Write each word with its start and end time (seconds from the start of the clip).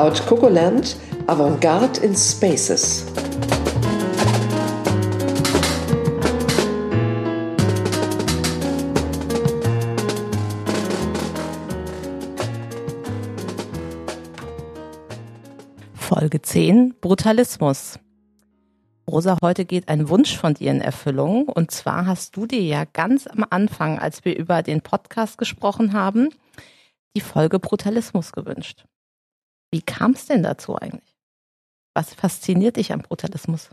Cloud 0.00 0.26
Cocoland 0.26 0.96
Avantgarde 1.26 2.00
in 2.00 2.16
Spaces. 2.16 3.04
Folge 15.92 16.40
10 16.40 16.94
Brutalismus. 17.02 17.98
Rosa, 19.06 19.36
heute 19.42 19.66
geht 19.66 19.90
ein 19.90 20.08
Wunsch 20.08 20.34
von 20.34 20.54
dir 20.54 20.70
in 20.70 20.80
Erfüllung. 20.80 21.46
Und 21.46 21.72
zwar 21.72 22.06
hast 22.06 22.38
du 22.38 22.46
dir 22.46 22.62
ja 22.62 22.84
ganz 22.90 23.26
am 23.26 23.44
Anfang, 23.50 23.98
als 23.98 24.24
wir 24.24 24.34
über 24.34 24.62
den 24.62 24.80
Podcast 24.80 25.36
gesprochen 25.36 25.92
haben, 25.92 26.30
die 27.14 27.20
Folge 27.20 27.58
Brutalismus 27.58 28.32
gewünscht. 28.32 28.86
Wie 29.70 29.82
kam 29.82 30.12
es 30.12 30.26
denn 30.26 30.42
dazu 30.42 30.76
eigentlich? 30.76 31.16
Was 31.94 32.14
fasziniert 32.14 32.76
dich 32.76 32.92
am 32.92 33.02
Brutalismus? 33.02 33.70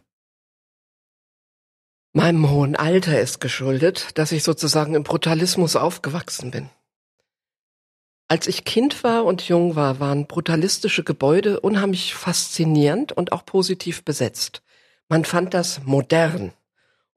Meinem 2.14 2.50
hohen 2.50 2.76
Alter 2.76 3.20
ist 3.20 3.40
geschuldet, 3.40 4.18
dass 4.18 4.32
ich 4.32 4.44
sozusagen 4.44 4.96
im 4.96 5.04
Brutalismus 5.04 5.75
aufgewachsen 5.75 6.52
bin. 6.52 6.70
Als 8.28 8.48
ich 8.48 8.66
Kind 8.66 9.03
war 9.03 9.23
und 9.23 9.48
jung 9.48 9.75
war, 9.75 10.00
waren 10.00 10.28
brutalistische 10.28 11.03
Gebäude 11.03 11.59
unheimlich 11.59 12.14
faszinierend 12.14 13.12
und 13.12 13.31
auch 13.31 13.45
positiv 13.45 14.03
besetzt. 14.03 14.64
Man 15.08 15.23
fand 15.23 15.53
das 15.53 15.84
modern. 15.86 16.53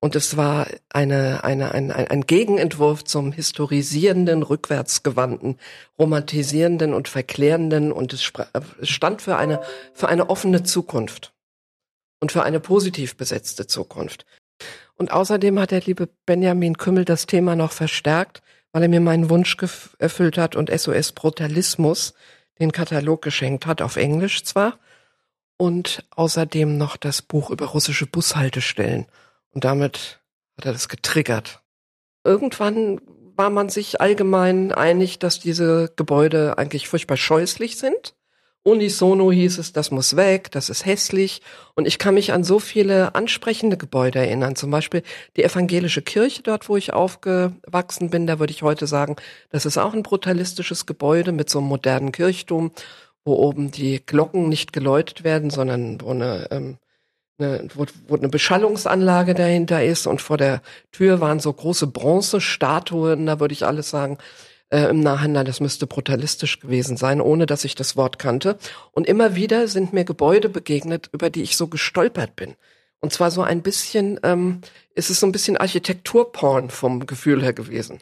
Und 0.02 0.16
es 0.16 0.38
war 0.38 0.66
eine, 0.88 1.44
eine, 1.44 1.72
ein, 1.72 1.90
ein 1.92 2.22
Gegenentwurf 2.22 3.04
zum 3.04 3.32
historisierenden, 3.32 4.42
rückwärtsgewandten, 4.42 5.58
romantisierenden 5.98 6.94
und 6.94 7.08
verklärenden 7.08 7.92
und 7.92 8.14
es 8.14 8.22
stand 8.22 9.22
für 9.22 9.36
eine, 9.36 9.60
für 9.92 10.08
eine 10.08 10.30
offene 10.30 10.62
Zukunft 10.62 11.34
und 12.20 12.32
für 12.32 12.42
eine 12.44 12.60
positiv 12.60 13.16
besetzte 13.16 13.66
Zukunft. 13.66 14.24
Und 14.96 15.12
außerdem 15.12 15.58
hat 15.58 15.70
der 15.70 15.82
liebe 15.82 16.08
Benjamin 16.24 16.78
Kümmel 16.78 17.04
das 17.04 17.26
Thema 17.26 17.54
noch 17.54 17.72
verstärkt, 17.72 18.42
weil 18.72 18.82
er 18.82 18.88
mir 18.88 19.00
meinen 19.00 19.28
Wunsch 19.28 19.56
erfüllt 19.98 20.38
hat 20.38 20.56
und 20.56 20.70
SOS 20.70 21.12
Brutalismus 21.12 22.14
den 22.58 22.72
Katalog 22.72 23.22
geschenkt 23.22 23.66
hat, 23.66 23.82
auf 23.82 23.96
Englisch 23.96 24.44
zwar, 24.44 24.78
und 25.56 26.04
außerdem 26.10 26.78
noch 26.78 26.96
das 26.96 27.20
Buch 27.20 27.50
über 27.50 27.66
russische 27.66 28.06
Bushaltestellen. 28.06 29.06
Und 29.52 29.64
damit 29.64 30.20
hat 30.56 30.66
er 30.66 30.72
das 30.72 30.88
getriggert. 30.88 31.60
Irgendwann 32.24 33.00
war 33.36 33.50
man 33.50 33.68
sich 33.68 34.00
allgemein 34.00 34.72
einig, 34.72 35.18
dass 35.18 35.40
diese 35.40 35.92
Gebäude 35.96 36.58
eigentlich 36.58 36.88
furchtbar 36.88 37.16
scheußlich 37.16 37.78
sind. 37.78 38.14
Unisono 38.62 39.32
hieß 39.32 39.56
es, 39.56 39.72
das 39.72 39.90
muss 39.90 40.16
weg, 40.16 40.50
das 40.50 40.68
ist 40.68 40.84
hässlich. 40.84 41.40
Und 41.74 41.86
ich 41.86 41.98
kann 41.98 42.12
mich 42.12 42.34
an 42.34 42.44
so 42.44 42.58
viele 42.58 43.14
ansprechende 43.14 43.78
Gebäude 43.78 44.18
erinnern. 44.18 44.54
Zum 44.54 44.70
Beispiel 44.70 45.02
die 45.36 45.44
evangelische 45.44 46.02
Kirche, 46.02 46.42
dort 46.42 46.68
wo 46.68 46.76
ich 46.76 46.92
aufgewachsen 46.92 48.10
bin, 48.10 48.26
da 48.26 48.38
würde 48.38 48.52
ich 48.52 48.62
heute 48.62 48.86
sagen, 48.86 49.16
das 49.48 49.64
ist 49.64 49.78
auch 49.78 49.94
ein 49.94 50.02
brutalistisches 50.02 50.84
Gebäude 50.84 51.32
mit 51.32 51.48
so 51.48 51.60
einem 51.60 51.68
modernen 51.68 52.12
Kirchturm 52.12 52.72
wo 53.24 53.34
oben 53.34 53.70
die 53.70 54.04
Glocken 54.04 54.48
nicht 54.48 54.72
geläutet 54.72 55.24
werden, 55.24 55.50
sondern 55.50 56.00
wo 56.00 56.10
eine, 56.10 56.48
ähm, 56.50 56.78
eine, 57.40 57.68
wo, 57.74 57.86
wo 58.06 58.16
eine 58.16 58.28
Beschallungsanlage 58.28 59.34
dahinter 59.34 59.84
ist 59.84 60.06
und 60.06 60.20
vor 60.20 60.36
der 60.36 60.62
Tür 60.92 61.20
waren 61.20 61.40
so 61.40 61.52
große 61.52 61.86
Bronzestatuen, 61.86 63.26
da 63.26 63.40
würde 63.40 63.52
ich 63.52 63.66
alles 63.66 63.90
sagen, 63.90 64.18
äh, 64.70 64.88
im 64.88 65.00
Nachhinein, 65.00 65.46
das 65.46 65.60
müsste 65.60 65.86
brutalistisch 65.86 66.60
gewesen 66.60 66.96
sein, 66.96 67.20
ohne 67.20 67.46
dass 67.46 67.64
ich 67.64 67.74
das 67.74 67.96
Wort 67.96 68.18
kannte. 68.18 68.56
Und 68.92 69.06
immer 69.06 69.34
wieder 69.34 69.68
sind 69.68 69.92
mir 69.92 70.04
Gebäude 70.04 70.48
begegnet, 70.48 71.10
über 71.12 71.30
die 71.30 71.42
ich 71.42 71.56
so 71.56 71.66
gestolpert 71.66 72.36
bin. 72.36 72.54
Und 73.00 73.12
zwar 73.12 73.30
so 73.30 73.42
ein 73.42 73.62
bisschen, 73.62 74.20
ähm, 74.22 74.60
ist 74.94 75.10
es 75.10 75.20
so 75.20 75.26
ein 75.26 75.32
bisschen 75.32 75.56
Architekturporn 75.56 76.70
vom 76.70 77.06
Gefühl 77.06 77.42
her 77.42 77.52
gewesen. 77.52 77.98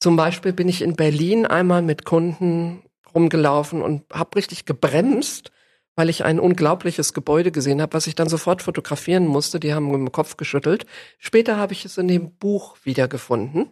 Zum 0.00 0.16
Beispiel 0.16 0.52
bin 0.52 0.68
ich 0.68 0.82
in 0.82 0.96
Berlin 0.96 1.46
einmal 1.46 1.82
mit 1.82 2.04
Kunden 2.04 2.82
rumgelaufen 3.14 3.82
und 3.82 4.02
habe 4.12 4.36
richtig 4.36 4.64
gebremst, 4.64 5.52
weil 5.96 6.08
ich 6.08 6.24
ein 6.24 6.40
unglaubliches 6.40 7.12
Gebäude 7.12 7.50
gesehen 7.52 7.82
habe, 7.82 7.94
was 7.94 8.06
ich 8.06 8.14
dann 8.14 8.28
sofort 8.28 8.62
fotografieren 8.62 9.26
musste. 9.26 9.60
Die 9.60 9.74
haben 9.74 9.92
im 9.92 10.12
Kopf 10.12 10.36
geschüttelt. 10.36 10.86
Später 11.18 11.56
habe 11.56 11.72
ich 11.72 11.84
es 11.84 11.98
in 11.98 12.08
dem 12.08 12.32
Buch 12.36 12.76
wiedergefunden. 12.84 13.70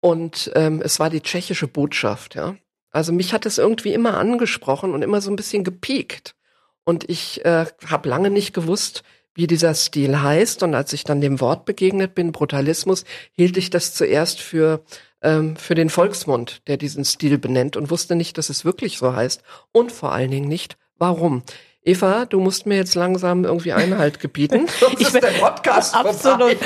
Und 0.00 0.52
ähm, 0.54 0.80
es 0.84 1.00
war 1.00 1.10
die 1.10 1.22
tschechische 1.22 1.66
Botschaft, 1.66 2.34
ja. 2.34 2.56
Also 2.90 3.12
mich 3.12 3.32
hat 3.32 3.44
es 3.44 3.58
irgendwie 3.58 3.92
immer 3.92 4.16
angesprochen 4.16 4.92
und 4.92 5.02
immer 5.02 5.20
so 5.20 5.30
ein 5.30 5.36
bisschen 5.36 5.64
gepiekt. 5.64 6.34
Und 6.84 7.08
ich 7.10 7.44
äh, 7.44 7.66
habe 7.86 8.08
lange 8.08 8.30
nicht 8.30 8.54
gewusst, 8.54 9.02
wie 9.34 9.46
dieser 9.46 9.74
Stil 9.74 10.22
heißt. 10.22 10.62
Und 10.62 10.74
als 10.74 10.92
ich 10.92 11.04
dann 11.04 11.20
dem 11.20 11.40
Wort 11.40 11.66
begegnet 11.66 12.14
bin, 12.14 12.32
Brutalismus, 12.32 13.04
hielt 13.32 13.56
ich 13.56 13.68
das 13.68 13.94
zuerst 13.94 14.40
für 14.40 14.82
ähm, 15.22 15.56
für 15.56 15.74
den 15.74 15.90
Volksmund, 15.90 16.62
der 16.68 16.76
diesen 16.76 17.04
Stil 17.04 17.38
benennt 17.38 17.76
und 17.76 17.90
wusste 17.90 18.14
nicht, 18.14 18.38
dass 18.38 18.48
es 18.48 18.64
wirklich 18.64 18.98
so 18.98 19.14
heißt 19.14 19.42
und 19.72 19.92
vor 19.92 20.12
allen 20.12 20.30
Dingen 20.30 20.48
nicht, 20.48 20.76
warum. 20.98 21.42
Eva, 21.82 22.24
du 22.24 22.40
musst 22.40 22.66
mir 22.66 22.76
jetzt 22.76 22.96
langsam 22.96 23.44
irgendwie 23.44 23.72
Einhalt 23.72 24.18
gebieten. 24.18 24.66
Sonst 24.80 25.00
ich 25.00 25.06
ist 25.06 25.14
der 25.14 25.28
Podcast 25.38 25.94
absolut. 25.94 26.56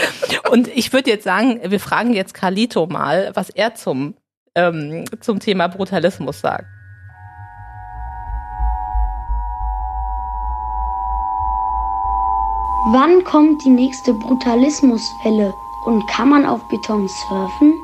Und 0.51 0.69
ich 0.69 0.93
würde 0.95 1.11
jetzt 1.11 1.25
sagen, 1.25 1.61
wir 1.63 1.79
fragen 1.79 2.15
jetzt 2.15 2.33
Carlito 2.33 2.87
mal, 2.87 3.31
was 3.35 3.51
er 3.51 3.75
zum 3.75 4.15
ähm, 4.55 5.05
zum 5.21 5.41
Thema 5.41 5.69
Brutalismus 5.69 6.41
sagt. 6.41 6.65
Wann 12.93 13.23
kommt 13.25 13.62
die 13.65 13.71
nächste 13.71 14.15
Brutalismuswelle 14.15 15.53
und 15.85 16.07
kann 16.09 16.31
man 16.31 16.47
auf 16.47 16.67
Beton 16.69 17.07
surfen? 17.09 17.75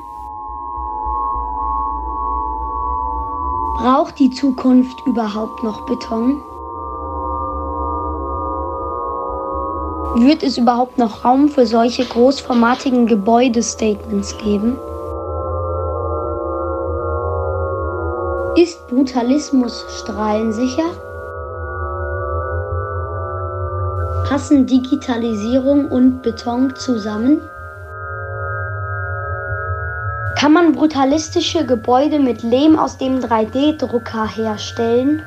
Braucht 3.77 4.17
die 4.17 4.31
Zukunft 4.31 5.05
überhaupt 5.05 5.61
noch 5.61 5.85
Beton? 5.85 6.41
Wird 10.25 10.41
es 10.41 10.57
überhaupt 10.57 10.97
noch 10.97 11.23
Raum 11.23 11.47
für 11.47 11.67
solche 11.67 12.03
großformatigen 12.03 13.05
Gebäudestatements 13.05 14.35
geben? 14.39 14.79
Ist 18.55 18.87
Brutalismus 18.87 19.85
strahlensicher? 19.99 20.89
Passen 24.27 24.65
Digitalisierung 24.65 25.91
und 25.91 26.23
Beton 26.23 26.75
zusammen? 26.75 27.41
Kann 30.37 30.53
man 30.53 30.73
brutalistische 30.73 31.65
Gebäude 31.65 32.19
mit 32.19 32.43
Lehm 32.43 32.77
aus 32.77 32.99
dem 32.99 33.19
3D-Drucker 33.21 34.27
herstellen? 34.27 35.23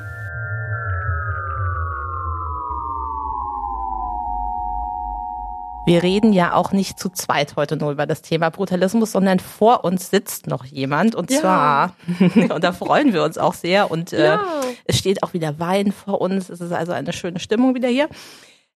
Wir 5.85 6.01
reden 6.01 6.31
ja 6.31 6.53
auch 6.53 6.71
nicht 6.71 6.97
zu 6.97 7.09
zweit 7.09 7.57
heute 7.57 7.75
nur 7.75 7.91
über 7.91 8.05
das 8.05 8.21
Thema 8.21 8.51
Brutalismus, 8.51 9.11
sondern 9.11 9.39
vor 9.39 9.83
uns 9.83 10.09
sitzt 10.09 10.47
noch 10.47 10.63
jemand 10.63 11.13
und 11.13 11.29
ja. 11.29 11.39
zwar, 11.41 11.95
und 12.55 12.63
da 12.63 12.71
freuen 12.71 13.11
wir 13.11 13.25
uns 13.25 13.37
auch 13.37 13.53
sehr 13.53 13.91
und 13.91 14.13
äh, 14.13 14.23
ja. 14.23 14.41
es 14.85 14.97
steht 14.97 15.23
auch 15.23 15.33
wieder 15.33 15.59
Wein 15.59 15.91
vor 15.91 16.21
uns, 16.21 16.49
es 16.49 16.61
ist 16.61 16.71
also 16.71 16.93
eine 16.93 17.11
schöne 17.11 17.39
Stimmung 17.39 17.75
wieder 17.75 17.89
hier. 17.89 18.07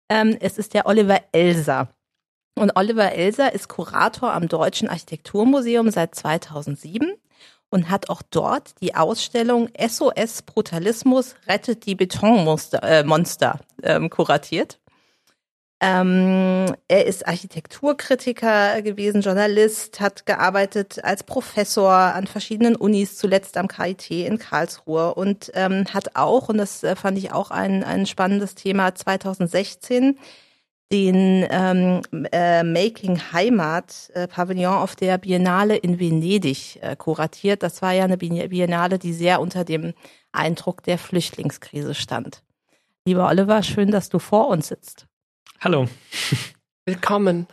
Ähm, 0.09 0.35
es 0.41 0.57
ist 0.57 0.73
der 0.73 0.85
Oliver 0.85 1.21
Elser. 1.31 1.87
Und 2.55 2.71
Oliver 2.75 3.11
Elser 3.11 3.53
ist 3.53 3.67
Kurator 3.67 4.33
am 4.33 4.47
Deutschen 4.47 4.87
Architekturmuseum 4.87 5.91
seit 5.91 6.15
2007 6.15 7.13
und 7.69 7.89
hat 7.89 8.09
auch 8.09 8.21
dort 8.21 8.79
die 8.81 8.95
Ausstellung 8.95 9.69
SOS 9.77 10.43
Brutalismus 10.43 11.35
rettet 11.47 11.85
die 11.85 11.95
Betonmonster 11.95 12.81
äh, 12.83 13.03
Monster, 13.03 13.59
ähm, 13.83 14.09
kuratiert. 14.09 14.79
Ähm, 15.81 16.73
er 16.87 17.05
ist 17.05 17.27
Architekturkritiker 17.27 18.81
gewesen, 18.81 19.19
Journalist, 19.19 19.99
hat 19.99 20.25
gearbeitet 20.25 21.03
als 21.03 21.23
Professor 21.23 21.91
an 21.91 22.27
verschiedenen 22.27 22.77
Unis, 22.77 23.17
zuletzt 23.17 23.57
am 23.57 23.67
KIT 23.67 24.09
in 24.09 24.39
Karlsruhe 24.39 25.13
und 25.13 25.51
ähm, 25.53 25.83
hat 25.93 26.15
auch, 26.15 26.47
und 26.47 26.57
das 26.57 26.81
äh, 26.85 26.95
fand 26.95 27.17
ich 27.17 27.33
auch 27.33 27.51
ein, 27.51 27.83
ein 27.83 28.05
spannendes 28.05 28.55
Thema, 28.55 28.95
2016 28.95 30.17
den 30.91 31.45
ähm, 31.49 32.01
äh, 32.31 32.63
Making 32.63 33.19
Heimat 33.31 34.11
äh, 34.13 34.27
Pavillon 34.27 34.75
auf 34.75 34.95
der 34.95 35.17
Biennale 35.17 35.75
in 35.75 35.99
Venedig 35.99 36.79
äh, 36.81 36.95
kuratiert. 36.95 37.63
Das 37.63 37.81
war 37.81 37.91
ja 37.91 38.03
eine 38.03 38.17
Biennale, 38.17 38.99
die 38.99 39.13
sehr 39.13 39.41
unter 39.41 39.63
dem 39.63 39.93
Eindruck 40.31 40.83
der 40.83 40.97
Flüchtlingskrise 40.97 41.95
stand. 41.95 42.43
Lieber 43.07 43.27
Oliver, 43.27 43.63
schön, 43.63 43.91
dass 43.91 44.09
du 44.09 44.19
vor 44.19 44.47
uns 44.47 44.67
sitzt. 44.67 45.07
Hallo. 45.59 45.87
Willkommen. 46.85 47.47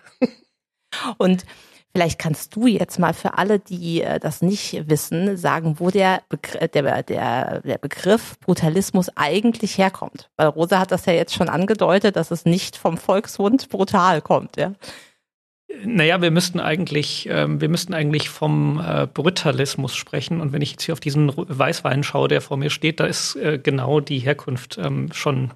Und 1.17 1.46
Vielleicht 1.94 2.19
kannst 2.19 2.56
du 2.56 2.67
jetzt 2.67 2.99
mal 2.99 3.12
für 3.12 3.37
alle, 3.37 3.59
die 3.59 4.00
äh, 4.00 4.19
das 4.19 4.41
nicht 4.41 4.89
wissen, 4.89 5.37
sagen, 5.37 5.79
wo 5.79 5.91
der, 5.91 6.23
Begr 6.31 6.69
der, 6.69 7.03
der, 7.03 7.61
der 7.61 7.79
Begriff 7.79 8.39
Brutalismus 8.41 9.11
eigentlich 9.15 9.77
herkommt. 9.77 10.31
Weil 10.37 10.49
Rosa 10.49 10.79
hat 10.79 10.91
das 10.91 11.05
ja 11.05 11.12
jetzt 11.12 11.35
schon 11.35 11.50
angedeutet, 11.50 12.17
dass 12.17 12.31
es 12.31 12.47
nicht 12.47 12.77
vom 12.77 12.97
Volkshund 12.97 13.69
brutal 13.69 14.23
kommt, 14.23 14.56
ja. 14.56 14.73
Naja, 15.85 16.21
wir 16.21 16.31
müssten 16.31 16.61
eigentlich, 16.61 17.29
ähm, 17.31 17.61
wir 17.61 17.69
müssten 17.69 17.95
eigentlich 17.95 18.29
vom 18.29 18.81
äh, 18.81 19.06
Brutalismus 19.06 19.97
sprechen. 19.97 20.41
Und 20.41 20.53
wenn 20.53 20.62
ich 20.62 20.73
jetzt 20.73 20.83
hier 20.83 20.93
auf 20.93 21.00
diesen 21.00 21.33
Weißwein 21.35 22.03
schaue, 22.03 22.29
der 22.29 22.41
vor 22.41 22.56
mir 22.56 22.71
steht, 22.71 23.00
da 23.00 23.06
ist 23.06 23.37
äh, 23.37 23.59
genau 23.59 24.00
die 24.00 24.19
Herkunft 24.19 24.79
ähm, 24.79 25.11
schon 25.12 25.53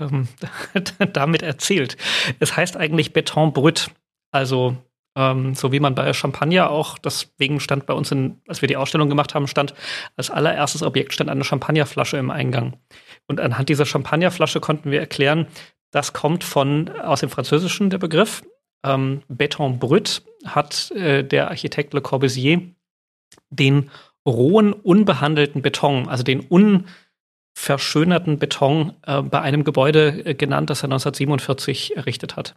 ähm, 0.00 0.28
damit 1.12 1.42
erzählt. 1.42 1.96
Es 2.40 2.56
heißt 2.56 2.76
eigentlich 2.76 3.12
Beton 3.12 3.52
brut, 3.52 3.90
also 4.30 4.76
ähm, 5.16 5.54
so 5.54 5.72
wie 5.72 5.80
man 5.80 5.94
bei 5.94 6.12
Champagner 6.12 6.70
auch, 6.70 6.98
deswegen 6.98 7.60
stand 7.60 7.86
bei 7.86 7.94
uns, 7.94 8.10
in, 8.10 8.40
als 8.48 8.62
wir 8.62 8.68
die 8.68 8.76
Ausstellung 8.76 9.08
gemacht 9.08 9.34
haben, 9.34 9.46
stand 9.46 9.74
als 10.16 10.30
allererstes 10.30 10.82
Objekt 10.82 11.12
stand 11.12 11.30
eine 11.30 11.44
Champagnerflasche 11.44 12.16
im 12.16 12.30
Eingang. 12.30 12.76
Und 13.26 13.40
anhand 13.40 13.68
dieser 13.68 13.86
Champagnerflasche 13.86 14.60
konnten 14.60 14.90
wir 14.90 15.00
erklären, 15.00 15.46
das 15.90 16.12
kommt 16.12 16.42
von 16.42 16.88
aus 16.88 17.20
dem 17.20 17.30
Französischen 17.30 17.90
der 17.90 17.98
Begriff. 17.98 18.42
Ähm, 18.84 19.22
Beton 19.28 19.78
brut 19.78 20.22
hat 20.44 20.90
äh, 20.90 21.22
der 21.22 21.48
Architekt 21.48 21.94
Le 21.94 22.00
Corbusier 22.00 22.74
den 23.50 23.90
rohen, 24.26 24.72
unbehandelten 24.72 25.62
Beton, 25.62 26.08
also 26.08 26.24
den 26.24 26.40
unverschönerten 27.54 28.38
Beton 28.38 28.94
äh, 29.06 29.22
bei 29.22 29.40
einem 29.40 29.64
Gebäude 29.64 30.24
äh, 30.24 30.34
genannt, 30.34 30.70
das 30.70 30.80
er 30.80 30.86
1947 30.86 31.96
errichtet 31.96 32.36
hat. 32.36 32.56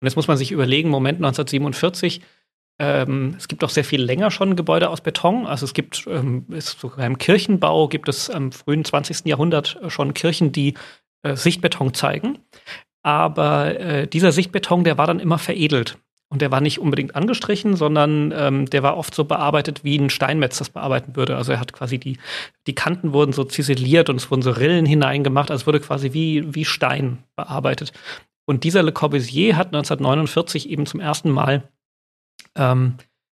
Und 0.00 0.06
jetzt 0.06 0.16
muss 0.16 0.28
man 0.28 0.36
sich 0.36 0.52
überlegen, 0.52 0.90
Moment 0.90 1.18
1947, 1.18 2.20
ähm, 2.78 3.34
es 3.38 3.48
gibt 3.48 3.64
auch 3.64 3.70
sehr 3.70 3.84
viel 3.84 4.02
länger 4.02 4.30
schon 4.30 4.56
Gebäude 4.56 4.90
aus 4.90 5.00
Beton. 5.00 5.46
Also 5.46 5.64
es 5.64 5.72
gibt 5.72 6.06
ähm, 6.06 6.44
ist 6.50 6.78
sogar 6.78 7.06
im 7.06 7.18
Kirchenbau 7.18 7.88
gibt 7.88 8.08
es 8.08 8.28
im 8.28 8.52
frühen 8.52 8.84
20. 8.84 9.26
Jahrhundert 9.26 9.78
schon 9.88 10.12
Kirchen, 10.14 10.52
die 10.52 10.74
äh, 11.22 11.36
Sichtbeton 11.36 11.94
zeigen. 11.94 12.38
Aber 13.02 13.78
äh, 13.78 14.06
dieser 14.06 14.32
Sichtbeton, 14.32 14.84
der 14.84 14.98
war 14.98 15.06
dann 15.06 15.20
immer 15.20 15.38
veredelt. 15.38 15.98
Und 16.28 16.42
der 16.42 16.50
war 16.50 16.60
nicht 16.60 16.80
unbedingt 16.80 17.14
angestrichen, 17.14 17.76
sondern 17.76 18.34
ähm, 18.36 18.66
der 18.68 18.82
war 18.82 18.96
oft 18.96 19.14
so 19.14 19.24
bearbeitet, 19.24 19.84
wie 19.84 19.96
ein 19.96 20.10
Steinmetz 20.10 20.58
das 20.58 20.70
bearbeiten 20.70 21.14
würde. 21.14 21.36
Also 21.36 21.52
er 21.52 21.60
hat 21.60 21.72
quasi 21.72 21.98
die, 21.98 22.18
die 22.66 22.74
Kanten 22.74 23.12
wurden 23.12 23.32
so 23.32 23.44
ziseliert 23.44 24.10
und 24.10 24.16
es 24.16 24.28
wurden 24.28 24.42
so 24.42 24.50
Rillen 24.50 24.86
hineingemacht. 24.86 25.52
Also 25.52 25.62
es 25.62 25.66
wurde 25.68 25.78
quasi 25.78 26.12
wie, 26.12 26.52
wie 26.52 26.64
Stein 26.64 27.18
bearbeitet. 27.36 27.92
Und 28.46 28.64
dieser 28.64 28.82
Le 28.82 28.92
Corbusier 28.92 29.56
hat 29.56 29.68
1949 29.68 30.70
eben 30.70 30.86
zum 30.86 31.00
ersten 31.00 31.30
Mal, 31.30 31.68
ähm, 32.54 32.94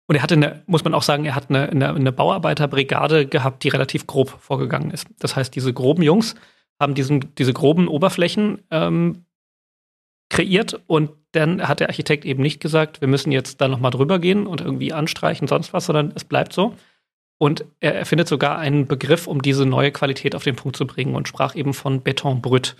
und 0.06 0.14
er 0.16 0.22
hatte 0.22 0.34
eine, 0.34 0.62
muss 0.66 0.84
man 0.84 0.94
auch 0.94 1.02
sagen, 1.02 1.26
er 1.26 1.34
hat 1.34 1.50
eine, 1.50 1.68
eine, 1.68 1.94
eine 1.94 2.12
Bauarbeiterbrigade 2.12 3.26
gehabt, 3.26 3.62
die 3.62 3.68
relativ 3.68 4.06
grob 4.06 4.30
vorgegangen 4.40 4.90
ist. 4.90 5.06
Das 5.18 5.36
heißt, 5.36 5.54
diese 5.54 5.74
groben 5.74 6.02
Jungs 6.02 6.34
haben 6.80 6.94
diesen, 6.94 7.34
diese 7.34 7.52
groben 7.52 7.88
Oberflächen 7.88 8.62
ähm, 8.70 9.26
kreiert 10.30 10.80
und 10.86 11.10
dann 11.32 11.66
hat 11.66 11.80
der 11.80 11.88
Architekt 11.88 12.24
eben 12.24 12.42
nicht 12.42 12.60
gesagt, 12.60 13.02
wir 13.02 13.08
müssen 13.08 13.32
jetzt 13.32 13.60
da 13.60 13.68
nochmal 13.68 13.90
drüber 13.90 14.18
gehen 14.18 14.46
und 14.46 14.62
irgendwie 14.62 14.94
anstreichen, 14.94 15.46
sonst 15.46 15.74
was, 15.74 15.86
sondern 15.86 16.12
es 16.14 16.24
bleibt 16.24 16.54
so. 16.54 16.74
Und 17.38 17.64
er 17.80 17.94
erfindet 17.94 18.28
sogar 18.28 18.58
einen 18.58 18.86
Begriff, 18.86 19.26
um 19.26 19.42
diese 19.42 19.66
neue 19.66 19.92
Qualität 19.92 20.34
auf 20.34 20.42
den 20.42 20.56
Punkt 20.56 20.76
zu 20.76 20.86
bringen 20.86 21.14
und 21.14 21.28
sprach 21.28 21.54
eben 21.54 21.74
von 21.74 22.02
Beton 22.02 22.40
brut. 22.40 22.76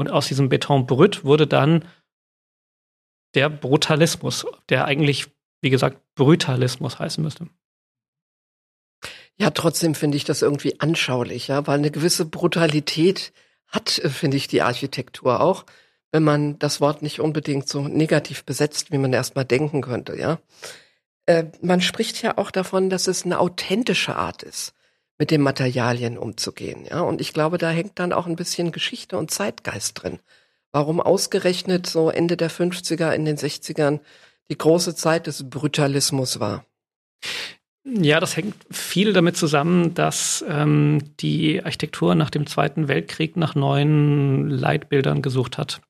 Und 0.00 0.08
aus 0.08 0.28
diesem 0.28 0.48
Beton 0.48 0.86
brut 0.86 1.24
wurde 1.24 1.46
dann 1.46 1.84
der 3.34 3.50
Brutalismus, 3.50 4.46
der 4.70 4.86
eigentlich, 4.86 5.26
wie 5.60 5.68
gesagt, 5.68 6.00
Brutalismus 6.14 6.98
heißen 6.98 7.22
müsste. 7.22 7.48
Ja, 9.36 9.50
trotzdem 9.50 9.94
finde 9.94 10.16
ich 10.16 10.24
das 10.24 10.40
irgendwie 10.40 10.80
anschaulich, 10.80 11.48
ja, 11.48 11.66
weil 11.66 11.78
eine 11.78 11.90
gewisse 11.90 12.24
Brutalität 12.24 13.34
hat, 13.66 13.98
äh, 13.98 14.08
finde 14.08 14.38
ich, 14.38 14.48
die 14.48 14.62
Architektur 14.62 15.40
auch, 15.40 15.66
wenn 16.12 16.24
man 16.24 16.58
das 16.58 16.80
Wort 16.80 17.02
nicht 17.02 17.20
unbedingt 17.20 17.68
so 17.68 17.86
negativ 17.86 18.44
besetzt, 18.44 18.92
wie 18.92 18.98
man 18.98 19.12
erstmal 19.12 19.44
denken 19.44 19.82
könnte, 19.82 20.16
ja. 20.16 20.38
Äh, 21.26 21.44
man 21.60 21.82
spricht 21.82 22.22
ja 22.22 22.38
auch 22.38 22.50
davon, 22.50 22.88
dass 22.88 23.06
es 23.06 23.26
eine 23.26 23.38
authentische 23.38 24.16
Art 24.16 24.42
ist 24.42 24.72
mit 25.20 25.30
den 25.30 25.42
Materialien 25.42 26.16
umzugehen. 26.16 26.86
Ja, 26.90 27.02
und 27.02 27.20
ich 27.20 27.34
glaube, 27.34 27.58
da 27.58 27.68
hängt 27.68 27.98
dann 27.98 28.14
auch 28.14 28.26
ein 28.26 28.36
bisschen 28.36 28.72
Geschichte 28.72 29.18
und 29.18 29.30
Zeitgeist 29.30 30.02
drin. 30.02 30.18
Warum 30.72 30.98
ausgerechnet 30.98 31.86
so 31.86 32.08
Ende 32.08 32.38
der 32.38 32.50
50er, 32.50 33.12
in 33.12 33.26
den 33.26 33.36
60ern 33.36 34.00
die 34.48 34.56
große 34.56 34.94
Zeit 34.94 35.26
des 35.26 35.50
Brutalismus 35.50 36.40
war? 36.40 36.64
Ja, 37.84 38.18
das 38.18 38.34
hängt 38.34 38.54
viel 38.70 39.12
damit 39.12 39.36
zusammen, 39.36 39.92
dass 39.92 40.42
ähm, 40.48 41.14
die 41.20 41.62
Architektur 41.62 42.14
nach 42.14 42.30
dem 42.30 42.46
Zweiten 42.46 42.88
Weltkrieg 42.88 43.36
nach 43.36 43.54
neuen 43.54 44.48
Leitbildern 44.48 45.20
gesucht 45.20 45.58
hat. 45.58 45.82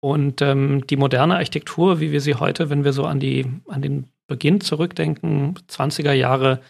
Und 0.00 0.42
ähm, 0.42 0.86
die 0.86 0.96
moderne 0.96 1.36
Architektur, 1.36 2.00
wie 2.00 2.12
wir 2.12 2.20
sie 2.20 2.34
heute, 2.34 2.68
wenn 2.68 2.84
wir 2.84 2.92
so 2.92 3.06
an 3.06 3.18
die 3.18 3.46
an 3.66 3.80
den 3.80 4.10
Beginn 4.26 4.60
zurückdenken, 4.60 5.58
20er 5.70 6.12
Jahre, 6.12 6.60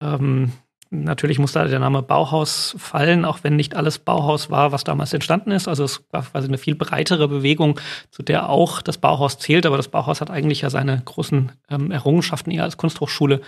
ähm, 0.00 0.52
Natürlich 0.94 1.38
muss 1.38 1.52
da 1.52 1.64
der 1.64 1.78
Name 1.78 2.02
Bauhaus 2.02 2.76
fallen, 2.76 3.24
auch 3.24 3.38
wenn 3.42 3.56
nicht 3.56 3.74
alles 3.74 3.98
Bauhaus 3.98 4.50
war, 4.50 4.72
was 4.72 4.84
damals 4.84 5.14
entstanden 5.14 5.50
ist. 5.50 5.66
Also 5.66 5.84
es 5.84 6.04
war 6.10 6.22
quasi 6.22 6.48
eine 6.48 6.58
viel 6.58 6.74
breitere 6.74 7.28
Bewegung, 7.28 7.80
zu 8.10 8.22
der 8.22 8.50
auch 8.50 8.82
das 8.82 8.98
Bauhaus 8.98 9.38
zählt. 9.38 9.64
Aber 9.64 9.78
das 9.78 9.88
Bauhaus 9.88 10.20
hat 10.20 10.30
eigentlich 10.30 10.60
ja 10.60 10.68
seine 10.68 11.00
großen 11.02 11.50
ähm, 11.70 11.90
Errungenschaften 11.90 12.50
eher 12.50 12.64
als 12.64 12.76
Kunsthochschule 12.76 13.40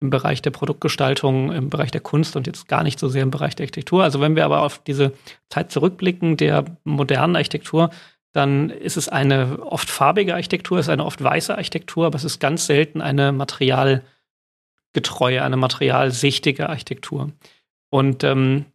im 0.00 0.10
Bereich 0.10 0.42
der 0.42 0.50
Produktgestaltung, 0.50 1.52
im 1.52 1.70
Bereich 1.70 1.92
der 1.92 2.00
Kunst 2.00 2.34
und 2.34 2.48
jetzt 2.48 2.66
gar 2.66 2.82
nicht 2.82 2.98
so 2.98 3.08
sehr 3.08 3.22
im 3.22 3.30
Bereich 3.30 3.54
der 3.54 3.64
Architektur. 3.64 4.02
Also 4.02 4.20
wenn 4.20 4.34
wir 4.34 4.44
aber 4.44 4.62
auf 4.62 4.82
diese 4.82 5.12
Zeit 5.50 5.70
zurückblicken 5.70 6.36
der 6.36 6.64
modernen 6.82 7.36
Architektur, 7.36 7.90
dann 8.32 8.70
ist 8.70 8.96
es 8.96 9.08
eine 9.08 9.60
oft 9.62 9.88
farbige 9.88 10.34
Architektur, 10.34 10.80
es 10.80 10.86
ist 10.86 10.92
eine 10.92 11.04
oft 11.04 11.22
weiße 11.22 11.54
Architektur, 11.54 12.06
aber 12.06 12.16
es 12.16 12.24
ist 12.24 12.40
ganz 12.40 12.66
selten 12.66 13.00
eine 13.00 13.30
Material- 13.30 14.02
getreue, 14.92 15.42
eine 15.42 15.56
materialsichtige 15.56 16.68
Architektur. 16.68 17.32
Und, 17.90 18.24
ähm, 18.24 18.66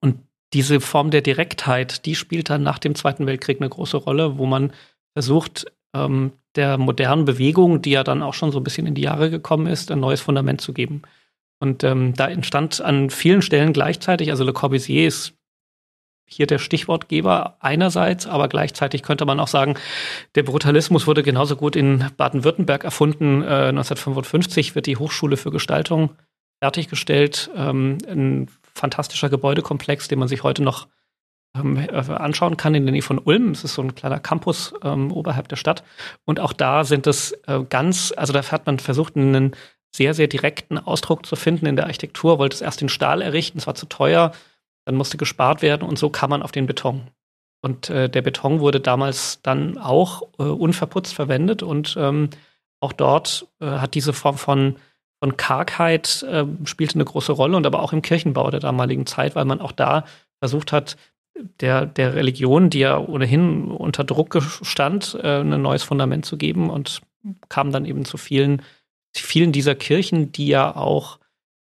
und 0.00 0.20
diese 0.52 0.80
Form 0.80 1.10
der 1.10 1.22
Direktheit, 1.22 2.06
die 2.06 2.14
spielt 2.14 2.50
dann 2.50 2.62
nach 2.62 2.78
dem 2.78 2.94
Zweiten 2.94 3.26
Weltkrieg 3.26 3.60
eine 3.60 3.68
große 3.68 3.96
Rolle, 3.96 4.38
wo 4.38 4.46
man 4.46 4.72
versucht, 5.14 5.66
ähm, 5.94 6.32
der 6.54 6.78
modernen 6.78 7.24
Bewegung, 7.24 7.82
die 7.82 7.90
ja 7.90 8.04
dann 8.04 8.22
auch 8.22 8.34
schon 8.34 8.52
so 8.52 8.58
ein 8.58 8.64
bisschen 8.64 8.86
in 8.86 8.94
die 8.94 9.02
Jahre 9.02 9.30
gekommen 9.30 9.66
ist, 9.66 9.90
ein 9.90 10.00
neues 10.00 10.20
Fundament 10.20 10.60
zu 10.60 10.72
geben. 10.72 11.02
Und 11.60 11.84
ähm, 11.84 12.14
da 12.14 12.28
entstand 12.28 12.80
an 12.80 13.10
vielen 13.10 13.42
Stellen 13.42 13.72
gleichzeitig, 13.72 14.30
also 14.30 14.44
Le 14.44 14.52
Corbusier 14.52 15.06
ist 15.06 15.37
hier 16.28 16.46
der 16.46 16.58
Stichwortgeber 16.58 17.56
einerseits, 17.60 18.26
aber 18.26 18.48
gleichzeitig 18.48 19.02
könnte 19.02 19.24
man 19.24 19.40
auch 19.40 19.48
sagen, 19.48 19.74
der 20.34 20.42
Brutalismus 20.42 21.06
wurde 21.06 21.22
genauso 21.22 21.56
gut 21.56 21.74
in 21.74 22.04
Baden-Württemberg 22.16 22.84
erfunden. 22.84 23.42
Äh, 23.42 23.68
1955 23.70 24.74
wird 24.74 24.86
die 24.86 24.96
Hochschule 24.96 25.36
für 25.36 25.50
Gestaltung 25.50 26.10
fertiggestellt. 26.62 27.50
Ähm, 27.56 27.98
ein 28.08 28.48
fantastischer 28.74 29.30
Gebäudekomplex, 29.30 30.08
den 30.08 30.18
man 30.18 30.28
sich 30.28 30.42
heute 30.42 30.62
noch 30.62 30.86
ähm, 31.56 31.76
äh, 31.76 31.94
anschauen 31.94 32.56
kann 32.56 32.74
in 32.74 32.84
der 32.84 32.92
Nähe 32.92 33.02
von 33.02 33.18
Ulm. 33.18 33.52
Es 33.52 33.64
ist 33.64 33.74
so 33.74 33.82
ein 33.82 33.94
kleiner 33.94 34.20
Campus 34.20 34.74
ähm, 34.82 35.10
oberhalb 35.10 35.48
der 35.48 35.56
Stadt. 35.56 35.82
Und 36.24 36.40
auch 36.40 36.52
da 36.52 36.84
sind 36.84 37.06
es 37.06 37.32
äh, 37.46 37.60
ganz, 37.68 38.12
also 38.16 38.32
da 38.32 38.42
hat 38.50 38.66
man 38.66 38.78
versucht, 38.78 39.16
einen 39.16 39.56
sehr, 39.94 40.14
sehr 40.14 40.28
direkten 40.28 40.78
Ausdruck 40.78 41.24
zu 41.24 41.36
finden 41.36 41.66
in 41.66 41.76
der 41.76 41.86
Architektur, 41.86 42.38
wollte 42.38 42.54
es 42.54 42.60
erst 42.60 42.82
in 42.82 42.90
Stahl 42.90 43.22
errichten, 43.22 43.58
es 43.58 43.66
war 43.66 43.74
zu 43.74 43.86
teuer 43.86 44.32
dann 44.88 44.96
musste 44.96 45.18
gespart 45.18 45.60
werden 45.60 45.86
und 45.86 45.98
so 45.98 46.08
kam 46.08 46.30
man 46.30 46.42
auf 46.42 46.50
den 46.50 46.64
Beton. 46.64 47.02
Und 47.60 47.90
äh, 47.90 48.08
der 48.08 48.22
Beton 48.22 48.60
wurde 48.60 48.80
damals 48.80 49.42
dann 49.42 49.76
auch 49.76 50.22
äh, 50.38 50.44
unverputzt 50.44 51.12
verwendet 51.12 51.62
und 51.62 51.94
ähm, 52.00 52.30
auch 52.80 52.94
dort 52.94 53.46
äh, 53.60 53.66
hat 53.66 53.92
diese 53.94 54.14
Form 54.14 54.38
von, 54.38 54.76
von 55.22 55.36
Kargheit 55.36 56.22
äh, 56.22 56.46
spielte 56.64 56.94
eine 56.94 57.04
große 57.04 57.32
Rolle 57.32 57.58
und 57.58 57.66
aber 57.66 57.82
auch 57.82 57.92
im 57.92 58.00
Kirchenbau 58.00 58.50
der 58.50 58.60
damaligen 58.60 59.04
Zeit, 59.04 59.36
weil 59.36 59.44
man 59.44 59.60
auch 59.60 59.72
da 59.72 60.06
versucht 60.40 60.72
hat, 60.72 60.96
der, 61.60 61.84
der 61.84 62.14
Religion, 62.14 62.70
die 62.70 62.78
ja 62.78 62.96
ohnehin 62.96 63.70
unter 63.70 64.04
Druck 64.04 64.38
stand, 64.62 65.18
äh, 65.22 65.40
ein 65.40 65.60
neues 65.60 65.82
Fundament 65.82 66.24
zu 66.24 66.38
geben 66.38 66.70
und 66.70 67.02
kam 67.50 67.72
dann 67.72 67.84
eben 67.84 68.06
zu 68.06 68.16
vielen, 68.16 68.62
vielen 69.14 69.52
dieser 69.52 69.74
Kirchen, 69.74 70.32
die 70.32 70.46
ja 70.46 70.74
auch 70.74 71.18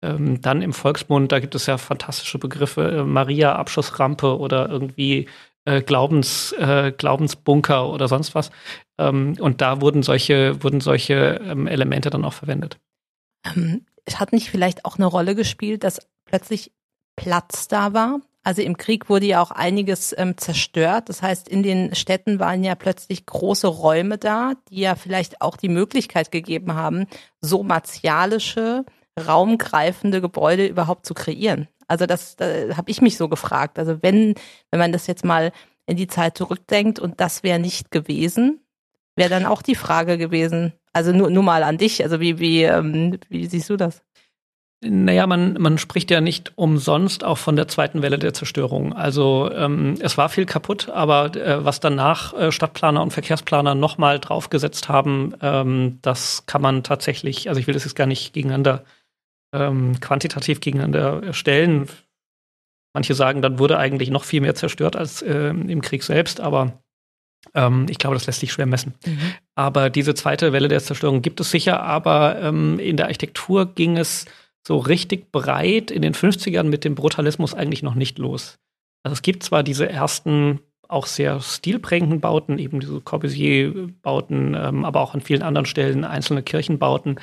ähm, 0.02 0.40
dann 0.40 0.62
im 0.62 0.72
Volksmund, 0.72 1.32
da 1.32 1.40
gibt 1.40 1.54
es 1.54 1.66
ja 1.66 1.78
fantastische 1.78 2.38
Begriffe, 2.38 2.90
äh, 2.90 3.04
Maria 3.04 3.56
Abschussrampe 3.56 4.38
oder 4.38 4.68
irgendwie 4.68 5.28
äh, 5.64 5.82
Glaubens, 5.82 6.52
äh, 6.52 6.92
Glaubensbunker 6.96 7.88
oder 7.90 8.08
sonst 8.08 8.34
was. 8.34 8.50
Ähm, 8.98 9.36
und 9.38 9.60
da 9.60 9.80
wurden 9.80 10.02
solche, 10.02 10.62
wurden 10.62 10.80
solche 10.80 11.40
ähm, 11.44 11.66
Elemente 11.66 12.10
dann 12.10 12.24
auch 12.24 12.32
verwendet. 12.32 12.78
Ähm, 13.44 13.84
es 14.04 14.18
hat 14.18 14.32
nicht 14.32 14.50
vielleicht 14.50 14.84
auch 14.84 14.96
eine 14.96 15.06
Rolle 15.06 15.34
gespielt, 15.34 15.84
dass 15.84 16.00
plötzlich 16.24 16.72
Platz 17.16 17.68
da 17.68 17.92
war. 17.92 18.20
Also 18.42 18.62
im 18.62 18.78
Krieg 18.78 19.10
wurde 19.10 19.26
ja 19.26 19.42
auch 19.42 19.50
einiges 19.50 20.14
ähm, 20.16 20.38
zerstört. 20.38 21.10
Das 21.10 21.20
heißt, 21.20 21.46
in 21.46 21.62
den 21.62 21.94
Städten 21.94 22.38
waren 22.38 22.64
ja 22.64 22.74
plötzlich 22.74 23.26
große 23.26 23.66
Räume 23.66 24.16
da, 24.16 24.54
die 24.70 24.80
ja 24.80 24.94
vielleicht 24.94 25.42
auch 25.42 25.58
die 25.58 25.68
Möglichkeit 25.68 26.32
gegeben 26.32 26.74
haben, 26.74 27.06
so 27.42 27.62
martialische, 27.62 28.86
raumgreifende 29.26 30.20
Gebäude 30.20 30.66
überhaupt 30.66 31.06
zu 31.06 31.14
kreieren. 31.14 31.68
Also 31.88 32.06
das 32.06 32.36
da 32.36 32.46
habe 32.76 32.90
ich 32.90 33.00
mich 33.00 33.16
so 33.16 33.28
gefragt. 33.28 33.78
Also 33.78 34.02
wenn, 34.02 34.34
wenn 34.70 34.80
man 34.80 34.92
das 34.92 35.06
jetzt 35.06 35.24
mal 35.24 35.52
in 35.86 35.96
die 35.96 36.06
Zeit 36.06 36.38
zurückdenkt 36.38 36.98
und 36.98 37.20
das 37.20 37.42
wäre 37.42 37.58
nicht 37.58 37.90
gewesen, 37.90 38.60
wäre 39.16 39.30
dann 39.30 39.46
auch 39.46 39.62
die 39.62 39.74
Frage 39.74 40.18
gewesen, 40.18 40.72
also 40.92 41.12
nur, 41.12 41.30
nur 41.30 41.42
mal 41.42 41.62
an 41.62 41.78
dich, 41.78 42.02
also 42.02 42.20
wie, 42.20 42.38
wie, 42.38 42.62
ähm, 42.62 43.18
wie 43.28 43.46
siehst 43.46 43.70
du 43.70 43.76
das? 43.76 44.02
Naja, 44.82 45.26
man, 45.26 45.54
man 45.60 45.76
spricht 45.76 46.10
ja 46.10 46.22
nicht 46.22 46.52
umsonst 46.56 47.22
auch 47.22 47.36
von 47.36 47.54
der 47.54 47.68
zweiten 47.68 48.00
Welle 48.00 48.18
der 48.18 48.32
Zerstörung. 48.32 48.94
Also 48.94 49.50
ähm, 49.54 49.96
es 50.00 50.16
war 50.16 50.30
viel 50.30 50.46
kaputt, 50.46 50.88
aber 50.88 51.36
äh, 51.36 51.62
was 51.62 51.80
danach 51.80 52.32
äh, 52.32 52.50
Stadtplaner 52.50 53.02
und 53.02 53.12
Verkehrsplaner 53.12 53.74
nochmal 53.74 54.18
draufgesetzt 54.20 54.88
haben, 54.88 55.34
ähm, 55.42 55.98
das 56.00 56.46
kann 56.46 56.62
man 56.62 56.82
tatsächlich, 56.82 57.50
also 57.50 57.60
ich 57.60 57.66
will 57.66 57.74
das 57.74 57.84
jetzt 57.84 57.94
gar 57.94 58.06
nicht 58.06 58.32
gegeneinander 58.32 58.84
ähm, 59.52 59.98
quantitativ 60.00 60.60
gegeneinander 60.60 61.32
stellen. 61.32 61.88
Manche 62.94 63.14
sagen, 63.14 63.42
dann 63.42 63.58
wurde 63.58 63.78
eigentlich 63.78 64.10
noch 64.10 64.24
viel 64.24 64.40
mehr 64.40 64.54
zerstört 64.54 64.96
als 64.96 65.22
äh, 65.22 65.48
im 65.48 65.80
Krieg 65.80 66.02
selbst, 66.02 66.40
aber 66.40 66.82
ähm, 67.54 67.86
ich 67.88 67.98
glaube, 67.98 68.16
das 68.16 68.26
lässt 68.26 68.40
sich 68.40 68.52
schwer 68.52 68.66
messen. 68.66 68.94
Mhm. 69.06 69.34
Aber 69.54 69.90
diese 69.90 70.14
zweite 70.14 70.52
Welle 70.52 70.68
der 70.68 70.82
Zerstörung 70.82 71.22
gibt 71.22 71.40
es 71.40 71.50
sicher, 71.50 71.82
aber 71.82 72.40
ähm, 72.40 72.78
in 72.78 72.96
der 72.96 73.06
Architektur 73.06 73.66
ging 73.74 73.96
es 73.96 74.26
so 74.66 74.78
richtig 74.78 75.32
breit 75.32 75.90
in 75.90 76.02
den 76.02 76.14
50ern 76.14 76.64
mit 76.64 76.84
dem 76.84 76.94
Brutalismus 76.94 77.54
eigentlich 77.54 77.82
noch 77.82 77.94
nicht 77.94 78.18
los. 78.18 78.58
Also 79.02 79.14
es 79.14 79.22
gibt 79.22 79.42
zwar 79.42 79.62
diese 79.62 79.88
ersten 79.88 80.60
auch 80.90 81.06
sehr 81.06 81.40
stilprägenden 81.40 82.20
Bauten, 82.20 82.58
eben 82.58 82.80
diese 82.80 83.00
Corbusier-Bauten, 83.00 84.54
ähm, 84.54 84.84
aber 84.84 85.00
auch 85.00 85.14
an 85.14 85.20
vielen 85.20 85.42
anderen 85.42 85.66
Stellen 85.66 86.04
einzelne 86.04 86.42
Kirchenbauten. 86.42 87.20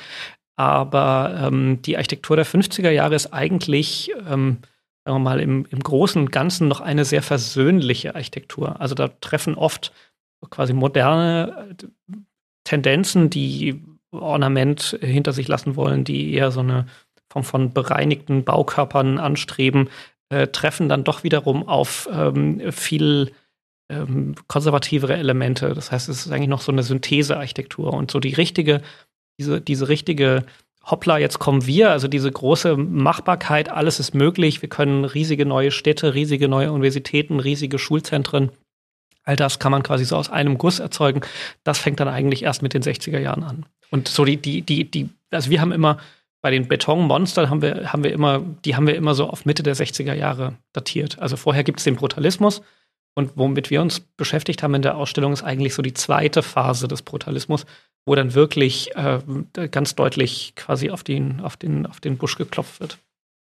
Aber 0.58 1.38
ähm, 1.40 1.80
die 1.82 1.96
Architektur 1.96 2.34
der 2.34 2.44
50er 2.44 2.90
Jahre 2.90 3.14
ist 3.14 3.32
eigentlich, 3.32 4.10
ähm, 4.28 4.58
sagen 5.04 5.16
wir 5.16 5.18
mal, 5.20 5.38
im, 5.38 5.66
im 5.70 5.78
Großen 5.78 6.20
und 6.20 6.32
Ganzen 6.32 6.66
noch 6.66 6.80
eine 6.80 7.04
sehr 7.04 7.22
versöhnliche 7.22 8.16
Architektur. 8.16 8.80
Also 8.80 8.96
da 8.96 9.06
treffen 9.06 9.54
oft 9.54 9.92
quasi 10.50 10.72
moderne 10.72 11.76
äh, 11.80 12.16
Tendenzen, 12.64 13.30
die 13.30 13.80
Ornament 14.10 14.98
hinter 15.00 15.32
sich 15.32 15.46
lassen 15.46 15.76
wollen, 15.76 16.02
die 16.02 16.34
eher 16.34 16.50
so 16.50 16.60
eine 16.60 16.86
Form 17.30 17.44
von 17.44 17.72
bereinigten 17.72 18.42
Baukörpern 18.42 19.18
anstreben, 19.18 19.88
äh, 20.28 20.48
treffen 20.48 20.88
dann 20.88 21.04
doch 21.04 21.22
wiederum 21.22 21.68
auf 21.68 22.08
ähm, 22.12 22.72
viel 22.72 23.30
ähm, 23.90 24.34
konservativere 24.48 25.16
Elemente. 25.16 25.72
Das 25.74 25.92
heißt, 25.92 26.08
es 26.08 26.26
ist 26.26 26.32
eigentlich 26.32 26.48
noch 26.48 26.62
so 26.62 26.72
eine 26.72 26.82
Synthesearchitektur 26.82 27.92
und 27.92 28.10
so 28.10 28.18
die 28.18 28.34
richtige, 28.34 28.82
diese, 29.38 29.60
diese 29.60 29.88
richtige 29.88 30.44
Hoppla, 30.84 31.18
jetzt 31.18 31.38
kommen 31.38 31.66
wir, 31.66 31.90
also 31.90 32.08
diese 32.08 32.30
große 32.30 32.76
Machbarkeit, 32.76 33.68
alles 33.68 34.00
ist 34.00 34.14
möglich, 34.14 34.62
wir 34.62 34.68
können 34.68 35.04
riesige 35.04 35.44
neue 35.44 35.70
Städte, 35.70 36.14
riesige 36.14 36.48
neue 36.48 36.72
Universitäten, 36.72 37.40
riesige 37.40 37.78
Schulzentren, 37.78 38.50
all 39.24 39.36
das 39.36 39.58
kann 39.58 39.72
man 39.72 39.82
quasi 39.82 40.04
so 40.04 40.16
aus 40.16 40.30
einem 40.30 40.56
Guss 40.56 40.78
erzeugen. 40.78 41.20
Das 41.62 41.78
fängt 41.78 42.00
dann 42.00 42.08
eigentlich 42.08 42.44
erst 42.44 42.62
mit 42.62 42.72
den 42.72 42.82
60er 42.82 43.18
Jahren 43.18 43.44
an. 43.44 43.66
Und 43.90 44.08
so 44.08 44.24
die, 44.24 44.38
die, 44.38 44.62
die, 44.62 44.90
die, 44.90 45.10
also 45.30 45.50
wir 45.50 45.60
haben 45.60 45.72
immer 45.72 45.98
bei 46.40 46.50
den 46.50 46.68
Betonmonstern 46.68 47.50
haben 47.50 47.62
wir, 47.62 47.92
haben 47.92 48.04
wir 48.04 48.12
immer, 48.12 48.40
die 48.64 48.76
haben 48.76 48.86
wir 48.86 48.94
immer 48.94 49.14
so 49.14 49.28
auf 49.28 49.44
Mitte 49.44 49.62
der 49.62 49.76
60er 49.76 50.14
Jahre 50.14 50.54
datiert. 50.72 51.18
Also 51.18 51.36
vorher 51.36 51.64
gibt 51.64 51.80
es 51.80 51.84
den 51.84 51.96
Brutalismus 51.96 52.62
und 53.18 53.32
womit 53.34 53.68
wir 53.68 53.82
uns 53.82 53.98
beschäftigt 53.98 54.62
haben 54.62 54.74
in 54.74 54.82
der 54.82 54.96
Ausstellung 54.96 55.32
ist 55.32 55.42
eigentlich 55.42 55.74
so 55.74 55.82
die 55.82 55.92
zweite 55.92 56.40
Phase 56.40 56.86
des 56.86 57.02
Brutalismus, 57.02 57.66
wo 58.06 58.14
dann 58.14 58.32
wirklich 58.34 58.94
äh, 58.94 59.18
ganz 59.72 59.96
deutlich 59.96 60.52
quasi 60.54 60.90
auf 60.90 61.02
den, 61.02 61.40
auf 61.40 61.56
den, 61.56 61.84
auf 61.84 61.98
den 61.98 62.16
Busch 62.16 62.36
geklopft 62.36 62.78
wird. 62.78 62.98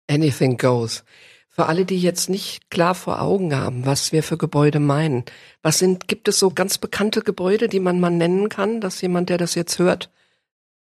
Anything 0.10 0.56
goes. 0.56 1.04
Für 1.50 1.66
alle, 1.66 1.84
die 1.84 2.00
jetzt 2.00 2.30
nicht 2.30 2.70
klar 2.70 2.96
vor 2.96 3.22
Augen 3.22 3.54
haben, 3.54 3.86
was 3.86 4.14
wir 4.14 4.24
für 4.24 4.38
Gebäude 4.38 4.80
meinen, 4.80 5.26
was 5.64 5.80
sind, 5.80 6.08
gibt 6.08 6.30
es 6.30 6.40
so 6.40 6.50
ganz 6.50 6.78
bekannte 6.78 7.22
Gebäude, 7.22 7.68
die 7.68 7.82
man 7.82 8.00
mal 8.00 8.10
nennen 8.10 8.48
kann, 8.48 8.80
dass 8.80 9.02
jemand, 9.02 9.28
der 9.28 9.38
das 9.38 9.54
jetzt 9.54 9.80
hört, 9.80 10.10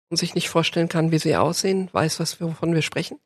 und 0.10 0.18
sich 0.18 0.34
nicht 0.34 0.50
vorstellen 0.50 0.90
kann, 0.90 1.12
wie 1.12 1.20
sie 1.20 1.36
aussehen, 1.36 1.88
weiß, 1.92 2.20
was 2.20 2.42
wovon 2.42 2.74
wir 2.74 2.82
sprechen? 2.82 3.20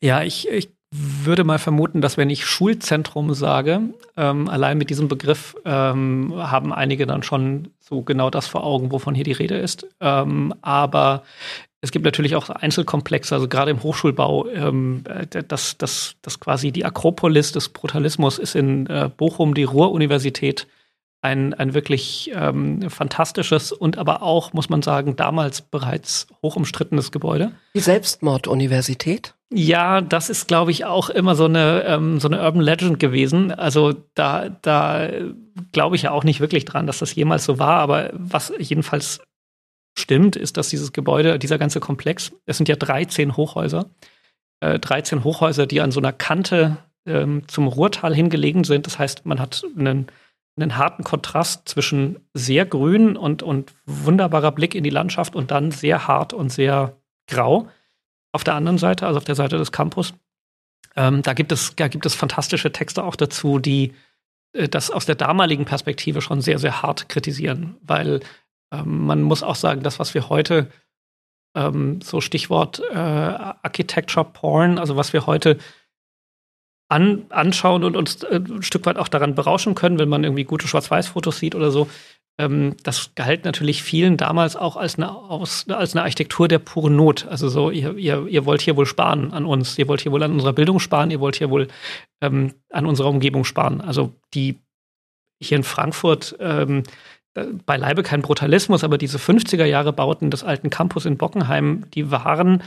Ja, 0.00 0.22
ich, 0.22 0.48
ich 0.48 0.70
würde 0.98 1.44
mal 1.44 1.58
vermuten, 1.58 2.00
dass 2.00 2.16
wenn 2.16 2.30
ich 2.30 2.46
Schulzentrum 2.46 3.34
sage, 3.34 3.80
ähm, 4.16 4.48
allein 4.48 4.78
mit 4.78 4.90
diesem 4.90 5.08
Begriff 5.08 5.56
ähm, 5.64 6.32
haben 6.36 6.72
einige 6.72 7.06
dann 7.06 7.22
schon 7.22 7.68
so 7.80 8.02
genau 8.02 8.30
das 8.30 8.46
vor 8.46 8.64
Augen, 8.64 8.92
wovon 8.92 9.14
hier 9.14 9.24
die 9.24 9.32
Rede 9.32 9.56
ist. 9.56 9.86
Ähm, 10.00 10.54
aber 10.62 11.22
es 11.80 11.92
gibt 11.92 12.04
natürlich 12.04 12.34
auch 12.34 12.50
Einzelkomplexe, 12.50 13.34
also 13.34 13.46
gerade 13.48 13.70
im 13.70 13.82
Hochschulbau, 13.82 14.48
ähm, 14.48 15.04
das, 15.48 15.78
das, 15.78 16.16
das 16.22 16.40
quasi 16.40 16.72
die 16.72 16.84
Akropolis 16.84 17.52
des 17.52 17.68
Brutalismus 17.68 18.38
ist 18.38 18.56
in 18.56 18.86
äh, 18.86 19.08
Bochum 19.14 19.54
die 19.54 19.64
Ruhr-Universität 19.64 20.66
ein, 21.22 21.54
ein 21.54 21.74
wirklich 21.74 22.30
ähm, 22.34 22.90
fantastisches 22.90 23.72
und 23.72 23.98
aber 23.98 24.22
auch, 24.22 24.52
muss 24.52 24.68
man 24.68 24.82
sagen, 24.82 25.16
damals 25.16 25.60
bereits 25.60 26.26
hochumstrittenes 26.42 27.12
Gebäude. 27.12 27.52
Die 27.74 27.80
Selbstmorduniversität? 27.80 29.35
Ja, 29.52 30.00
das 30.00 30.28
ist, 30.28 30.48
glaube 30.48 30.72
ich, 30.72 30.84
auch 30.84 31.08
immer 31.08 31.36
so 31.36 31.44
eine, 31.44 31.84
ähm, 31.84 32.18
so 32.18 32.28
eine 32.28 32.40
Urban 32.42 32.62
Legend 32.62 32.98
gewesen. 32.98 33.52
Also 33.52 33.94
da, 34.14 34.48
da 34.48 35.08
glaube 35.72 35.94
ich 35.96 36.02
ja 36.02 36.10
auch 36.10 36.24
nicht 36.24 36.40
wirklich 36.40 36.64
dran, 36.64 36.86
dass 36.86 36.98
das 36.98 37.14
jemals 37.14 37.44
so 37.44 37.58
war. 37.58 37.78
Aber 37.78 38.10
was 38.12 38.52
jedenfalls 38.58 39.20
stimmt, 39.96 40.34
ist, 40.34 40.56
dass 40.56 40.68
dieses 40.68 40.92
Gebäude, 40.92 41.38
dieser 41.38 41.58
ganze 41.58 41.78
Komplex, 41.78 42.32
es 42.44 42.56
sind 42.56 42.68
ja 42.68 42.76
13 42.76 43.36
Hochhäuser, 43.36 43.86
äh, 44.60 44.80
13 44.80 45.22
Hochhäuser, 45.22 45.66
die 45.66 45.80
an 45.80 45.92
so 45.92 46.00
einer 46.00 46.12
Kante 46.12 46.78
ähm, 47.06 47.46
zum 47.46 47.68
Ruhrtal 47.68 48.14
hingelegen 48.14 48.64
sind. 48.64 48.86
Das 48.86 48.98
heißt, 48.98 49.26
man 49.26 49.38
hat 49.38 49.64
einen 49.78 50.08
einen 50.58 50.76
harten 50.76 51.04
Kontrast 51.04 51.68
zwischen 51.68 52.20
sehr 52.32 52.64
grün 52.64 53.16
und, 53.16 53.42
und 53.42 53.74
wunderbarer 53.84 54.52
Blick 54.52 54.74
in 54.74 54.84
die 54.84 54.90
Landschaft 54.90 55.36
und 55.36 55.50
dann 55.50 55.70
sehr 55.70 56.08
hart 56.08 56.32
und 56.32 56.50
sehr 56.50 56.96
grau. 57.28 57.68
Auf 58.36 58.44
der 58.44 58.54
anderen 58.54 58.76
Seite, 58.76 59.06
also 59.06 59.16
auf 59.16 59.24
der 59.24 59.34
Seite 59.34 59.56
des 59.56 59.72
Campus, 59.72 60.12
ähm, 60.94 61.22
da, 61.22 61.32
gibt 61.32 61.52
es, 61.52 61.74
da 61.74 61.88
gibt 61.88 62.04
es 62.04 62.14
fantastische 62.14 62.70
Texte 62.70 63.02
auch 63.02 63.16
dazu, 63.16 63.58
die 63.58 63.94
äh, 64.52 64.68
das 64.68 64.90
aus 64.90 65.06
der 65.06 65.14
damaligen 65.14 65.64
Perspektive 65.64 66.20
schon 66.20 66.42
sehr, 66.42 66.58
sehr 66.58 66.82
hart 66.82 67.08
kritisieren. 67.08 67.78
Weil 67.80 68.20
ähm, 68.70 69.06
man 69.06 69.22
muss 69.22 69.42
auch 69.42 69.54
sagen, 69.54 69.82
das, 69.82 69.98
was 69.98 70.12
wir 70.12 70.28
heute, 70.28 70.68
ähm, 71.54 72.02
so 72.02 72.20
Stichwort 72.20 72.82
äh, 72.90 72.94
Architecture 72.94 74.26
Porn, 74.26 74.78
also 74.78 74.96
was 74.96 75.14
wir 75.14 75.24
heute 75.24 75.56
an, 76.90 77.24
anschauen 77.30 77.84
und 77.84 77.96
uns 77.96 78.22
äh, 78.24 78.36
ein 78.36 78.62
Stück 78.62 78.84
weit 78.84 78.98
auch 78.98 79.08
daran 79.08 79.34
berauschen 79.34 79.74
können, 79.74 79.98
wenn 79.98 80.10
man 80.10 80.24
irgendwie 80.24 80.44
gute 80.44 80.68
Schwarz-Weiß-Fotos 80.68 81.38
sieht 81.38 81.54
oder 81.54 81.70
so. 81.70 81.88
Ähm, 82.38 82.76
das 82.82 83.14
galt 83.14 83.44
natürlich 83.44 83.82
vielen 83.82 84.16
damals 84.16 84.56
auch 84.56 84.76
als 84.76 84.96
eine, 84.96 85.10
aus, 85.10 85.66
als 85.68 85.94
eine 85.94 86.02
Architektur 86.02 86.48
der 86.48 86.58
puren 86.58 86.96
Not. 86.96 87.26
Also 87.26 87.48
so, 87.48 87.70
ihr, 87.70 87.96
ihr, 87.96 88.26
ihr 88.26 88.44
wollt 88.44 88.60
hier 88.60 88.76
wohl 88.76 88.86
sparen 88.86 89.32
an 89.32 89.46
uns, 89.46 89.78
ihr 89.78 89.88
wollt 89.88 90.02
hier 90.02 90.12
wohl 90.12 90.22
an 90.22 90.32
unserer 90.32 90.52
Bildung 90.52 90.78
sparen, 90.78 91.10
ihr 91.10 91.20
wollt 91.20 91.36
hier 91.36 91.50
wohl 91.50 91.68
ähm, 92.20 92.54
an 92.70 92.86
unserer 92.86 93.08
Umgebung 93.08 93.44
sparen. 93.44 93.80
Also 93.80 94.12
die 94.34 94.58
hier 95.40 95.56
in 95.56 95.64
Frankfurt 95.64 96.36
ähm, 96.40 96.82
beileibe 97.66 98.02
kein 98.02 98.22
Brutalismus, 98.22 98.84
aber 98.84 98.98
diese 98.98 99.18
50er 99.18 99.64
Jahre 99.64 99.92
Bauten 99.92 100.30
des 100.30 100.44
alten 100.44 100.70
Campus 100.70 101.04
in 101.04 101.18
Bockenheim, 101.18 101.84
die 101.94 102.10
waren 102.10 102.62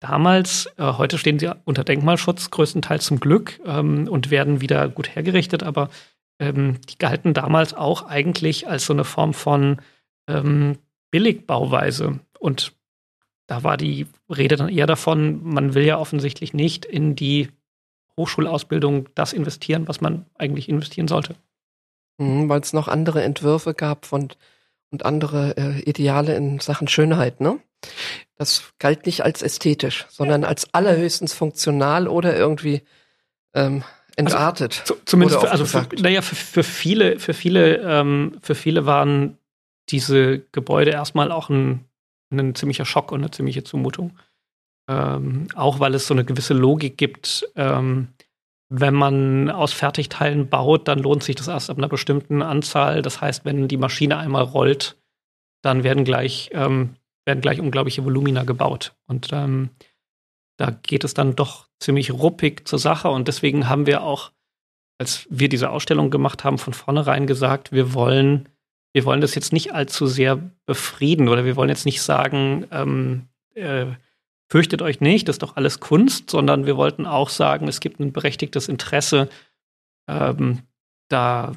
damals. 0.00 0.66
Äh, 0.76 0.94
heute 0.94 1.18
stehen 1.18 1.38
sie 1.38 1.50
unter 1.64 1.84
Denkmalschutz, 1.84 2.50
größtenteils 2.50 3.04
zum 3.04 3.20
Glück, 3.20 3.60
ähm, 3.64 4.08
und 4.08 4.30
werden 4.30 4.60
wieder 4.60 4.88
gut 4.88 5.14
hergerichtet, 5.14 5.62
aber 5.62 5.90
ähm, 6.40 6.80
die 6.88 6.98
galten 6.98 7.34
damals 7.34 7.74
auch 7.74 8.02
eigentlich 8.02 8.66
als 8.66 8.86
so 8.86 8.92
eine 8.92 9.04
Form 9.04 9.34
von 9.34 9.80
ähm, 10.26 10.78
Billigbauweise. 11.10 12.18
Und 12.40 12.72
da 13.46 13.62
war 13.62 13.76
die 13.76 14.06
Rede 14.28 14.56
dann 14.56 14.68
eher 14.68 14.86
davon, 14.86 15.44
man 15.44 15.74
will 15.74 15.84
ja 15.84 15.98
offensichtlich 15.98 16.54
nicht 16.54 16.84
in 16.84 17.14
die 17.14 17.50
Hochschulausbildung 18.16 19.08
das 19.14 19.32
investieren, 19.32 19.86
was 19.86 20.00
man 20.00 20.26
eigentlich 20.34 20.68
investieren 20.68 21.08
sollte. 21.08 21.36
Mhm, 22.18 22.48
Weil 22.48 22.60
es 22.60 22.72
noch 22.72 22.88
andere 22.88 23.22
Entwürfe 23.22 23.74
gab 23.74 24.06
von, 24.06 24.28
und 24.90 25.04
andere 25.04 25.56
äh, 25.56 25.80
Ideale 25.80 26.34
in 26.34 26.58
Sachen 26.58 26.88
Schönheit, 26.88 27.40
ne? 27.40 27.60
Das 28.36 28.72
galt 28.78 29.06
nicht 29.06 29.22
als 29.22 29.42
ästhetisch, 29.42 30.06
sondern 30.10 30.44
als 30.44 30.72
allerhöchstens 30.74 31.32
funktional 31.32 32.08
oder 32.08 32.36
irgendwie 32.36 32.82
ähm, 33.54 33.84
entartet. 34.16 34.80
Also, 34.80 34.96
zumindest 35.04 35.40
für, 35.40 35.50
also 35.50 35.64
für, 35.64 35.86
naja, 36.00 36.22
für, 36.22 36.36
für 36.36 36.62
viele, 36.62 37.18
für 37.18 37.34
viele, 37.34 37.76
ähm, 37.78 38.38
für 38.42 38.54
viele 38.54 38.86
waren 38.86 39.38
diese 39.88 40.40
Gebäude 40.52 40.90
erstmal 40.90 41.32
auch 41.32 41.48
ein, 41.48 41.84
ein 42.32 42.54
ziemlicher 42.54 42.84
Schock 42.84 43.12
und 43.12 43.20
eine 43.20 43.30
ziemliche 43.30 43.64
Zumutung. 43.64 44.18
Ähm, 44.88 45.48
auch 45.54 45.80
weil 45.80 45.94
es 45.94 46.06
so 46.06 46.14
eine 46.14 46.24
gewisse 46.24 46.54
Logik 46.54 46.96
gibt, 46.96 47.46
ähm, 47.56 48.08
wenn 48.70 48.94
man 48.94 49.50
aus 49.50 49.72
Fertigteilen 49.72 50.48
baut, 50.48 50.86
dann 50.86 51.00
lohnt 51.00 51.24
sich 51.24 51.34
das 51.34 51.48
erst 51.48 51.70
ab 51.70 51.78
einer 51.78 51.88
bestimmten 51.88 52.40
Anzahl. 52.40 53.02
Das 53.02 53.20
heißt, 53.20 53.44
wenn 53.44 53.66
die 53.66 53.76
Maschine 53.76 54.16
einmal 54.16 54.44
rollt, 54.44 54.96
dann 55.62 55.82
werden 55.82 56.04
gleich, 56.04 56.50
ähm, 56.52 56.94
werden 57.24 57.40
gleich 57.40 57.60
unglaubliche 57.60 58.04
Volumina 58.04 58.44
gebaut. 58.44 58.94
Und 59.06 59.28
ähm, 59.32 59.70
da 60.60 60.76
geht 60.82 61.04
es 61.04 61.14
dann 61.14 61.36
doch 61.36 61.68
ziemlich 61.78 62.12
ruppig 62.12 62.68
zur 62.68 62.78
Sache. 62.78 63.08
Und 63.08 63.28
deswegen 63.28 63.70
haben 63.70 63.86
wir 63.86 64.02
auch, 64.02 64.30
als 64.98 65.26
wir 65.30 65.48
diese 65.48 65.70
Ausstellung 65.70 66.10
gemacht 66.10 66.44
haben, 66.44 66.58
von 66.58 66.74
vornherein 66.74 67.26
gesagt, 67.26 67.72
wir 67.72 67.94
wollen, 67.94 68.46
wir 68.92 69.06
wollen 69.06 69.22
das 69.22 69.34
jetzt 69.34 69.54
nicht 69.54 69.72
allzu 69.72 70.06
sehr 70.06 70.38
befrieden 70.66 71.30
oder 71.30 71.46
wir 71.46 71.56
wollen 71.56 71.70
jetzt 71.70 71.86
nicht 71.86 72.02
sagen, 72.02 72.66
ähm, 72.72 73.28
äh, 73.54 73.86
fürchtet 74.50 74.82
euch 74.82 75.00
nicht, 75.00 75.28
das 75.28 75.36
ist 75.36 75.42
doch 75.42 75.56
alles 75.56 75.80
Kunst, 75.80 76.28
sondern 76.28 76.66
wir 76.66 76.76
wollten 76.76 77.06
auch 77.06 77.30
sagen, 77.30 77.66
es 77.66 77.80
gibt 77.80 77.98
ein 77.98 78.12
berechtigtes 78.12 78.68
Interesse, 78.68 79.30
ähm, 80.08 80.58
da 81.08 81.52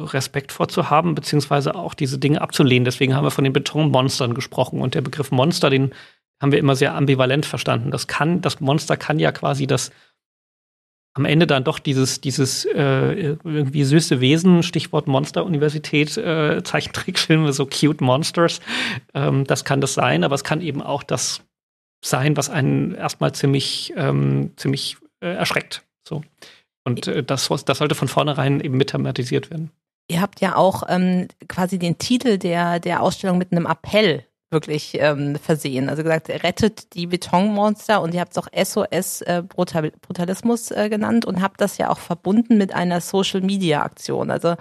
Respekt 0.00 0.50
vorzuhaben, 0.50 1.14
beziehungsweise 1.14 1.76
auch 1.76 1.94
diese 1.94 2.18
Dinge 2.18 2.40
abzulehnen. 2.40 2.84
Deswegen 2.84 3.14
haben 3.14 3.24
wir 3.24 3.30
von 3.30 3.44
den 3.44 3.52
Betonmonstern 3.52 4.34
gesprochen. 4.34 4.80
Und 4.80 4.96
der 4.96 5.02
Begriff 5.02 5.30
Monster, 5.30 5.70
den 5.70 5.92
haben 6.40 6.52
wir 6.52 6.58
immer 6.58 6.76
sehr 6.76 6.94
ambivalent 6.94 7.46
verstanden. 7.46 7.90
Das 7.90 8.06
kann, 8.06 8.40
das 8.40 8.60
Monster 8.60 8.96
kann 8.96 9.18
ja 9.18 9.30
quasi 9.30 9.66
das 9.66 9.90
am 11.14 11.24
Ende 11.24 11.46
dann 11.46 11.64
doch 11.64 11.78
dieses, 11.78 12.20
dieses 12.20 12.64
äh, 12.64 13.12
irgendwie 13.12 13.84
süße 13.84 14.20
Wesen, 14.20 14.62
Stichwort 14.62 15.08
Monster-Universität, 15.08 16.16
äh, 16.16 16.62
Zeichentrickfilme, 16.62 17.52
so 17.52 17.66
cute 17.66 18.00
Monsters, 18.00 18.60
ähm, 19.14 19.44
das 19.44 19.64
kann 19.64 19.80
das 19.80 19.94
sein, 19.94 20.22
aber 20.22 20.36
es 20.36 20.44
kann 20.44 20.60
eben 20.60 20.82
auch 20.82 21.02
das 21.02 21.42
sein, 22.02 22.36
was 22.36 22.48
einen 22.48 22.94
erstmal 22.94 23.32
ziemlich, 23.32 23.92
ähm, 23.96 24.52
ziemlich 24.56 24.96
äh, 25.20 25.34
erschreckt. 25.34 25.82
So. 26.06 26.22
Und 26.84 27.08
äh, 27.08 27.24
das, 27.24 27.48
das 27.48 27.78
sollte 27.78 27.94
von 27.94 28.08
vornherein 28.08 28.60
eben 28.60 28.76
mit 28.76 28.90
thematisiert 28.90 29.50
werden. 29.50 29.70
Ihr 30.08 30.20
habt 30.20 30.40
ja 30.40 30.56
auch 30.56 30.84
ähm, 30.88 31.28
quasi 31.48 31.78
den 31.78 31.98
Titel 31.98 32.38
der, 32.38 32.80
der 32.80 33.02
Ausstellung 33.02 33.38
mit 33.38 33.52
einem 33.52 33.66
Appell 33.66 34.24
wirklich 34.50 34.98
ähm, 35.00 35.36
versehen. 35.36 35.88
Also 35.88 36.02
gesagt, 36.02 36.28
rettet 36.28 36.94
die 36.94 37.06
Betonmonster 37.06 38.02
und 38.02 38.14
ihr 38.14 38.20
habt 38.20 38.36
es 38.36 38.38
auch 38.38 38.48
SOS 38.52 39.22
äh, 39.22 39.42
Brutal 39.46 39.92
Brutalismus 40.02 40.70
äh, 40.70 40.88
genannt 40.88 41.24
und 41.24 41.40
habt 41.40 41.60
das 41.60 41.78
ja 41.78 41.90
auch 41.90 41.98
verbunden 41.98 42.58
mit 42.58 42.74
einer 42.74 43.00
Social 43.00 43.40
Media 43.40 43.82
Aktion. 43.82 44.30
Also 44.30 44.56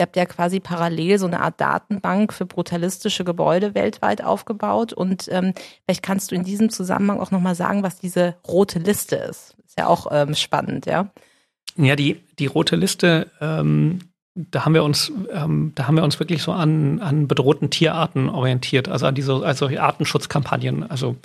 Ihr 0.00 0.04
habt 0.04 0.16
ja 0.16 0.24
quasi 0.24 0.60
parallel 0.60 1.18
so 1.18 1.26
eine 1.26 1.40
Art 1.40 1.60
Datenbank 1.60 2.32
für 2.32 2.46
brutalistische 2.46 3.22
Gebäude 3.22 3.74
weltweit 3.74 4.24
aufgebaut. 4.24 4.94
Und 4.94 5.28
ähm, 5.30 5.52
vielleicht 5.84 6.02
kannst 6.02 6.30
du 6.30 6.34
in 6.34 6.42
diesem 6.42 6.70
Zusammenhang 6.70 7.20
auch 7.20 7.30
nochmal 7.30 7.54
sagen, 7.54 7.82
was 7.82 8.00
diese 8.00 8.34
rote 8.48 8.78
Liste 8.78 9.16
ist. 9.16 9.56
Ist 9.66 9.78
ja 9.78 9.88
auch 9.88 10.06
ähm, 10.10 10.34
spannend, 10.34 10.86
ja. 10.86 11.10
Ja, 11.76 11.96
die, 11.96 12.18
die 12.38 12.46
rote 12.46 12.76
Liste, 12.76 13.30
ähm, 13.42 13.98
da 14.34 14.64
haben 14.64 14.74
wir 14.74 14.84
uns, 14.84 15.12
ähm, 15.32 15.72
da 15.74 15.86
haben 15.86 15.96
wir 15.96 16.04
uns 16.04 16.18
wirklich 16.20 16.42
so 16.42 16.52
an, 16.52 17.00
an 17.00 17.28
bedrohten 17.28 17.70
Tierarten 17.70 18.28
orientiert, 18.28 18.88
also 18.88 19.06
an 19.06 19.14
diese 19.14 19.44
also 19.44 19.66
Artenschutzkampagnen. 19.66 20.88
Also 20.88 21.16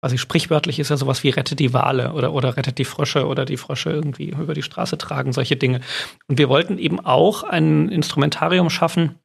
quasi 0.00 0.18
sprichwörtlich 0.18 0.78
ist 0.78 0.90
ja 0.90 0.96
sowas 0.96 1.22
wie 1.22 1.30
rettet 1.30 1.60
die 1.60 1.72
Wale 1.72 2.12
oder, 2.12 2.32
oder 2.32 2.56
rettet 2.56 2.78
die 2.78 2.84
Frösche 2.84 3.26
oder 3.26 3.44
die 3.44 3.56
Frösche 3.56 3.90
irgendwie 3.90 4.30
über 4.30 4.54
die 4.54 4.62
Straße 4.62 4.98
tragen, 4.98 5.32
solche 5.32 5.56
Dinge. 5.56 5.80
Und 6.28 6.38
wir 6.38 6.48
wollten 6.48 6.78
eben 6.78 7.00
auch 7.00 7.42
ein 7.42 7.88
Instrumentarium 7.88 8.68
schaffen, 8.68 9.16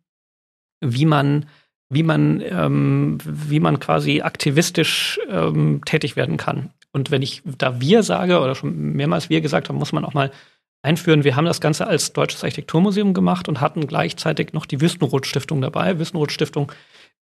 wie 0.79 1.05
man 1.05 1.45
wie 1.89 2.03
man, 2.03 2.41
ähm, 2.41 3.17
wie 3.23 3.59
man 3.59 3.79
quasi 3.79 4.21
aktivistisch 4.21 5.19
ähm, 5.29 5.81
tätig 5.85 6.15
werden 6.15 6.37
kann. 6.37 6.71
Und 6.91 7.11
wenn 7.11 7.21
ich 7.21 7.43
da 7.45 7.79
wir 7.79 8.03
sage 8.03 8.39
oder 8.39 8.55
schon 8.55 8.93
mehrmals 8.93 9.29
wir 9.29 9.41
gesagt 9.41 9.69
haben, 9.69 9.77
muss 9.77 9.93
man 9.93 10.03
auch 10.03 10.13
mal 10.13 10.31
einführen. 10.87 11.25
Wir 11.25 11.35
haben 11.35 11.45
das 11.45 11.61
Ganze 11.61 11.85
als 11.85 12.13
Deutsches 12.13 12.43
Architekturmuseum 12.43 13.13
gemacht 13.13 13.49
und 13.49 13.59
hatten 13.59 13.87
gleichzeitig 13.87 14.53
noch 14.53 14.65
die 14.65 14.79
Wüstenrot 14.79 15.27
Stiftung 15.27 15.61
dabei. 15.61 15.99
Wüstenrot 15.99 16.31
Stiftung 16.31 16.71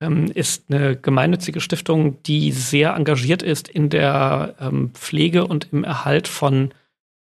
ähm, 0.02 0.32
ist 0.34 0.72
eine 0.72 0.96
gemeinnützige 0.96 1.60
Stiftung, 1.60 2.24
die 2.24 2.52
sehr 2.54 2.94
engagiert 2.94 3.44
ist 3.44 3.68
in 3.68 3.90
der 3.90 4.56
ähm, 4.62 4.92
Pflege 4.94 5.46
und 5.46 5.68
im 5.74 5.84
Erhalt 5.84 6.30
von 6.30 6.74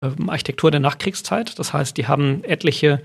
ähm, 0.02 0.30
Architektur 0.30 0.70
der 0.70 0.80
Nachkriegszeit. 0.80 1.58
Das 1.58 1.72
heißt, 1.72 1.96
die 1.96 2.06
haben 2.06 2.44
etliche 2.44 3.02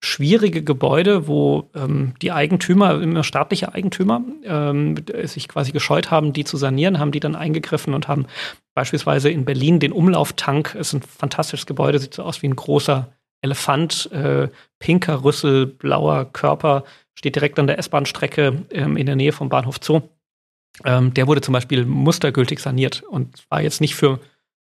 schwierige 0.00 0.62
Gebäude, 0.62 1.26
wo 1.26 1.70
ähm, 1.74 2.14
die 2.22 2.30
Eigentümer, 2.30 3.00
immer 3.02 3.24
staatliche 3.24 3.74
Eigentümer, 3.74 4.22
ähm, 4.44 4.94
sich 5.24 5.48
quasi 5.48 5.72
gescheut 5.72 6.10
haben, 6.10 6.32
die 6.32 6.44
zu 6.44 6.56
sanieren, 6.56 6.98
haben 6.98 7.10
die 7.10 7.20
dann 7.20 7.34
eingegriffen 7.34 7.94
und 7.94 8.06
haben 8.06 8.26
beispielsweise 8.74 9.28
in 9.28 9.44
Berlin 9.44 9.80
den 9.80 9.92
Umlauftank, 9.92 10.76
ist 10.76 10.92
ein 10.92 11.02
fantastisches 11.02 11.66
Gebäude, 11.66 11.98
sieht 11.98 12.14
so 12.14 12.22
aus 12.22 12.42
wie 12.42 12.48
ein 12.48 12.56
großer 12.56 13.08
Elefant, 13.42 14.10
äh, 14.12 14.48
pinker 14.78 15.24
Rüssel, 15.24 15.66
blauer 15.66 16.26
Körper, 16.32 16.84
steht 17.14 17.34
direkt 17.34 17.58
an 17.58 17.66
der 17.66 17.78
S-Bahn-Strecke 17.78 18.64
ähm, 18.70 18.96
in 18.96 19.06
der 19.06 19.16
Nähe 19.16 19.32
vom 19.32 19.48
Bahnhof 19.48 19.78
Zoo. 19.80 20.02
Ähm, 20.84 21.12
der 21.14 21.26
wurde 21.26 21.40
zum 21.40 21.52
Beispiel 21.52 21.84
mustergültig 21.84 22.60
saniert 22.60 23.02
und 23.02 23.44
war 23.48 23.60
jetzt 23.60 23.80
nicht 23.80 23.96
für, 23.96 24.20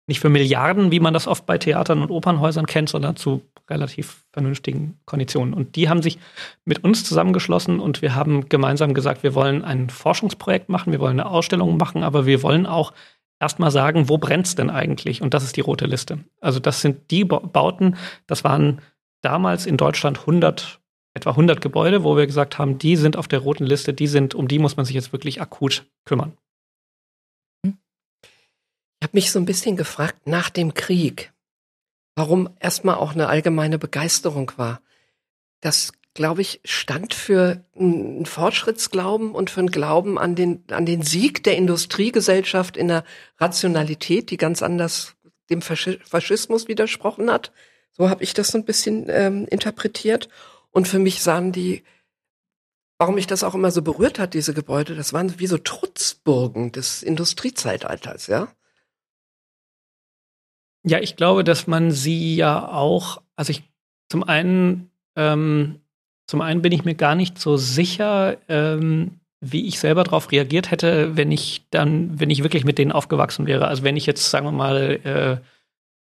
nicht 0.10 0.20
für 0.20 0.30
Milliarden, 0.30 0.92
wie 0.92 1.00
man 1.00 1.14
das 1.14 1.28
oft 1.28 1.46
bei 1.46 1.58
Theatern 1.58 2.02
und 2.02 2.12
Opernhäusern 2.12 2.66
kennt, 2.66 2.90
sondern 2.90 3.16
zu 3.16 3.42
relativ 3.70 4.26
vernünftigen 4.34 5.00
Konditionen. 5.06 5.54
Und 5.54 5.76
die 5.76 5.88
haben 5.88 6.02
sich 6.02 6.18
mit 6.66 6.84
uns 6.84 7.04
zusammengeschlossen 7.04 7.80
und 7.80 8.02
wir 8.02 8.16
haben 8.16 8.50
gemeinsam 8.50 8.94
gesagt, 8.94 9.24
wir 9.24 9.36
wollen 9.36 9.64
ein 9.64 9.90
Forschungsprojekt 9.90 10.68
machen, 10.68 10.92
wir 10.92 11.00
wollen 11.00 11.20
eine 11.20 11.30
Ausstellung 11.30 11.78
machen, 11.78 12.04
aber 12.04 12.26
wir 12.26 12.44
wollen 12.44 12.66
auch 12.66 12.92
erstmal 13.40 13.72
sagen, 13.72 14.10
wo 14.10 14.18
brennt's 14.18 14.56
denn 14.56 14.70
eigentlich? 14.70 15.22
Und 15.22 15.34
das 15.34 15.44
ist 15.44 15.56
die 15.56 15.62
rote 15.62 15.86
Liste. 15.86 16.20
Also 16.42 16.60
das 16.60 16.82
sind 16.82 17.12
die 17.12 17.24
Bauten, 17.24 17.96
das 18.28 18.44
waren 18.44 18.82
damals 19.22 19.66
in 19.66 19.78
Deutschland 19.78 20.20
100 20.20 20.80
etwa 21.14 21.32
100 21.32 21.60
Gebäude, 21.62 22.04
wo 22.04 22.16
wir 22.16 22.28
gesagt 22.28 22.58
haben, 22.58 22.78
die 22.78 22.96
sind 22.96 23.18
auf 23.18 23.28
der 23.28 23.40
roten 23.40 23.66
Liste, 23.66 23.94
die 23.94 24.08
sind, 24.08 24.36
um 24.36 24.48
die 24.48 24.60
muss 24.60 24.78
man 24.78 24.86
sich 24.86 24.96
jetzt 24.96 25.12
wirklich 25.12 25.42
akut 25.42 25.86
kümmern. 26.06 26.34
Ich 29.00 29.08
habe 29.08 29.18
mich 29.18 29.32
so 29.32 29.40
ein 29.40 29.46
bisschen 29.46 29.78
gefragt 29.78 30.28
nach 30.28 30.50
dem 30.50 30.74
Krieg, 30.74 31.32
warum 32.16 32.50
erstmal 32.60 32.96
auch 32.96 33.14
eine 33.14 33.28
allgemeine 33.28 33.80
Begeisterung 33.80 34.52
war. 34.58 34.82
Das, 35.62 35.94
glaube 36.14 36.42
ich, 36.42 36.60
stand 36.66 37.14
für 37.14 37.64
einen 37.78 38.26
Fortschrittsglauben 38.26 39.32
und 39.32 39.50
für 39.50 39.62
einen 39.62 39.72
Glauben 39.72 40.20
an 40.20 40.36
den, 40.36 40.66
an 40.70 40.86
den 40.86 41.02
Sieg 41.02 41.44
der 41.46 41.56
Industriegesellschaft 41.56 42.76
in 42.76 42.90
der 42.90 43.06
Rationalität, 43.38 44.32
die 44.32 44.38
ganz 44.38 44.62
anders 44.62 45.16
dem 45.50 45.62
Faschismus 45.62 46.68
widersprochen 46.68 47.32
hat. 47.32 47.54
So 47.92 48.10
habe 48.10 48.24
ich 48.24 48.34
das 48.34 48.50
so 48.50 48.58
ein 48.58 48.66
bisschen 48.66 49.06
ähm, 49.08 49.48
interpretiert. 49.50 50.28
Und 50.72 50.90
für 50.90 51.00
mich 51.00 51.24
sahen 51.24 51.54
die, 51.54 51.84
warum 52.98 53.16
mich 53.16 53.28
das 53.28 53.46
auch 53.46 53.56
immer 53.56 53.72
so 53.72 53.82
berührt 53.82 54.20
hat, 54.20 54.34
diese 54.34 54.54
Gebäude, 54.54 54.94
das 54.94 55.14
waren 55.14 55.40
wie 55.40 55.48
so 55.48 55.58
Trutzburgen 55.58 56.74
des 56.74 57.02
Industriezeitalters, 57.02 58.28
ja? 58.28 58.50
Ja, 60.84 61.00
ich 61.00 61.16
glaube, 61.16 61.44
dass 61.44 61.68
man 61.68 61.92
sie 61.92 62.36
ja 62.36 62.72
auch, 62.72 63.22
also 63.36 63.52
ich 63.52 63.64
zum 64.10 64.24
einen, 64.24 64.90
ähm, 65.16 65.82
zum 66.28 66.42
einen 66.42 66.62
bin 66.62 66.72
ich 66.72 66.86
mir 66.86 66.96
gar 66.96 67.16
nicht 67.16 67.38
so 67.40 67.58
sicher, 67.58 68.38
ähm, 68.48 69.20
wie 69.42 69.68
ich 69.68 69.80
selber 69.80 70.04
darauf 70.04 70.32
reagiert 70.32 70.72
hätte, 70.72 71.16
wenn 71.16 71.32
ich 71.32 71.66
dann, 71.70 72.20
wenn 72.20 72.30
ich 72.30 72.44
wirklich 72.44 72.66
mit 72.66 72.78
denen 72.78 72.92
aufgewachsen 72.92 73.46
wäre. 73.48 73.68
Also 73.68 73.84
wenn 73.84 73.98
ich 73.98 74.06
jetzt, 74.06 74.30
sagen 74.30 74.46
wir 74.46 74.52
mal, 74.52 75.00
äh, 75.04 75.38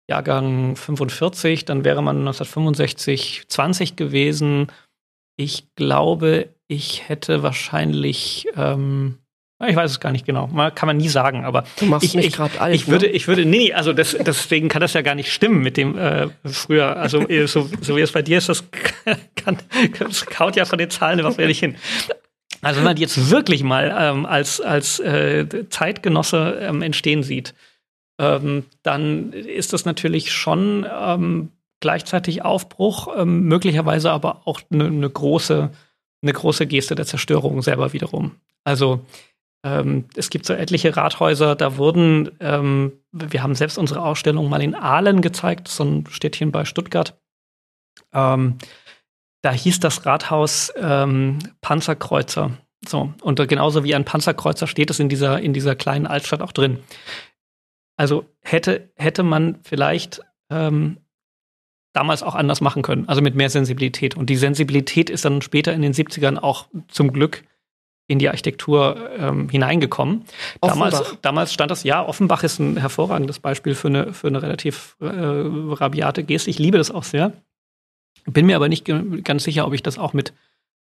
Jahrgang 0.08 0.76
45, 0.76 1.64
dann 1.64 1.84
wäre 1.84 2.02
man 2.02 2.18
1965 2.18 3.44
20 3.48 3.96
gewesen. 3.96 4.68
Ich 5.36 5.74
glaube, 5.74 6.48
ich 6.68 7.08
hätte 7.08 7.42
wahrscheinlich, 7.42 8.46
ähm, 8.56 9.18
ich 9.64 9.76
weiß 9.76 9.90
es 9.90 10.00
gar 10.00 10.12
nicht 10.12 10.26
genau, 10.26 10.48
kann 10.74 10.86
man 10.86 10.98
nie 10.98 11.08
sagen, 11.08 11.44
aber 11.44 11.64
du 11.78 11.86
machst 11.86 12.04
ich, 12.04 12.14
mich 12.14 12.32
gerade 12.32 12.60
alt. 12.60 12.74
Ich 12.74 12.88
würde, 12.88 13.06
ne? 13.06 13.12
ich 13.12 13.26
würde, 13.26 13.46
nee, 13.46 13.72
also 13.72 13.92
das, 13.94 14.16
deswegen 14.20 14.68
kann 14.68 14.80
das 14.80 14.92
ja 14.92 15.00
gar 15.00 15.14
nicht 15.14 15.32
stimmen 15.32 15.62
mit 15.62 15.76
dem 15.76 15.96
äh, 15.96 16.28
früher, 16.44 16.96
also 16.96 17.24
so, 17.46 17.68
so 17.80 17.96
wie 17.96 18.00
es 18.00 18.12
bei 18.12 18.22
dir 18.22 18.38
ist, 18.38 18.48
das 18.50 18.64
kann, 19.34 19.58
das 19.98 20.26
kaut 20.26 20.56
ja 20.56 20.66
von 20.66 20.78
den 20.78 20.90
Zahlen 20.90 21.18
überhaupt 21.18 21.38
nicht 21.38 21.60
hin. 21.60 21.76
Also 22.60 22.78
wenn 22.78 22.84
man 22.84 22.96
die 22.96 23.02
jetzt 23.02 23.30
wirklich 23.30 23.62
mal 23.62 23.94
ähm, 23.98 24.26
als 24.26 24.60
als 24.60 24.98
äh, 24.98 25.46
Zeitgenosse 25.70 26.58
ähm, 26.60 26.82
entstehen 26.82 27.22
sieht, 27.22 27.54
ähm, 28.18 28.64
dann 28.82 29.32
ist 29.32 29.72
das 29.72 29.84
natürlich 29.84 30.32
schon 30.32 30.86
ähm, 30.90 31.50
gleichzeitig 31.80 32.44
Aufbruch, 32.44 33.08
ähm, 33.16 33.44
möglicherweise 33.44 34.10
aber 34.10 34.42
auch 34.46 34.60
eine 34.70 34.90
ne 34.90 35.08
große, 35.08 35.70
eine 36.22 36.32
große 36.32 36.66
Geste 36.66 36.94
der 36.94 37.06
Zerstörung 37.06 37.62
selber 37.62 37.92
wiederum. 37.92 38.32
Also 38.64 39.04
ähm, 39.66 40.04
es 40.14 40.30
gibt 40.30 40.46
so 40.46 40.52
etliche 40.52 40.96
Rathäuser, 40.96 41.56
da 41.56 41.76
wurden, 41.76 42.30
ähm, 42.38 42.92
wir 43.10 43.42
haben 43.42 43.56
selbst 43.56 43.78
unsere 43.78 44.00
Ausstellung 44.02 44.48
mal 44.48 44.62
in 44.62 44.76
Aalen 44.76 45.22
gezeigt, 45.22 45.66
so 45.66 45.82
ein 45.82 46.04
Städtchen 46.08 46.52
bei 46.52 46.64
Stuttgart. 46.64 47.18
Ähm, 48.12 48.58
da 49.42 49.50
hieß 49.52 49.80
das 49.80 50.06
Rathaus 50.06 50.72
Panzerkreuzer. 51.60 52.58
So, 52.86 53.12
und 53.22 53.48
genauso 53.48 53.82
wie 53.82 53.94
ein 53.94 54.04
Panzerkreuzer 54.04 54.66
steht 54.68 54.90
es 54.90 55.00
in 55.00 55.08
dieser, 55.08 55.40
in 55.40 55.52
dieser 55.52 55.74
kleinen 55.74 56.06
Altstadt 56.06 56.42
auch 56.42 56.52
drin. 56.52 56.78
Also 57.96 58.26
hätte, 58.42 58.92
hätte 58.94 59.22
man 59.22 59.58
vielleicht 59.62 60.20
ähm, 60.50 60.98
damals 61.92 62.22
auch 62.22 62.34
anders 62.34 62.60
machen 62.60 62.82
können, 62.82 63.08
also 63.08 63.22
mit 63.22 63.34
mehr 63.34 63.50
Sensibilität. 63.50 64.16
Und 64.16 64.30
die 64.30 64.36
Sensibilität 64.36 65.10
ist 65.10 65.24
dann 65.24 65.42
später 65.42 65.72
in 65.72 65.82
den 65.82 65.94
70ern 65.94 66.38
auch 66.38 66.68
zum 66.88 67.12
Glück 67.12 67.42
in 68.08 68.18
die 68.18 68.28
Architektur 68.28 69.10
ähm, 69.18 69.48
hineingekommen. 69.48 70.24
Damals, 70.60 71.16
damals 71.22 71.52
stand 71.52 71.70
das, 71.70 71.82
ja, 71.82 72.06
Offenbach 72.06 72.44
ist 72.44 72.58
ein 72.58 72.76
hervorragendes 72.76 73.40
Beispiel 73.40 73.74
für 73.74 73.88
eine, 73.88 74.12
für 74.12 74.28
eine 74.28 74.42
relativ 74.42 74.96
äh, 75.00 75.06
rabiate 75.06 76.22
Geste. 76.22 76.50
Ich 76.50 76.58
liebe 76.58 76.78
das 76.78 76.90
auch 76.90 77.02
sehr. 77.02 77.32
Bin 78.24 78.46
mir 78.46 78.56
aber 78.56 78.68
nicht 78.68 78.84
ganz 79.24 79.44
sicher, 79.44 79.66
ob 79.66 79.72
ich 79.72 79.82
das 79.82 79.98
auch 79.98 80.12
mit 80.12 80.32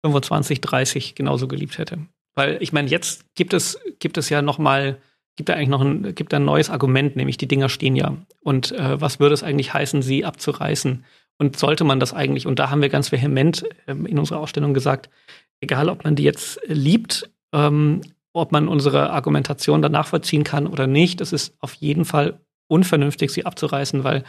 25, 0.05 0.61
30 0.61 1.15
genauso 1.15 1.49
geliebt 1.49 1.79
hätte. 1.79 1.99
Weil 2.35 2.59
ich 2.61 2.73
meine, 2.73 2.89
jetzt 2.89 3.25
gibt 3.35 3.55
es, 3.55 3.79
gibt 3.99 4.19
es 4.19 4.29
ja 4.29 4.43
noch 4.43 4.59
mal, 4.59 4.99
gibt 5.37 5.49
da 5.49 5.55
eigentlich 5.55 5.69
noch 5.69 5.81
ein, 5.81 6.15
gibt 6.15 6.35
ein 6.35 6.45
neues 6.45 6.69
Argument, 6.69 7.17
nämlich 7.17 7.37
die 7.37 7.49
Dinger 7.49 7.69
stehen 7.69 7.97
ja. 7.97 8.17
Und 8.41 8.73
äh, 8.73 9.01
was 9.01 9.21
würde 9.21 9.35
es 9.35 9.43
eigentlich 9.43 9.73
heißen, 9.73 10.03
sie 10.03 10.25
abzureißen? 10.25 11.05
Und 11.39 11.59
sollte 11.59 11.85
man 11.85 11.99
das 11.99 12.13
eigentlich, 12.13 12.47
und 12.47 12.59
da 12.59 12.71
haben 12.71 12.83
wir 12.83 12.89
ganz 12.89 13.11
vehement 13.11 13.65
äh, 13.87 13.93
in 13.93 14.19
unserer 14.19 14.41
Ausstellung 14.41 14.75
gesagt, 14.75 15.11
egal 15.61 15.89
ob 15.89 16.05
man 16.05 16.17
die 16.17 16.23
jetzt 16.23 16.61
liebt, 16.67 17.31
ähm, 17.53 18.03
ob 18.33 18.53
man 18.53 18.69
unsere 18.69 19.11
Argumentation 19.11 19.81
danach 19.81 20.09
vollziehen 20.09 20.45
kann 20.45 20.67
oder 20.67 20.87
nicht, 20.87 21.21
es 21.21 21.33
ist 21.33 21.55
auf 21.61 21.75
jeden 21.75 22.05
Fall 22.05 22.41
unvernünftig, 22.69 23.31
sie 23.31 23.47
abzureißen, 23.47 24.05
weil 24.05 24.25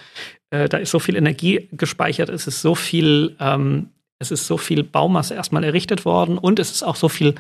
äh, 0.52 0.70
da 0.70 0.78
ist 0.78 0.92
so 0.92 1.00
viel 1.00 1.16
Energie 1.16 1.70
gespeichert, 1.72 2.30
es 2.30 2.48
ist 2.48 2.62
so 2.62 2.76
viel, 2.76 3.36
ähm, 3.40 3.90
es 4.20 4.32
ist 4.32 4.46
so 4.48 4.58
viel 4.58 4.84
Baumasse 4.84 5.34
erstmal 5.34 5.64
errichtet 5.64 6.06
worden 6.06 6.38
und 6.38 6.60
es 6.60 6.72
ist 6.72 6.84
auch 6.84 6.96
so 6.96 7.10
viel 7.10 7.36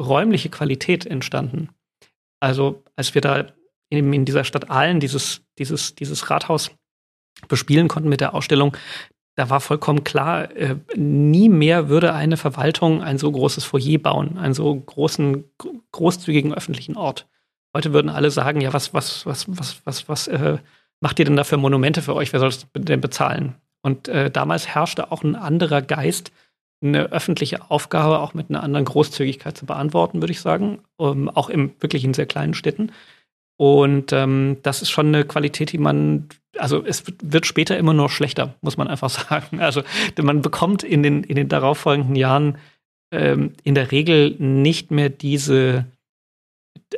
räumliche 0.00 0.48
Qualität 0.48 1.06
entstanden. 1.06 1.70
Also 2.40 2.84
als 2.96 3.14
wir 3.14 3.22
da 3.22 3.46
eben 3.90 4.12
in 4.12 4.24
dieser 4.24 4.44
Stadt 4.44 4.70
Aalen 4.70 5.00
dieses, 5.00 5.42
dieses, 5.58 5.94
dieses 5.94 6.30
Rathaus 6.30 6.70
bespielen 7.48 7.88
konnten 7.88 8.08
mit 8.08 8.20
der 8.20 8.34
Ausstellung, 8.34 8.76
da 9.38 9.50
war 9.50 9.60
vollkommen 9.60 10.02
klar, 10.02 10.50
äh, 10.56 10.74
nie 10.96 11.48
mehr 11.48 11.88
würde 11.88 12.12
eine 12.12 12.36
Verwaltung 12.36 13.04
ein 13.04 13.18
so 13.18 13.30
großes 13.30 13.62
Foyer 13.62 13.98
bauen, 13.98 14.36
einen 14.36 14.52
so 14.52 14.74
großen, 14.74 15.44
großzügigen 15.92 16.52
öffentlichen 16.52 16.96
Ort. 16.96 17.28
Heute 17.72 17.92
würden 17.92 18.10
alle 18.10 18.32
sagen, 18.32 18.60
ja, 18.60 18.72
was, 18.72 18.94
was, 18.94 19.26
was, 19.26 19.46
was, 19.48 19.80
was, 19.84 20.08
was 20.08 20.26
äh, 20.26 20.58
macht 20.98 21.20
ihr 21.20 21.24
denn 21.24 21.36
da 21.36 21.44
für 21.44 21.56
Monumente 21.56 22.02
für 22.02 22.16
euch? 22.16 22.32
Wer 22.32 22.40
soll 22.40 22.48
das 22.48 22.66
denn 22.74 23.00
bezahlen? 23.00 23.54
Und 23.80 24.08
äh, 24.08 24.28
damals 24.28 24.66
herrschte 24.66 25.12
auch 25.12 25.22
ein 25.22 25.36
anderer 25.36 25.82
Geist, 25.82 26.32
eine 26.82 27.12
öffentliche 27.12 27.70
Aufgabe 27.70 28.18
auch 28.18 28.34
mit 28.34 28.50
einer 28.50 28.64
anderen 28.64 28.86
Großzügigkeit 28.86 29.56
zu 29.56 29.66
beantworten, 29.66 30.20
würde 30.20 30.32
ich 30.32 30.40
sagen. 30.40 30.80
Um, 30.96 31.28
auch 31.28 31.48
im 31.48 31.70
wirklich 31.78 32.02
in 32.02 32.12
sehr 32.12 32.26
kleinen 32.26 32.54
Städten. 32.54 32.90
Und 33.58 34.12
ähm, 34.12 34.58
das 34.62 34.82
ist 34.82 34.90
schon 34.90 35.08
eine 35.08 35.24
Qualität, 35.24 35.72
die 35.72 35.78
man, 35.78 36.28
also 36.56 36.84
es 36.84 37.02
wird 37.20 37.44
später 37.44 37.76
immer 37.76 37.92
nur 37.92 38.08
schlechter, 38.08 38.54
muss 38.60 38.76
man 38.76 38.86
einfach 38.86 39.10
sagen. 39.30 39.60
Also 39.60 39.82
man 40.16 40.40
bekommt 40.42 40.84
in 40.84 41.02
den, 41.02 41.24
in 41.24 41.34
den 41.34 41.48
darauffolgenden 41.48 42.14
Jahren 42.14 42.56
ähm, 43.12 43.54
in 43.64 43.74
der 43.74 43.90
Regel 43.90 44.36
nicht 44.38 44.90
mehr 44.92 45.08
diese 45.08 45.86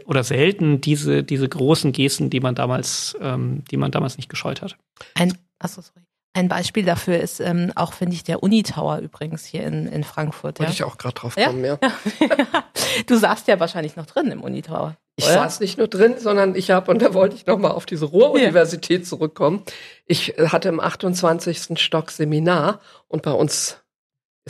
oder 0.04 0.22
selten 0.22 0.80
diese, 0.80 1.24
diese 1.24 1.48
großen 1.48 1.92
Gesten, 1.92 2.30
die 2.30 2.40
man 2.40 2.54
damals, 2.54 3.16
ähm, 3.20 3.64
die 3.70 3.76
man 3.78 3.90
damals 3.90 4.18
nicht 4.18 4.28
gescheut 4.28 4.60
hat. 4.60 4.76
Ein, 5.14 5.36
achso, 5.58 5.80
sorry. 5.80 6.04
Ein 6.32 6.48
Beispiel 6.48 6.84
dafür 6.84 7.18
ist 7.18 7.40
ähm, 7.40 7.72
auch, 7.74 7.92
finde 7.92 8.14
ich, 8.14 8.22
der 8.22 8.42
Unitower 8.42 8.98
übrigens 8.98 9.44
hier 9.44 9.64
in, 9.64 9.88
in 9.88 10.04
Frankfurt. 10.04 10.60
Wollte 10.60 10.70
ja? 10.70 10.70
ich 10.70 10.84
auch 10.84 10.96
gerade 10.96 11.14
drauf 11.14 11.34
kommen, 11.34 11.64
ja. 11.64 11.76
ja. 11.82 12.64
du 13.06 13.16
saßt 13.16 13.48
ja 13.48 13.58
wahrscheinlich 13.58 13.96
noch 13.96 14.06
drin 14.06 14.30
im 14.30 14.42
Unitower. 14.42 14.96
Ich 15.16 15.24
oder? 15.24 15.34
saß 15.34 15.58
nicht 15.58 15.76
nur 15.76 15.88
drin, 15.88 16.14
sondern 16.18 16.54
ich 16.54 16.70
habe, 16.70 16.90
und 16.92 17.02
da 17.02 17.14
wollte 17.14 17.34
ich 17.34 17.46
nochmal 17.46 17.72
auf 17.72 17.84
diese 17.84 18.06
Ruhr-Universität 18.06 19.00
ja. 19.00 19.06
zurückkommen. 19.06 19.64
Ich 20.06 20.38
äh, 20.38 20.48
hatte 20.48 20.68
im 20.68 20.78
28. 20.78 21.78
Stock 21.80 22.12
Seminar 22.12 22.80
und 23.08 23.22
bei 23.22 23.32
uns 23.32 23.79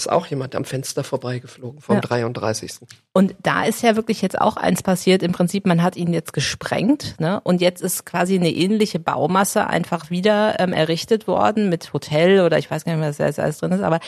ist 0.01 0.11
auch 0.11 0.27
jemand 0.27 0.55
am 0.55 0.65
Fenster 0.65 1.05
vorbeigeflogen 1.05 1.81
vom 1.81 1.97
ja. 1.97 2.01
33. 2.01 2.73
Und 3.13 3.35
da 3.43 3.65
ist 3.65 3.83
ja 3.83 3.97
wirklich 3.97 4.23
jetzt 4.23 4.41
auch 4.41 4.57
eins 4.57 4.83
passiert. 4.83 5.23
Im 5.23 5.33
Prinzip, 5.33 5.67
man 5.67 5.83
hat 5.83 5.97
ihn 5.97 6.13
jetzt 6.13 6.33
gesprengt, 6.33 7.17
ne? 7.19 7.41
Und 7.43 7.61
jetzt 7.61 7.83
ist 7.83 8.07
quasi 8.07 8.35
eine 8.35 8.51
ähnliche 8.51 8.99
Baumasse 8.99 9.67
einfach 9.67 10.11
wieder 10.11 10.59
ähm, 10.59 10.73
errichtet 10.73 11.27
worden 11.27 11.69
mit 11.69 11.93
Hotel 11.93 12.41
oder 12.41 12.59
ich 12.59 12.71
weiß 12.71 12.85
gar 12.85 12.93
nicht 12.93 13.01
mehr, 13.01 13.11
was 13.11 13.37
da 13.37 13.43
alles 13.43 13.59
drin 13.59 13.73
ist, 13.73 13.83
aber 13.83 14.01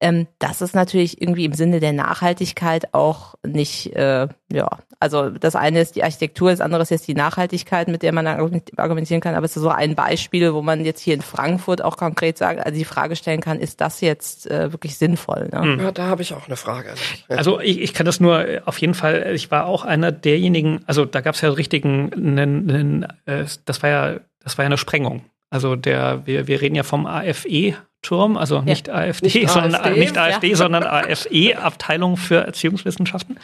ähm, 0.00 0.26
das 0.38 0.62
ist 0.62 0.74
natürlich 0.74 1.20
irgendwie 1.20 1.44
im 1.44 1.52
Sinne 1.52 1.78
der 1.78 1.92
Nachhaltigkeit 1.92 2.94
auch 2.94 3.34
nicht, 3.46 3.94
äh, 3.94 4.28
ja, 4.50 4.68
also 4.98 5.28
das 5.28 5.56
eine 5.56 5.80
ist 5.80 5.94
die 5.94 6.02
Architektur, 6.02 6.50
das 6.50 6.62
andere 6.62 6.82
ist 6.82 6.90
jetzt 6.90 7.06
die 7.06 7.14
Nachhaltigkeit, 7.14 7.88
mit 7.88 8.02
der 8.02 8.12
man 8.12 8.26
argumentieren 8.26 9.20
kann, 9.20 9.34
aber 9.34 9.44
es 9.44 9.56
ist 9.56 9.62
so 9.62 9.68
ein 9.68 9.94
Beispiel, 9.94 10.54
wo 10.54 10.62
man 10.62 10.84
jetzt 10.84 11.00
hier 11.00 11.14
in 11.14 11.20
Frankfurt 11.20 11.82
auch 11.82 11.98
konkret 11.98 12.38
sagt, 12.38 12.64
also 12.64 12.78
die 12.78 12.84
Frage 12.84 13.14
stellen 13.14 13.42
kann, 13.42 13.58
ist 13.58 13.80
das 13.80 14.00
jetzt 14.00 14.50
äh, 14.50 14.72
wirklich 14.72 14.96
sinnvoll? 14.96 15.48
Ne? 15.52 15.62
Hm. 15.62 15.80
Ja, 15.80 15.92
da 15.92 16.06
habe 16.06 16.22
ich 16.22 16.32
auch 16.32 16.46
eine 16.46 16.56
Frage. 16.56 16.94
Also 17.28 17.60
ich, 17.60 17.80
ich 17.80 17.92
kann 17.92 18.06
das 18.06 18.20
nur 18.20 18.46
äh, 18.46 18.62
auf 18.64 18.78
jeden 18.78 18.94
Fall, 18.94 19.32
ich 19.34 19.50
war 19.50 19.66
auch 19.66 19.84
einer 19.84 20.12
derjenigen, 20.12 20.80
also 20.86 21.04
da 21.04 21.20
gab 21.20 21.34
es 21.34 21.42
ja 21.42 21.50
richtigen, 21.50 22.12
einen, 22.14 22.70
einen, 22.70 23.02
äh, 23.26 23.44
das 23.66 23.82
war 23.82 23.90
ja, 23.90 24.20
das 24.42 24.56
war 24.56 24.64
ja 24.64 24.66
eine 24.66 24.78
Sprengung. 24.78 25.24
Also 25.50 25.76
der, 25.76 26.26
wir, 26.26 26.46
wir 26.46 26.60
reden 26.60 26.76
ja 26.76 26.84
vom 26.84 27.06
AFE, 27.06 27.74
Turm, 28.02 28.36
also 28.36 28.62
nicht 28.62 28.88
ja. 28.88 28.94
AfD, 28.94 29.26
nicht 29.26 29.48
sondern 29.50 29.74
AfD, 29.74 30.00
nicht 30.00 30.18
AfD, 30.18 30.50
ja. 30.50 30.56
sondern 30.56 30.84
AFE, 30.84 31.56
Abteilung 31.62 32.16
für 32.16 32.44
Erziehungswissenschaften. 32.46 33.38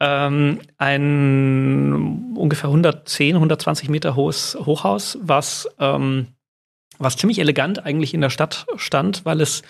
Ähm, 0.00 0.60
ein 0.78 2.34
ungefähr 2.36 2.68
110, 2.68 3.36
120 3.36 3.88
Meter 3.88 4.16
hohes 4.16 4.56
Hochhaus, 4.64 5.18
was, 5.20 5.68
ähm, 5.78 6.28
was 6.98 7.16
ziemlich 7.16 7.38
elegant 7.38 7.84
eigentlich 7.84 8.14
in 8.14 8.20
der 8.20 8.30
Stadt 8.30 8.66
stand, 8.76 9.24
weil 9.24 9.40
es 9.40 9.62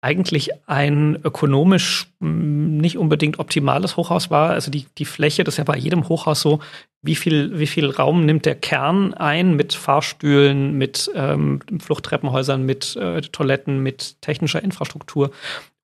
eigentlich 0.00 0.50
ein 0.66 1.18
ökonomisch 1.24 2.06
hm, 2.20 2.76
nicht 2.78 2.98
unbedingt 2.98 3.38
optimales 3.38 3.96
Hochhaus 3.96 4.30
war. 4.30 4.50
Also 4.50 4.70
die, 4.70 4.86
die 4.96 5.04
Fläche, 5.04 5.44
das 5.44 5.54
ist 5.54 5.58
ja 5.58 5.64
bei 5.64 5.76
jedem 5.76 6.08
Hochhaus 6.08 6.40
so, 6.40 6.60
wie 7.02 7.14
viel, 7.14 7.58
wie 7.58 7.66
viel 7.66 7.90
Raum 7.90 8.24
nimmt 8.24 8.46
der 8.46 8.54
Kern 8.54 9.14
ein 9.14 9.54
mit 9.54 9.74
Fahrstühlen, 9.74 10.76
mit 10.78 11.10
ähm, 11.14 11.60
Fluchttreppenhäusern, 11.80 12.64
mit 12.64 12.96
äh, 12.96 13.20
Toiletten, 13.20 13.82
mit 13.82 14.20
technischer 14.20 14.62
Infrastruktur 14.62 15.30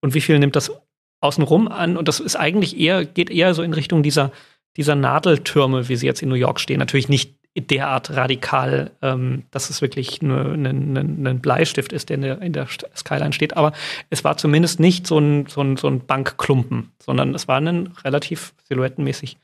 und 0.01 0.15
wie 0.15 0.21
viel 0.21 0.39
nimmt 0.39 0.57
das 0.57 0.71
außenrum 1.21 1.69
an? 1.69 1.97
Und 1.97 2.09
das 2.09 2.21
ist 2.21 2.37
eigentlich 2.37 2.79
eher, 2.79 3.05
geht 3.05 3.31
eher 3.31 3.55
so 3.55 3.63
in 3.63 3.73
Richtung 3.73 4.03
dieser, 4.03 4.31
dieser 4.77 4.95
Nadeltürme, 4.95 5.89
wie 5.89 5.97
sie 5.97 6.07
jetzt 6.07 6.23
in 6.23 6.29
New 6.29 6.35
York 6.35 6.61
stehen. 6.61 6.79
Natürlich 6.79 7.09
nicht 7.09 7.35
derart 7.57 8.11
radikal, 8.11 8.91
ähm, 9.01 9.45
dass 9.51 9.71
es 9.71 9.81
wirklich 9.81 10.21
ein 10.23 10.63
ne, 10.63 10.73
ne, 10.73 11.05
ne 11.05 11.35
Bleistift 11.35 11.93
ist, 11.93 12.09
der 12.09 12.17
in 12.17 12.23
der, 12.23 12.43
in 12.43 12.53
der, 12.53 12.67
Skyline 12.97 13.33
steht. 13.33 13.57
Aber 13.57 13.73
es 14.11 14.25
war 14.25 14.37
zumindest 14.37 14.81
nicht 14.81 15.07
so 15.07 15.19
ein, 15.19 15.47
so 15.47 15.61
ein, 15.61 15.77
so 15.77 15.89
ein 15.89 16.05
Bankklumpen, 16.05 16.91
sondern 16.99 17.35
es 17.35 17.47
war 17.47 17.61
ein 17.61 17.93
relativ 18.05 18.55
silhouettenmäßig 18.65 19.39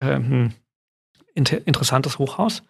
ähm, 0.00 0.52
inter 1.34 1.66
interessantes 1.66 2.18
Hochhaus. 2.18 2.62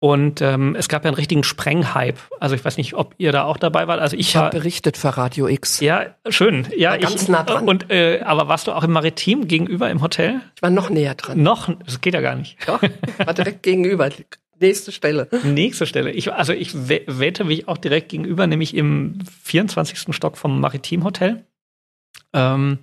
Und 0.00 0.40
ähm, 0.42 0.76
es 0.78 0.88
gab 0.88 1.04
ja 1.04 1.08
einen 1.08 1.16
richtigen 1.16 1.42
Sprenghype. 1.42 2.18
Also 2.38 2.54
ich 2.54 2.64
weiß 2.64 2.76
nicht, 2.76 2.94
ob 2.94 3.14
ihr 3.18 3.32
da 3.32 3.44
auch 3.44 3.56
dabei 3.56 3.88
wart. 3.88 4.00
Also 4.00 4.16
ich, 4.16 4.28
ich 4.28 4.36
habe 4.36 4.50
berichtet 4.50 4.96
für 4.96 5.16
Radio 5.16 5.48
X. 5.48 5.80
Ja, 5.80 6.06
schön. 6.28 6.68
Ja, 6.76 6.90
war 6.90 6.98
ganz 6.98 7.22
ich, 7.22 7.28
nah 7.28 7.42
dran. 7.42 7.68
Und 7.68 7.90
äh, 7.90 8.20
aber 8.20 8.46
warst 8.46 8.68
du 8.68 8.72
auch 8.72 8.84
im 8.84 8.92
Maritim 8.92 9.48
gegenüber 9.48 9.90
im 9.90 10.00
Hotel? 10.00 10.40
Ich 10.54 10.62
war 10.62 10.70
noch 10.70 10.88
näher 10.88 11.16
dran. 11.16 11.42
Noch? 11.42 11.68
Das 11.84 12.00
geht 12.00 12.14
ja 12.14 12.20
gar 12.20 12.36
nicht. 12.36 12.56
Doch, 12.66 12.80
war 13.24 13.34
direkt 13.34 13.64
gegenüber. 13.64 14.08
Nächste 14.60 14.92
Stelle. 14.92 15.28
Nächste 15.44 15.86
Stelle. 15.86 16.12
Ich, 16.12 16.32
also 16.32 16.52
ich 16.52 16.72
wette 16.74 17.44
mich 17.44 17.68
auch 17.68 17.76
direkt 17.76 18.08
gegenüber, 18.08 18.46
nämlich 18.46 18.74
im 18.74 19.18
24. 19.42 20.14
Stock 20.14 20.36
vom 20.36 20.60
Maritim 20.60 21.04
Hotel. 21.04 21.44
Ähm, 22.34 22.78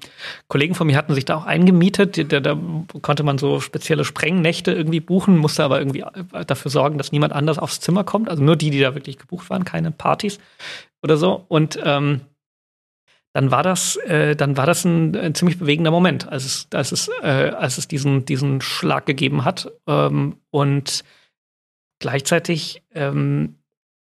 Kollegen 0.48 0.74
von 0.74 0.88
mir 0.88 0.98
hatten 0.98 1.14
sich 1.14 1.26
da 1.26 1.36
auch 1.36 1.46
eingemietet. 1.46 2.32
Da, 2.32 2.40
da, 2.40 2.58
konnte 3.02 3.24
man 3.24 3.38
so 3.38 3.60
spezielle 3.60 4.04
Sprengnächte 4.04 4.72
irgendwie 4.72 5.00
buchen, 5.00 5.38
musste 5.38 5.64
aber 5.64 5.80
irgendwie 5.80 6.02
äh, 6.02 6.46
dafür 6.46 6.72
sorgen, 6.72 6.98
dass 6.98 7.12
niemand 7.12 7.34
anders 7.34 7.60
aufs 7.60 7.80
Zimmer 7.80 8.04
kommt. 8.04 8.30
Also 8.30 8.44
nur 8.44 8.56
die, 8.56 8.72
die 8.72 8.80
da 8.80 8.96
wirklich 8.96 9.18
gebucht 9.18 9.50
waren, 9.50 9.66
keine 9.66 9.92
Partys 9.92 10.40
oder 11.04 11.18
so. 11.18 11.46
Und 11.48 11.80
ähm, 11.84 12.22
dann 13.34 13.52
war 13.52 13.64
das, 13.64 13.98
äh, 13.98 14.36
dann 14.36 14.58
war 14.58 14.66
das 14.66 14.86
ein, 14.86 15.16
ein, 15.16 15.36
ziemlich 15.36 15.60
bewegender 15.60 15.92
Moment, 15.92 16.28
als 16.28 16.46
es, 16.46 16.68
als 16.74 16.92
es, 16.92 17.10
äh, 17.22 17.52
als 17.56 17.78
es 17.78 17.88
diesen, 17.88 18.26
diesen 18.26 18.62
Schlag 18.62 19.06
gegeben 19.06 19.46
hat. 19.46 19.72
Ähm, 19.88 20.38
und 20.50 21.04
gleichzeitig, 22.00 22.82
ähm, 22.94 23.60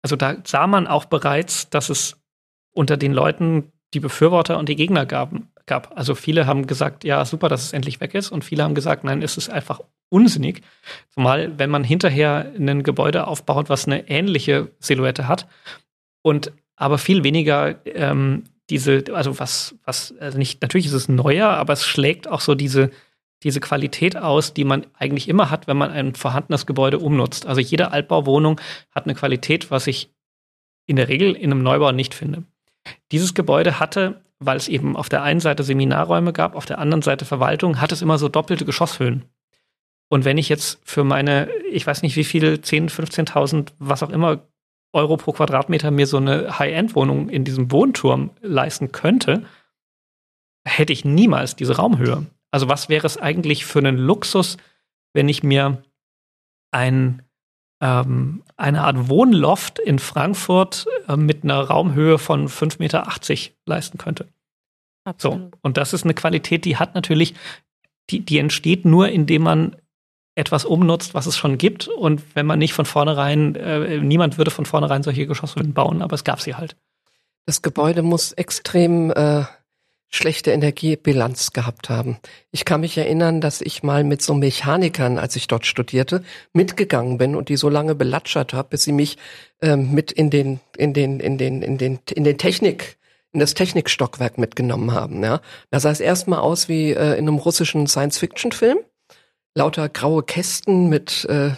also 0.03 0.17
da 0.17 0.37
sah 0.45 0.67
man 0.67 0.87
auch 0.87 1.05
bereits, 1.05 1.69
dass 1.71 1.91
es 1.91 2.17
unter 2.73 2.97
den 2.97 3.13
Leuten 3.13 3.71
die 3.95 4.01
Befürworter 4.01 4.59
und 4.59 4.69
die 4.69 4.77
Gegner 4.77 5.07
gaben, 5.07 5.51
gab. 5.67 5.97
Also 5.97 6.15
viele 6.15 6.47
haben 6.47 6.67
gesagt, 6.67 7.05
ja, 7.05 7.25
super, 7.25 7.49
dass 7.49 7.63
es 7.63 7.73
endlich 7.73 8.01
weg 8.01 8.15
ist. 8.15 8.31
Und 8.31 8.45
viele 8.45 8.65
haben 8.65 8.75
gesagt, 8.75 9.05
nein, 9.05 9.23
es 9.23 9.37
ist 9.37 9.49
einfach 9.49 9.81
unsinnig. 10.11 10.63
Zumal, 11.11 11.59
wenn 11.59 11.71
man 11.71 11.85
hinterher 11.85 12.53
ein 12.57 12.83
Gebäude 12.83 13.27
aufbaut, 13.27 13.69
was 13.69 13.87
eine 13.87 14.09
ähnliche 14.09 14.71
Silhouette 14.79 15.29
hat 15.29 15.47
und 16.23 16.53
aber 16.77 16.99
viel 16.99 17.25
weniger 17.25 17.85
ähm, 17.87 18.45
diese, 18.71 19.05
also 19.13 19.39
was, 19.39 19.75
was, 19.85 20.15
also 20.21 20.39
nicht, 20.39 20.63
natürlich 20.63 20.87
ist 20.87 20.93
es 20.93 21.09
neuer, 21.09 21.49
aber 21.49 21.73
es 21.73 21.85
schlägt 21.85 22.29
auch 22.29 22.41
so 22.41 22.55
diese, 22.55 22.91
diese 23.43 23.61
Qualität 23.61 24.17
aus, 24.17 24.53
die 24.53 24.65
man 24.65 24.87
eigentlich 24.95 25.29
immer 25.29 25.51
hat, 25.51 25.67
wenn 25.67 25.77
man 25.77 25.91
ein 25.91 26.15
vorhandenes 26.15 26.67
Gebäude 26.67 26.99
umnutzt. 26.99 27.47
Also 27.47 27.61
jede 27.61 27.93
Altbauwohnung 27.93 28.61
hat 28.91 29.05
eine 29.05 29.15
Qualität, 29.15 29.71
was 29.71 29.87
ich 29.87 30.11
in 30.87 30.97
der 30.97 31.09
Regel 31.09 31.35
in 31.35 31.51
einem 31.51 31.63
Neubau 31.63 31.93
nicht 31.93 32.15
finde. 32.15 32.45
Dieses 33.13 33.35
Gebäude 33.35 33.81
hatte, 33.81 34.23
weil 34.39 34.57
es 34.57 34.69
eben 34.69 34.97
auf 34.97 35.09
der 35.09 35.23
einen 35.23 35.41
Seite 35.41 35.63
Seminarräume 35.63 36.33
gab, 36.33 36.55
auf 36.55 36.67
der 36.67 36.79
anderen 36.79 37.03
Seite 37.03 37.25
Verwaltung, 37.25 37.81
hat 37.81 37.93
es 37.93 38.03
immer 38.03 38.19
so 38.19 38.29
doppelte 38.29 38.65
Geschosshöhen. 38.65 39.25
Und 40.09 40.25
wenn 40.25 40.39
ich 40.39 40.49
jetzt 40.49 40.81
für 40.85 41.05
meine, 41.05 41.51
ich 41.71 41.87
weiß 41.87 42.03
nicht 42.03 42.17
wie 42.17 42.25
viel, 42.25 42.61
10, 42.61 42.89
15.000, 42.89 43.73
was 43.79 44.03
auch 44.03 44.11
immer, 44.11 44.47
Euro 44.93 45.19
pro 45.19 45.33
Quadratmeter 45.33 45.91
mir 45.91 46.07
so 46.07 46.17
eine 46.17 46.59
High-End-Wohnung 46.59 47.29
in 47.29 47.45
diesem 47.45 47.71
Wohnturm 47.71 48.31
leisten 48.41 48.91
könnte, 48.91 49.45
hätte 50.65 50.93
ich 50.93 51.05
niemals 51.05 51.57
diese 51.57 51.77
Raumhöhe. 51.77 52.27
Also 52.51 52.69
was 52.69 52.89
wäre 52.89 53.07
es 53.07 53.19
eigentlich 53.19 53.67
für 53.67 53.81
einen 53.81 53.99
Luxus, 53.99 54.57
wenn 55.13 55.29
ich 55.29 55.43
mir 55.43 55.83
ein, 56.71 57.23
ähm, 57.81 58.43
eine 58.57 58.83
Art 58.83 59.09
Wohnloft 59.09 59.79
in 59.79 59.99
Frankfurt 59.99 60.87
äh, 61.09 61.17
mit 61.17 61.45
einer 61.45 61.61
Raumhöhe 61.61 62.19
von 62.19 62.49
5,80 62.49 62.79
Meter 62.79 63.07
leisten 63.67 63.99
könnte? 63.99 64.27
Absolut. 65.05 65.53
So, 65.53 65.59
und 65.63 65.77
das 65.77 65.93
ist 65.93 66.05
eine 66.05 66.15
Qualität, 66.15 66.65
die 66.65 66.77
hat 66.77 66.95
natürlich, 66.95 67.35
die, 68.11 68.21
die 68.21 68.39
entsteht 68.39 68.85
nur, 68.85 69.09
indem 69.09 69.43
man 69.43 69.77
etwas 70.35 70.65
umnutzt, 70.65 71.15
was 71.15 71.27
es 71.27 71.37
schon 71.37 71.59
gibt. 71.59 71.89
Und 71.89 72.23
wenn 72.35 72.47
man 72.47 72.59
nicht 72.59 72.73
von 72.73 72.85
vornherein, 72.85 73.57
äh, 73.57 73.99
niemand 73.99 74.39
würde 74.39 74.51
von 74.51 74.67
vornherein 74.67 75.03
solche 75.03 75.27
Geschosshöhen 75.27 75.75
bauen, 75.75 76.01
aber 76.01 76.15
es 76.15 76.25
gab 76.25 76.41
sie 76.41 76.55
halt. 76.55 76.77
Das 77.47 77.63
Gebäude 77.63 78.03
muss 78.03 78.33
extrem 78.33 79.11
äh, 79.11 79.45
schlechte 80.11 80.53
Energiebilanz 80.53 81.53
gehabt 81.53 81.91
haben. 81.91 82.19
Ich 82.51 82.65
kann 82.65 82.81
mich 82.81 82.97
erinnern, 82.97 83.41
dass 83.41 83.61
ich 83.61 83.83
mal 83.83 84.05
mit 84.05 84.23
so 84.23 84.35
Mechanikern, 84.35 85.19
als 85.19 85.37
ich 85.37 85.47
dort 85.47 85.67
studierte, 85.67 86.23
mitgegangen 86.53 87.19
bin 87.19 87.37
und 87.37 87.49
die 87.49 87.57
so 87.57 87.69
lange 87.69 87.95
belatschert 87.95 88.55
habe, 88.55 88.71
bis 88.71 88.85
sie 88.85 88.93
mich 88.93 89.19
ähm, 89.61 89.93
mit 89.93 90.11
in 90.11 90.31
den 90.31 90.61
in 90.77 90.95
den 90.95 91.21
in 91.21 91.37
den 91.37 91.63
in 91.63 91.79
den 91.79 91.99
in 92.13 92.25
den 92.25 92.39
Technik 92.39 92.97
in 93.33 93.41
das 93.41 93.55
Technikstockwerk 93.55 94.39
mitgenommen 94.39 94.93
haben. 94.93 95.23
Ja, 95.23 95.41
da 95.71 95.81
sah 95.81 95.91
es 95.91 96.01
erstmal 96.01 96.39
aus 96.39 96.69
wie 96.69 96.93
äh, 96.93 97.13
in 97.19 97.29
einem 97.29 97.37
russischen 97.37 97.87
Science-Fiction-Film, 97.87 98.79
lauter 99.55 99.91
graue 99.91 100.23
Kästen 100.23 100.89
mit 100.89 101.27
äh, 101.27 101.51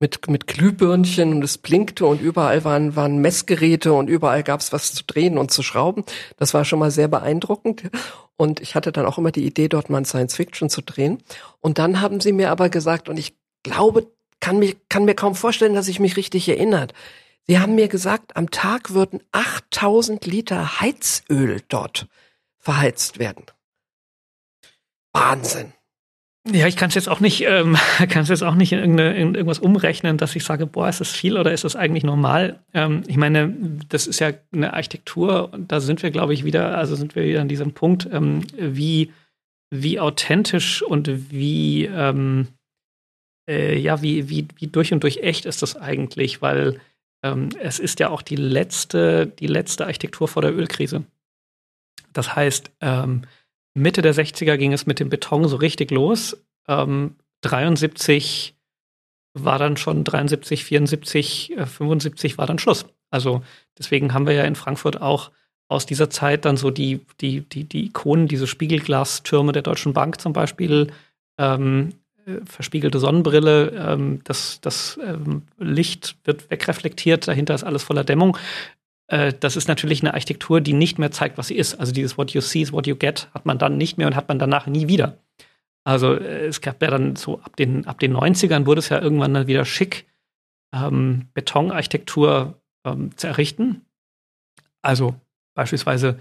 mit, 0.00 0.28
mit 0.28 0.46
Glühbirnchen 0.46 1.34
und 1.34 1.44
es 1.44 1.58
blinkte 1.58 2.06
und 2.06 2.20
überall 2.20 2.64
waren, 2.64 2.94
waren 2.94 3.18
Messgeräte 3.18 3.92
und 3.92 4.08
überall 4.08 4.42
gab 4.42 4.60
es 4.60 4.72
was 4.72 4.94
zu 4.94 5.04
drehen 5.04 5.38
und 5.38 5.50
zu 5.50 5.62
schrauben. 5.62 6.04
Das 6.36 6.54
war 6.54 6.64
schon 6.64 6.78
mal 6.78 6.90
sehr 6.90 7.08
beeindruckend. 7.08 7.90
Und 8.36 8.60
ich 8.60 8.76
hatte 8.76 8.92
dann 8.92 9.06
auch 9.06 9.18
immer 9.18 9.32
die 9.32 9.44
Idee, 9.44 9.68
dort 9.68 9.90
mal 9.90 10.04
Science 10.04 10.36
Fiction 10.36 10.70
zu 10.70 10.82
drehen. 10.82 11.18
Und 11.60 11.78
dann 11.78 12.00
haben 12.00 12.20
sie 12.20 12.32
mir 12.32 12.50
aber 12.50 12.68
gesagt, 12.68 13.08
und 13.08 13.18
ich 13.18 13.36
glaube, 13.64 14.06
kann, 14.40 14.60
mich, 14.60 14.76
kann 14.88 15.04
mir 15.04 15.16
kaum 15.16 15.34
vorstellen, 15.34 15.74
dass 15.74 15.88
ich 15.88 15.98
mich 15.98 16.16
richtig 16.16 16.48
erinnert. 16.48 16.94
Sie 17.48 17.58
haben 17.58 17.74
mir 17.74 17.88
gesagt, 17.88 18.36
am 18.36 18.50
Tag 18.50 18.92
würden 18.94 19.20
8000 19.32 20.24
Liter 20.26 20.80
Heizöl 20.80 21.62
dort 21.68 22.06
verheizt 22.58 23.18
werden. 23.18 23.46
Wahnsinn. 25.12 25.72
Ja, 26.52 26.66
ich 26.66 26.76
kann 26.76 26.88
es 26.88 26.94
jetzt 26.94 27.08
auch 27.08 27.20
nicht, 27.20 27.44
ähm, 27.46 27.76
kann 28.08 28.22
es 28.22 28.28
jetzt 28.28 28.42
auch 28.42 28.54
nicht 28.54 28.72
in, 28.72 28.98
in, 28.98 29.34
irgendwas 29.34 29.58
umrechnen, 29.58 30.16
dass 30.16 30.36
ich 30.36 30.44
sage, 30.44 30.66
boah, 30.66 30.88
ist 30.88 31.00
das 31.00 31.10
viel 31.10 31.36
oder 31.36 31.52
ist 31.52 31.64
das 31.64 31.76
eigentlich 31.76 32.04
normal? 32.04 32.60
Ähm, 32.72 33.02
ich 33.06 33.16
meine, 33.16 33.54
das 33.88 34.06
ist 34.06 34.20
ja 34.20 34.32
eine 34.52 34.72
Architektur 34.72 35.52
und 35.52 35.70
da 35.70 35.80
sind 35.80 36.02
wir, 36.02 36.10
glaube 36.10 36.34
ich, 36.34 36.44
wieder, 36.44 36.76
also 36.76 36.96
sind 36.96 37.16
wir 37.16 37.24
wieder 37.24 37.42
an 37.42 37.48
diesem 37.48 37.72
Punkt, 37.72 38.08
ähm, 38.10 38.44
wie, 38.56 39.12
wie 39.70 40.00
authentisch 40.00 40.82
und 40.82 41.30
wie, 41.30 41.84
ähm, 41.86 42.48
äh, 43.48 43.78
ja, 43.78 44.00
wie, 44.02 44.28
wie, 44.28 44.46
wie 44.56 44.68
durch 44.68 44.92
und 44.92 45.02
durch 45.02 45.18
echt 45.18 45.44
ist 45.44 45.62
das 45.62 45.76
eigentlich, 45.76 46.40
weil 46.40 46.80
ähm, 47.22 47.50
es 47.60 47.78
ist 47.78 48.00
ja 48.00 48.10
auch 48.10 48.22
die 48.22 48.36
letzte, 48.36 49.26
die 49.26 49.46
letzte 49.48 49.86
Architektur 49.86 50.28
vor 50.28 50.42
der 50.42 50.56
Ölkrise. 50.56 51.04
Das 52.12 52.34
heißt, 52.34 52.70
ähm, 52.80 53.22
Mitte 53.78 54.02
der 54.02 54.14
60er 54.14 54.56
ging 54.56 54.72
es 54.72 54.86
mit 54.86 55.00
dem 55.00 55.08
Beton 55.08 55.48
so 55.48 55.56
richtig 55.56 55.90
los. 55.90 56.36
Ähm, 56.66 57.16
73 57.42 58.54
war 59.34 59.58
dann 59.58 59.76
schon 59.76 60.04
73, 60.04 60.64
74, 60.64 61.56
äh, 61.56 61.66
75 61.66 62.38
war 62.38 62.46
dann 62.46 62.58
Schluss. 62.58 62.86
Also 63.10 63.42
deswegen 63.78 64.12
haben 64.12 64.26
wir 64.26 64.34
ja 64.34 64.44
in 64.44 64.56
Frankfurt 64.56 65.00
auch 65.00 65.30
aus 65.68 65.86
dieser 65.86 66.10
Zeit 66.10 66.44
dann 66.44 66.56
so 66.56 66.70
die, 66.70 67.00
die, 67.20 67.40
die, 67.40 67.64
die 67.64 67.86
Ikonen, 67.86 68.26
diese 68.26 68.46
Spiegelglastürme 68.46 69.52
der 69.52 69.62
Deutschen 69.62 69.92
Bank 69.92 70.20
zum 70.20 70.32
Beispiel, 70.32 70.92
ähm, 71.36 71.90
äh, 72.26 72.40
verspiegelte 72.46 72.98
Sonnenbrille, 72.98 73.70
ähm, 73.70 74.20
das, 74.24 74.60
das 74.60 74.98
ähm, 75.04 75.42
Licht 75.58 76.16
wird 76.24 76.50
wegreflektiert, 76.50 77.28
dahinter 77.28 77.54
ist 77.54 77.64
alles 77.64 77.82
voller 77.82 78.04
Dämmung. 78.04 78.36
Äh, 79.08 79.32
das 79.38 79.56
ist 79.56 79.68
natürlich 79.68 80.02
eine 80.02 80.14
Architektur, 80.14 80.60
die 80.60 80.72
nicht 80.72 80.98
mehr 80.98 81.10
zeigt, 81.10 81.38
was 81.38 81.48
sie 81.48 81.56
ist. 81.56 81.74
Also 81.74 81.92
dieses 81.92 82.16
What 82.16 82.30
you 82.30 82.40
see 82.40 82.62
is 82.62 82.72
what 82.72 82.86
you 82.86 82.94
get 82.94 83.28
hat 83.34 83.46
man 83.46 83.58
dann 83.58 83.76
nicht 83.76 83.98
mehr 83.98 84.06
und 84.06 84.16
hat 84.16 84.28
man 84.28 84.38
danach 84.38 84.66
nie 84.66 84.88
wieder. 84.88 85.18
Also 85.84 86.14
äh, 86.14 86.46
es 86.46 86.60
gab 86.60 86.80
ja 86.82 86.90
dann 86.90 87.16
so 87.16 87.40
ab 87.40 87.56
den, 87.56 87.86
ab 87.86 87.98
den 87.98 88.14
90ern 88.16 88.66
wurde 88.66 88.80
es 88.80 88.90
ja 88.90 89.00
irgendwann 89.00 89.34
dann 89.34 89.46
wieder 89.46 89.64
schick, 89.64 90.06
ähm, 90.74 91.28
Betonarchitektur 91.34 92.60
ähm, 92.84 93.16
zu 93.16 93.26
errichten. 93.26 93.86
Also 94.82 95.14
beispielsweise 95.54 96.18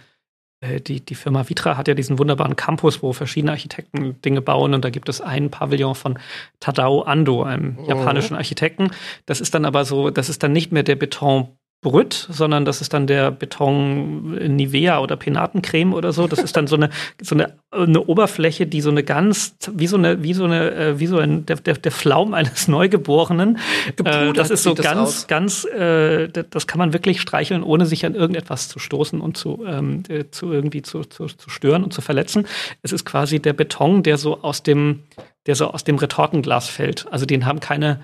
äh, 0.62 0.80
die, 0.80 1.02
die 1.02 1.15
Firma 1.15 1.47
Vitra 1.50 1.76
hat 1.76 1.89
ja 1.89 1.93
diesen 1.93 2.17
wunderbaren 2.17 2.56
Campus, 2.56 3.04
wo 3.04 3.12
verschiedene 3.12 3.52
Architekten 3.52 4.21
Dinge 4.21 4.41
bauen 4.41 4.73
und 4.73 4.86
da 4.86 4.89
gibt 4.89 5.10
es 5.10 5.19
einen 5.19 5.52
Pavillon 5.52 5.95
von 5.95 6.17
Tadao 6.62 7.02
Ando, 7.02 7.43
einem 7.43 7.78
oh. 7.78 7.88
japanischen 7.89 8.36
Architekten. 8.36 8.91
Das 9.26 9.41
ist 9.41 9.54
dann 9.54 9.65
aber 9.65 9.84
so, 9.84 10.10
das 10.10 10.30
ist 10.30 10.41
dann 10.43 10.54
nicht 10.54 10.71
mehr 10.71 10.84
der 10.84 10.95
Beton 10.95 11.50
Brütt, 11.82 12.28
sondern 12.32 12.66
das 12.66 12.82
ist 12.82 12.94
dann 12.94 13.06
der 13.06 13.30
Beton 13.30 14.56
Nivea 14.56 15.00
oder 15.00 15.16
Penatencreme 15.16 15.94
oder 15.94 16.12
so. 16.12 16.28
Das 16.28 16.40
ist 16.40 16.58
dann 16.58 16.66
so 16.66 16.76
eine 16.76 16.90
so 17.22 17.36
eine, 17.36 17.54
eine 17.70 18.04
Oberfläche, 18.04 18.66
die 18.66 18.82
so 18.82 18.90
eine 18.90 19.04
ganz 19.04 19.56
wie 19.72 19.86
so 19.86 19.96
eine 19.96 20.24
wie 20.24 20.34
so 20.34 20.46
eine 20.46 20.72
äh, 20.72 21.00
wie 21.00 21.06
so 21.06 21.20
ein 21.20 21.46
der, 21.46 21.58
der, 21.58 21.76
der 21.76 21.92
Flaum 21.92 22.34
eines 22.34 22.68
Neugeborenen. 22.68 23.60
Äh, 24.04 24.34
das 24.34 24.50
ist 24.50 24.63
so 24.63 24.74
ganz 24.74 25.22
das 25.22 25.28
ganz 25.28 25.66
äh, 25.66 26.30
das 26.30 26.66
kann 26.66 26.80
man 26.80 26.94
wirklich 26.94 27.22
streicheln, 27.22 27.62
ohne 27.62 27.86
sich 27.86 28.06
an 28.06 28.16
irgendetwas 28.16 28.70
zu 28.70 28.80
stoßen 28.80 29.22
und 29.22 29.38
zu 29.38 29.63
ähm, 29.68 30.02
äh, 30.10 30.26
zu 30.32 30.52
irgendwie 30.52 30.82
zu, 30.82 31.04
zu, 31.04 31.28
zu 31.28 31.50
stören 31.52 31.84
und 31.84 31.94
zu 31.94 32.02
verletzen. 32.02 32.48
Es 32.82 32.92
ist 32.92 33.06
quasi 33.06 33.40
der 33.40 33.54
Beton, 33.54 34.02
der 34.02 34.18
so 34.18 34.42
aus 34.42 34.63
dem 34.63 35.04
der 35.46 35.56
so 35.56 35.68
aus 35.68 35.84
dem 35.84 35.98
Retortenglas 35.98 36.68
fällt. 36.70 37.06
Also 37.12 37.28
den 37.28 37.46
haben 37.46 37.60
keine 37.60 38.02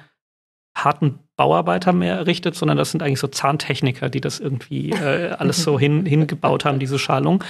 harten 0.75 1.19
Bauarbeiter 1.35 1.93
mehr 1.93 2.15
errichtet, 2.15 2.55
sondern 2.55 2.77
das 2.77 2.91
sind 2.91 3.03
eigentlich 3.03 3.19
so 3.19 3.27
Zahntechniker, 3.27 4.09
die 4.09 4.21
das 4.21 4.39
irgendwie 4.39 4.91
äh, 4.91 5.29
alles 5.37 5.63
so 5.63 5.79
hin, 5.79 6.05
hingebaut 6.05 6.65
haben, 6.65 6.79
diese 6.79 6.99
Schalung. 6.99 7.43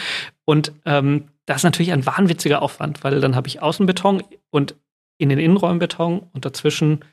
Und 0.45 0.73
ähm, 0.85 1.29
das 1.45 1.57
ist 1.57 1.63
natürlich 1.63 1.91
ein 1.91 2.05
wahnwitziger 2.05 2.61
Aufwand, 2.61 3.03
weil 3.03 3.19
dann 3.19 3.35
habe 3.35 3.47
ich 3.47 3.61
Außenbeton 3.61 4.23
und 4.49 4.75
in 5.17 5.29
den 5.29 5.39
Innenräumen 5.39 5.79
Beton 5.79 6.19
und 6.33 6.45
dazwischen 6.45 7.05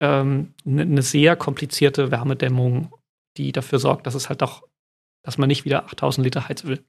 ähm, 0.00 0.54
eine 0.66 0.86
ne 0.86 1.02
sehr 1.02 1.36
komplizierte 1.36 2.10
Wärmedämmung, 2.10 2.92
die 3.36 3.52
dafür 3.52 3.78
sorgt, 3.78 4.06
dass 4.06 4.14
es 4.14 4.28
halt 4.28 4.42
doch, 4.42 4.62
dass 5.22 5.38
man 5.38 5.48
nicht 5.48 5.64
wieder 5.64 5.84
8000 5.84 6.24
Liter 6.24 6.48
Heizöl 6.48 6.84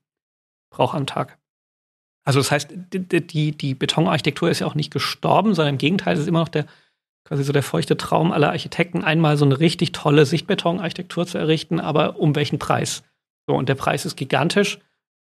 braucht 0.71 0.95
am 0.95 1.05
Tag. 1.05 1.37
Also 2.23 2.39
das 2.39 2.51
heißt, 2.51 2.69
die, 2.93 3.27
die, 3.27 3.51
die 3.57 3.73
Betonarchitektur 3.73 4.49
ist 4.49 4.59
ja 4.59 4.67
auch 4.67 4.75
nicht 4.75 4.91
gestorben, 4.91 5.55
sondern 5.55 5.75
im 5.75 5.79
Gegenteil, 5.79 6.13
es 6.13 6.21
ist 6.21 6.27
immer 6.27 6.39
noch 6.39 6.49
der 6.49 6.65
quasi 7.23 7.43
so 7.43 7.53
der 7.53 7.63
feuchte 7.63 7.97
Traum 7.97 8.31
aller 8.31 8.49
Architekten, 8.49 9.03
einmal 9.03 9.37
so 9.37 9.45
eine 9.45 9.59
richtig 9.59 9.91
tolle 9.91 10.25
Sichtbetonarchitektur 10.25 11.25
zu 11.25 11.37
errichten, 11.37 11.79
aber 11.79 12.19
um 12.19 12.35
welchen 12.35 12.59
Preis? 12.59 13.03
So, 13.47 13.55
und 13.55 13.69
der 13.69 13.75
Preis 13.75 14.05
ist 14.05 14.17
gigantisch. 14.17 14.79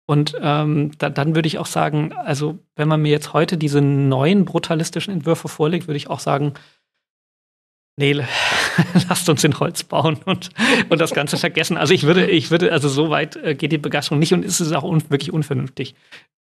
Und 0.10 0.36
ähm, 0.42 0.92
da, 0.98 1.10
dann 1.10 1.36
würde 1.36 1.48
ich 1.48 1.58
auch 1.58 1.66
sagen, 1.66 2.14
also 2.14 2.60
wenn 2.76 2.88
man 2.88 3.02
mir 3.02 3.12
jetzt 3.12 3.34
heute 3.34 3.58
diese 3.58 3.82
neuen 3.82 4.46
brutalistischen 4.46 5.14
Entwürfe 5.14 5.50
vorlegt, 5.50 5.88
würde 5.88 5.98
ich 5.98 6.10
auch 6.10 6.22
sagen, 6.22 6.54
nee, 7.98 8.14
lasst 9.10 9.28
uns 9.28 9.44
in 9.44 9.60
Holz 9.60 9.84
bauen 9.84 10.18
und, 10.24 10.50
und 10.90 11.02
das 11.02 11.14
Ganze 11.14 11.38
vergessen. 11.38 11.76
Also 11.76 11.94
ich 11.94 12.04
würde, 12.04 12.30
ich 12.30 12.52
würde, 12.52 12.72
also 12.72 12.88
so 12.88 13.10
weit 13.10 13.36
äh, 13.36 13.56
geht 13.56 13.74
die 13.74 13.78
Begeisterung 13.78 14.20
nicht 14.20 14.34
und 14.34 14.46
ist 14.46 14.62
es 14.62 14.72
auch 14.72 14.84
un 14.84 15.10
wirklich 15.10 15.34
unvernünftig, 15.34 15.96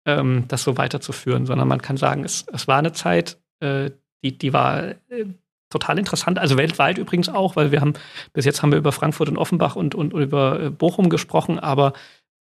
ähm, 0.05 0.45
das 0.47 0.63
so 0.63 0.77
weiterzuführen, 0.77 1.45
sondern 1.45 1.67
man 1.67 1.81
kann 1.81 1.97
sagen, 1.97 2.23
es, 2.23 2.45
es 2.53 2.67
war 2.69 2.77
eine 2.77 2.93
Zeit, 2.93 3.37
äh, 3.59 3.91
die, 4.23 4.37
die 4.37 4.53
war 4.53 4.91
äh, 5.09 5.25
total 5.69 5.99
interessant. 5.99 6.39
Also 6.39 6.57
weltweit 6.57 6.97
übrigens 6.97 7.29
auch, 7.29 7.55
weil 7.55 7.71
wir 7.71 7.81
haben, 7.81 7.93
bis 8.33 8.45
jetzt 8.45 8.61
haben 8.61 8.71
wir 8.71 8.77
über 8.77 8.91
Frankfurt 8.91 9.29
und 9.29 9.37
Offenbach 9.37 9.75
und, 9.75 9.95
und, 9.95 10.13
über 10.13 10.59
äh, 10.59 10.69
Bochum 10.69 11.09
gesprochen, 11.09 11.59
aber 11.59 11.93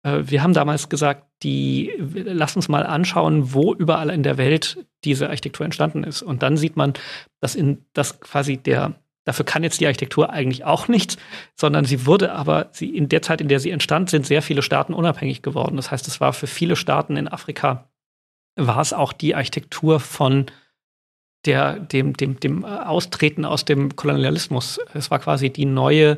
äh, 0.04 0.20
wir 0.24 0.44
haben 0.44 0.54
damals 0.54 0.90
gesagt, 0.90 1.26
die, 1.44 1.92
lass 1.98 2.56
uns 2.56 2.68
mal 2.68 2.86
anschauen, 2.86 3.54
wo 3.54 3.74
überall 3.74 4.10
in 4.10 4.24
der 4.24 4.38
Welt 4.38 4.86
diese 5.04 5.30
Architektur 5.30 5.66
entstanden 5.66 6.04
ist. 6.04 6.22
Und 6.22 6.44
dann 6.44 6.58
sieht 6.58 6.78
man, 6.78 6.94
dass 7.40 7.56
in, 7.56 7.86
dass 7.94 8.20
quasi 8.20 8.58
der, 8.58 8.94
dafür 9.26 9.46
kann 9.46 9.64
jetzt 9.64 9.80
die 9.80 9.88
Architektur 9.88 10.30
eigentlich 10.32 10.66
auch 10.66 10.88
nichts, 10.88 11.18
sondern 11.56 11.86
sie 11.86 12.06
wurde 12.06 12.32
aber, 12.34 12.70
sie, 12.72 12.96
in 12.96 13.10
der 13.10 13.22
Zeit, 13.22 13.42
in 13.42 13.48
der 13.48 13.60
sie 13.60 13.72
entstand, 13.72 14.10
sind 14.10 14.26
sehr 14.26 14.42
viele 14.42 14.62
Staaten 14.62 14.94
unabhängig 14.94 15.42
geworden. 15.42 15.78
Das 15.78 15.92
heißt, 15.92 16.08
es 16.08 16.22
war 16.22 16.34
für 16.34 16.48
viele 16.48 16.76
Staaten 16.76 17.18
in 17.18 17.28
Afrika, 17.28 17.90
war 18.56 18.80
es 18.80 18.94
auch 18.94 19.14
die 19.14 19.36
Architektur 19.36 20.00
von 20.00 20.48
der, 21.46 21.80
dem, 21.80 22.16
dem, 22.16 22.40
dem 22.40 22.64
Austreten 22.66 23.46
aus 23.46 23.66
dem 23.66 23.96
Kolonialismus. 23.96 24.80
Es 24.94 25.10
war 25.12 25.20
quasi 25.20 25.50
die 25.50 25.66
neue 25.66 26.18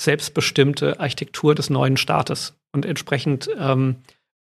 selbstbestimmte 0.00 1.00
Architektur 1.00 1.54
des 1.54 1.70
neuen 1.70 1.96
Staates. 1.96 2.58
Und 2.72 2.84
entsprechend 2.84 3.48
ähm, 3.58 3.96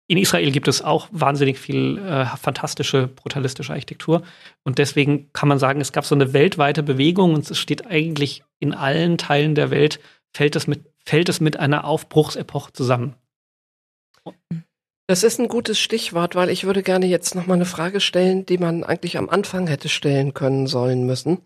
in 0.08 0.18
Israel 0.18 0.52
gibt 0.52 0.68
es 0.68 0.82
auch 0.82 1.08
wahnsinnig 1.12 1.60
viel 1.60 2.00
äh, 2.00 2.26
fantastische, 2.26 3.08
brutalistische 3.08 3.74
Architektur. 3.74 4.24
Und 4.64 4.80
deswegen 4.80 5.32
kann 5.34 5.48
man 5.48 5.60
sagen, 5.60 5.82
es 5.82 5.92
gab 5.92 6.04
so 6.04 6.16
eine 6.16 6.34
weltweite 6.34 6.82
Bewegung 6.82 7.36
und 7.36 7.50
es 7.50 7.58
steht 7.60 7.86
eigentlich 7.86 8.44
in 8.60 8.74
allen 8.74 9.20
Teilen 9.20 9.54
der 9.54 9.70
Welt, 9.70 10.00
fällt 10.34 10.56
es 10.56 10.66
mit, 10.66 10.84
fällt 11.06 11.30
es 11.30 11.40
mit 11.40 11.58
einer 11.58 11.86
Aufbruchsepoche 11.86 12.74
zusammen. 12.74 13.16
Das 15.10 15.24
ist 15.24 15.40
ein 15.40 15.48
gutes 15.48 15.80
Stichwort, 15.80 16.36
weil 16.36 16.52
ich 16.52 16.66
würde 16.66 16.84
gerne 16.84 17.08
jetzt 17.08 17.34
noch 17.34 17.48
mal 17.48 17.56
eine 17.56 17.66
Frage 17.66 18.00
stellen, 18.00 18.46
die 18.46 18.60
man 18.60 18.84
eigentlich 18.84 19.18
am 19.18 19.28
Anfang 19.28 19.66
hätte 19.66 19.90
stellen 19.90 20.36
können 20.36 20.68
sollen 20.68 21.08
müssen. 21.08 21.40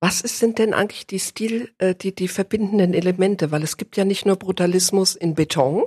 Was 0.00 0.20
sind 0.20 0.58
denn 0.58 0.72
eigentlich 0.72 1.06
die 1.06 1.18
Stil, 1.18 1.70
äh, 1.76 1.94
die, 1.94 2.14
die 2.14 2.26
verbindenden 2.26 2.94
Elemente? 2.94 3.50
Weil 3.50 3.64
es 3.64 3.76
gibt 3.76 3.98
ja 3.98 4.06
nicht 4.06 4.24
nur 4.24 4.36
Brutalismus 4.36 5.14
in 5.14 5.34
Beton, 5.34 5.84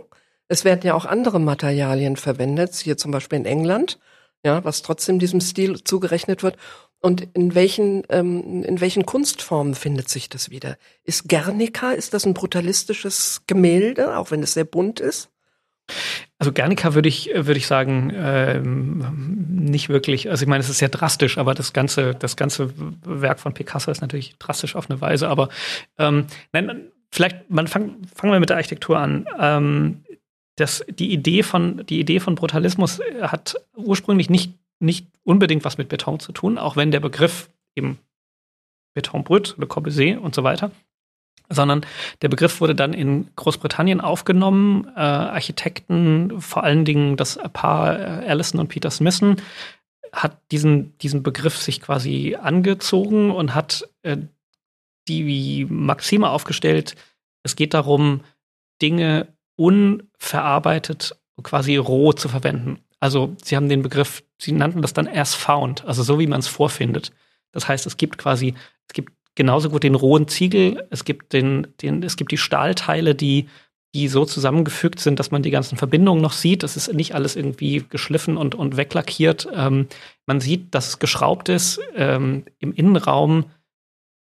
es 0.49 0.65
werden 0.65 0.81
ja 0.83 0.93
auch 0.93 1.05
andere 1.05 1.39
Materialien 1.39 2.15
verwendet, 2.15 2.75
hier 2.75 2.95
zum 2.95 3.09
Beispiel 3.09 3.39
in 3.39 3.45
England, 3.45 3.97
ja, 4.43 4.63
was 4.63 4.83
trotzdem 4.83 5.17
diesem 5.17 5.41
Stil 5.41 5.83
zugerechnet 5.83 6.43
wird. 6.43 6.57
Und 7.01 7.27
in 7.33 7.55
welchen, 7.55 8.03
ähm, 8.09 8.61
in 8.61 8.81
welchen 8.81 9.07
Kunstformen 9.07 9.73
findet 9.73 10.09
sich 10.09 10.29
das 10.29 10.51
wieder? 10.51 10.77
Ist 11.03 11.27
Guernica, 11.27 11.89
ist 11.89 12.13
das 12.13 12.27
ein 12.27 12.35
brutalistisches 12.35 13.41
Gemälde, 13.47 14.15
auch 14.15 14.29
wenn 14.29 14.43
es 14.43 14.53
sehr 14.53 14.65
bunt 14.65 14.99
ist? 14.99 15.31
Also 16.37 16.51
Guernica 16.51 16.93
würde 16.93 17.07
ich, 17.07 17.31
würde 17.33 17.57
ich 17.57 17.67
sagen, 17.67 18.11
ähm, 18.13 19.45
nicht 19.47 19.89
wirklich. 19.89 20.29
Also 20.29 20.43
ich 20.43 20.49
meine, 20.49 20.61
es 20.61 20.69
ist 20.69 20.79
sehr 20.79 20.89
drastisch, 20.89 21.37
aber 21.37 21.53
das 21.53 21.73
ganze, 21.73 22.13
das 22.13 22.35
ganze 22.35 22.73
Werk 23.03 23.39
von 23.39 23.53
Picasso 23.53 23.89
ist 23.89 24.01
natürlich 24.01 24.37
drastisch 24.37 24.75
auf 24.75 24.89
eine 24.89 24.99
Weise. 24.99 25.29
Aber 25.29 25.49
ähm, 25.97 26.27
nein, 26.51 26.91
vielleicht, 27.11 27.49
man 27.49 27.67
fang, 27.67 27.97
fangen 28.13 28.33
wir 28.33 28.39
mit 28.39 28.49
der 28.49 28.57
Architektur 28.57 28.99
an. 28.99 29.25
Ähm, 29.39 30.03
das, 30.57 30.85
die, 30.89 31.11
Idee 31.11 31.43
von, 31.43 31.85
die 31.85 31.99
Idee 31.99 32.19
von 32.19 32.35
Brutalismus 32.35 33.01
hat 33.21 33.55
ursprünglich 33.75 34.29
nicht, 34.29 34.53
nicht 34.79 35.07
unbedingt 35.23 35.65
was 35.65 35.77
mit 35.77 35.89
Beton 35.89 36.19
zu 36.19 36.31
tun, 36.31 36.57
auch 36.57 36.75
wenn 36.75 36.91
der 36.91 36.99
Begriff 36.99 37.49
eben 37.75 37.97
Beton 38.93 39.23
Brut, 39.23 39.55
Le 39.57 39.67
Corbusier 39.67 40.21
und 40.21 40.33
so 40.35 40.43
weiter, 40.43 40.71
sondern 41.49 41.85
der 42.21 42.29
Begriff 42.29 42.61
wurde 42.61 42.75
dann 42.75 42.93
in 42.93 43.29
Großbritannien 43.35 44.01
aufgenommen. 44.01 44.87
Äh, 44.95 44.99
Architekten, 44.99 46.41
vor 46.41 46.63
allen 46.63 46.85
Dingen 46.85 47.17
das 47.17 47.39
Paar 47.53 47.99
äh, 47.99 48.27
Allison 48.27 48.59
und 48.59 48.67
Peter 48.67 48.91
Smithson, 48.91 49.37
hat 50.11 50.37
diesen, 50.51 50.97
diesen 50.99 51.23
Begriff 51.23 51.57
sich 51.57 51.81
quasi 51.81 52.37
angezogen 52.41 53.31
und 53.31 53.53
hat 53.53 53.87
äh, 54.03 54.17
die 55.07 55.65
Maxime 55.69 56.29
aufgestellt, 56.29 56.95
es 57.43 57.55
geht 57.55 57.73
darum, 57.73 58.21
Dinge 58.81 59.27
unverarbeitet, 59.55 61.15
quasi 61.43 61.77
roh 61.77 62.13
zu 62.13 62.27
verwenden. 62.27 62.79
Also 62.99 63.35
sie 63.43 63.55
haben 63.55 63.69
den 63.69 63.81
Begriff, 63.81 64.23
sie 64.39 64.51
nannten 64.51 64.81
das 64.81 64.93
dann 64.93 65.07
as 65.07 65.35
found, 65.35 65.85
also 65.85 66.01
so 66.01 66.17
wie 66.19 66.27
man 66.27 66.39
es 66.39 66.47
vorfindet. 66.47 67.11
Das 67.51 67.67
heißt, 67.67 67.85
es 67.85 67.97
gibt 67.97 68.17
quasi, 68.17 68.55
es 68.87 68.93
gibt 68.93 69.13
genauso 69.35 69.69
gut 69.69 69.83
den 69.83 69.95
rohen 69.95 70.27
Ziegel, 70.27 70.87
es 70.89 71.05
gibt 71.05 71.33
den, 71.33 71.67
den, 71.81 72.01
es 72.03 72.15
gibt 72.15 72.31
die 72.31 72.37
Stahlteile, 72.37 73.15
die, 73.15 73.47
die 73.93 74.07
so 74.07 74.25
zusammengefügt 74.25 74.99
sind, 74.99 75.19
dass 75.19 75.31
man 75.31 75.43
die 75.43 75.51
ganzen 75.51 75.77
Verbindungen 75.77 76.21
noch 76.21 76.33
sieht. 76.33 76.63
Das 76.63 76.75
ist 76.75 76.93
nicht 76.93 77.15
alles 77.15 77.35
irgendwie 77.35 77.85
geschliffen 77.89 78.37
und, 78.37 78.55
und 78.55 78.77
weglackiert. 78.77 79.47
Ähm, 79.53 79.87
man 80.25 80.41
sieht, 80.41 80.73
dass 80.73 80.87
es 80.87 80.99
geschraubt 80.99 81.49
ist. 81.49 81.79
Ähm, 81.95 82.45
Im 82.59 82.73
Innenraum 82.73 83.45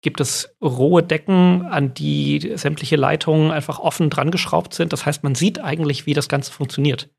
gibt 0.01 0.21
es 0.21 0.55
rohe 0.61 1.01
Decken, 1.01 1.63
an 1.65 1.95
die 1.95 2.53
sämtliche 2.55 2.95
Leitungen 2.95 3.49
einfach 3.49 3.79
offen 3.79 4.11
dran 4.11 4.29
geschraubt 4.29 4.75
sind. 4.75 4.93
Das 4.93 5.05
heißt, 5.05 5.23
man 5.23 5.33
sieht 5.33 5.59
eigentlich, 5.59 6.05
wie 6.05 6.13
das 6.13 6.29
Ganze 6.29 6.51
funktioniert. 6.51 7.09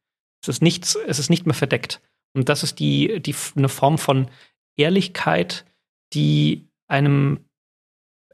Es 0.41 0.49
ist 0.49 0.63
nichts, 0.63 0.97
es 1.07 1.19
ist 1.19 1.31
nicht 1.31 1.47
mehr 1.47 1.55
verdeckt. 1.55 2.01
Und 2.33 2.49
das 2.49 2.63
ist 2.63 2.79
die, 2.79 3.21
die, 3.21 3.35
eine 3.57 3.69
Form 3.69 3.99
von 3.99 4.29
Ehrlichkeit, 4.77 5.65
die 6.13 6.69
einem 6.87 7.46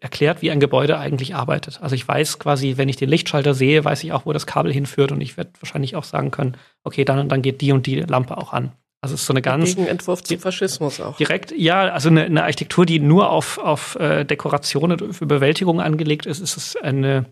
erklärt, 0.02 0.42
wie 0.42 0.50
ein 0.50 0.60
Gebäude 0.60 0.98
eigentlich 0.98 1.34
arbeitet. 1.34 1.80
Also 1.80 1.94
ich 1.94 2.06
weiß 2.06 2.38
quasi, 2.38 2.76
wenn 2.76 2.88
ich 2.88 2.96
den 2.96 3.08
Lichtschalter 3.08 3.54
sehe, 3.54 3.84
weiß 3.84 4.02
ich 4.02 4.12
auch, 4.12 4.26
wo 4.26 4.32
das 4.32 4.46
Kabel 4.46 4.72
hinführt 4.72 5.12
und 5.12 5.20
ich 5.20 5.36
werde 5.36 5.52
wahrscheinlich 5.60 5.94
auch 5.94 6.04
sagen 6.04 6.32
können, 6.32 6.56
okay, 6.82 7.04
dann 7.04 7.20
und 7.20 7.30
dann 7.30 7.42
geht 7.42 7.60
die 7.60 7.72
und 7.72 7.86
die 7.86 8.00
Lampe 8.00 8.36
auch 8.36 8.52
an. 8.52 8.72
Also 9.00 9.14
es 9.14 9.22
ist 9.22 9.26
so 9.26 9.32
eine 9.32 9.42
ganz 9.42 9.64
Gegenentwurf 9.76 10.22
zum 10.22 10.38
Faschismus 10.38 11.00
auch. 11.00 11.16
Direkt, 11.16 11.52
ja, 11.52 11.92
also 11.92 12.08
eine, 12.08 12.24
eine 12.24 12.42
Architektur, 12.42 12.84
die 12.84 13.00
nur 13.00 13.30
auf, 13.30 13.58
auf 13.58 13.96
äh, 13.96 14.24
Dekoration 14.24 14.92
und 14.92 15.14
für 15.14 15.26
Bewältigung 15.26 15.80
angelegt 15.80 16.26
ist, 16.26 16.40
ist 16.40 16.56
es 16.56 16.76
eine, 16.76 17.26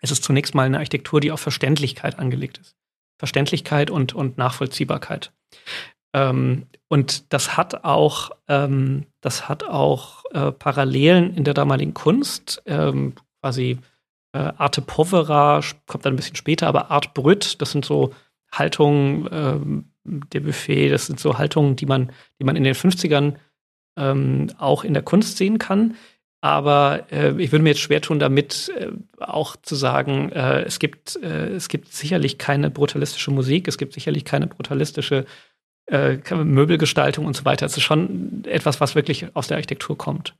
ist 0.00 0.12
es 0.12 0.20
zunächst 0.20 0.54
mal 0.54 0.64
eine 0.64 0.78
Architektur, 0.78 1.20
die 1.20 1.32
auf 1.32 1.40
Verständlichkeit 1.40 2.18
angelegt 2.18 2.58
ist. 2.58 2.76
Verständlichkeit 3.18 3.90
und, 3.90 4.12
und 4.12 4.38
Nachvollziehbarkeit. 4.38 5.32
Ähm, 6.14 6.66
und 6.88 7.32
das 7.32 7.56
hat 7.56 7.84
auch, 7.84 8.30
ähm, 8.48 9.06
das 9.20 9.48
hat 9.48 9.64
auch 9.64 10.24
äh, 10.32 10.52
Parallelen 10.52 11.34
in 11.34 11.44
der 11.44 11.54
damaligen 11.54 11.94
Kunst. 11.94 12.62
Ähm, 12.66 13.14
quasi 13.40 13.78
äh, 14.32 14.38
Arte 14.38 14.82
Povera 14.82 15.60
kommt 15.86 16.04
dann 16.04 16.14
ein 16.14 16.16
bisschen 16.16 16.36
später, 16.36 16.66
aber 16.66 16.90
Art 16.90 17.14
Brüt, 17.14 17.60
das 17.60 17.72
sind 17.72 17.84
so 17.84 18.12
Haltungen, 18.52 19.28
ähm, 19.32 19.84
der 20.04 20.40
Buffet, 20.40 20.90
das 20.90 21.06
sind 21.06 21.20
so 21.20 21.38
Haltungen, 21.38 21.76
die 21.76 21.86
man, 21.86 22.12
die 22.40 22.44
man 22.44 22.56
in 22.56 22.64
den 22.64 22.74
50ern 22.74 23.34
ähm, 23.96 24.48
auch 24.58 24.84
in 24.84 24.94
der 24.94 25.02
Kunst 25.02 25.36
sehen 25.36 25.58
kann. 25.58 25.96
Aber 26.40 27.06
äh, 27.12 27.40
ich 27.40 27.52
würde 27.52 27.62
mir 27.62 27.70
jetzt 27.70 27.80
schwer 27.80 28.00
tun, 28.00 28.18
damit 28.18 28.72
äh, 28.76 28.90
auch 29.20 29.54
zu 29.56 29.76
sagen, 29.76 30.32
äh, 30.32 30.62
es, 30.62 30.80
gibt, 30.80 31.16
äh, 31.22 31.50
es 31.50 31.68
gibt 31.68 31.92
sicherlich 31.92 32.36
keine 32.36 32.68
brutalistische 32.68 33.30
Musik, 33.30 33.68
es 33.68 33.78
gibt 33.78 33.92
sicherlich 33.92 34.24
keine 34.24 34.48
brutalistische 34.48 35.24
äh, 35.92 36.18
Möbelgestaltung 36.34 37.26
und 37.26 37.36
so 37.36 37.44
weiter. 37.44 37.66
Es 37.66 37.76
ist 37.76 37.82
schon 37.82 38.44
etwas, 38.46 38.80
was 38.80 38.94
wirklich 38.94 39.36
aus 39.36 39.48
der 39.48 39.58
Architektur 39.58 39.96
kommt. 39.96 40.34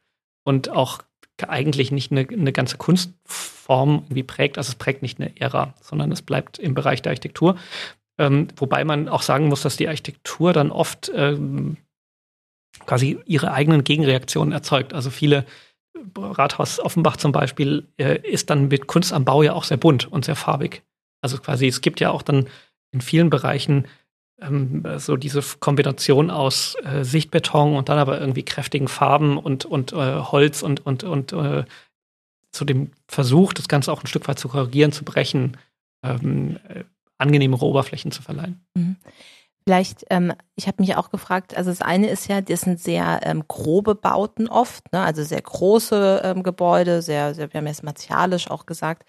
Und 0.44 0.70
auch 0.70 1.00
eigentlich 1.46 1.92
nicht 1.92 2.10
eine, 2.10 2.26
eine 2.28 2.52
ganze 2.52 2.78
Kunstform 2.78 4.04
irgendwie 4.04 4.22
prägt. 4.22 4.56
Also 4.56 4.70
es 4.70 4.74
prägt 4.76 5.02
nicht 5.02 5.20
eine 5.20 5.38
Ära, 5.38 5.74
sondern 5.82 6.10
es 6.10 6.22
bleibt 6.22 6.58
im 6.58 6.74
Bereich 6.74 7.02
der 7.02 7.10
Architektur. 7.10 7.56
Ähm, 8.18 8.48
wobei 8.56 8.84
man 8.84 9.08
auch 9.08 9.22
sagen 9.22 9.48
muss, 9.48 9.62
dass 9.62 9.76
die 9.76 9.88
Architektur 9.88 10.52
dann 10.54 10.70
oft 10.70 11.12
ähm, 11.14 11.76
quasi 12.86 13.18
ihre 13.26 13.52
eigenen 13.52 13.84
Gegenreaktionen 13.84 14.52
erzeugt. 14.52 14.94
Also 14.94 15.10
viele 15.10 15.44
Rathaus 16.16 16.80
Offenbach 16.80 17.18
zum 17.18 17.32
Beispiel 17.32 17.86
äh, 17.98 18.18
ist 18.26 18.48
dann 18.48 18.68
mit 18.68 18.86
Kunst 18.86 19.12
am 19.12 19.24
Bau 19.26 19.42
ja 19.42 19.52
auch 19.52 19.64
sehr 19.64 19.76
bunt 19.76 20.10
und 20.10 20.24
sehr 20.24 20.36
farbig. 20.36 20.82
Also 21.20 21.36
quasi, 21.38 21.66
es 21.66 21.82
gibt 21.82 22.00
ja 22.00 22.10
auch 22.10 22.22
dann 22.22 22.48
in 22.90 23.00
vielen 23.02 23.28
Bereichen 23.30 23.86
ähm, 24.46 24.84
so 24.98 25.16
diese 25.16 25.42
Kombination 25.60 26.30
aus 26.30 26.76
äh, 26.84 27.04
Sichtbeton 27.04 27.76
und 27.76 27.88
dann 27.88 27.98
aber 27.98 28.20
irgendwie 28.20 28.44
kräftigen 28.44 28.88
Farben 28.88 29.38
und, 29.38 29.64
und 29.64 29.92
äh, 29.92 30.20
Holz 30.20 30.62
und, 30.62 30.84
und, 30.84 31.04
und 31.04 31.32
äh, 31.32 31.64
zu 32.52 32.64
dem 32.64 32.90
Versuch, 33.08 33.52
das 33.52 33.68
Ganze 33.68 33.92
auch 33.92 34.02
ein 34.02 34.06
Stück 34.06 34.28
weit 34.28 34.38
zu 34.38 34.48
korrigieren, 34.48 34.92
zu 34.92 35.04
brechen, 35.04 35.56
ähm, 36.04 36.58
äh, 36.68 36.84
angenehmere 37.18 37.64
Oberflächen 37.64 38.12
zu 38.12 38.22
verleihen. 38.22 38.64
Mhm. 38.74 38.96
Vielleicht, 39.64 40.04
ähm, 40.10 40.32
ich 40.56 40.66
habe 40.66 40.82
mich 40.82 40.96
auch 40.96 41.10
gefragt, 41.10 41.56
also 41.56 41.70
das 41.70 41.82
eine 41.82 42.08
ist 42.08 42.28
ja, 42.28 42.40
das 42.40 42.62
sind 42.62 42.80
sehr 42.80 43.20
ähm, 43.22 43.44
grobe 43.46 43.94
Bauten 43.94 44.48
oft, 44.48 44.92
ne? 44.92 45.00
also 45.00 45.22
sehr 45.22 45.40
große 45.40 46.22
ähm, 46.24 46.42
Gebäude, 46.42 47.00
sehr, 47.00 47.34
sehr, 47.34 47.52
wir 47.52 47.58
haben 47.58 47.68
jetzt 47.68 47.84
martialisch 47.84 48.50
auch 48.50 48.66
gesagt. 48.66 49.08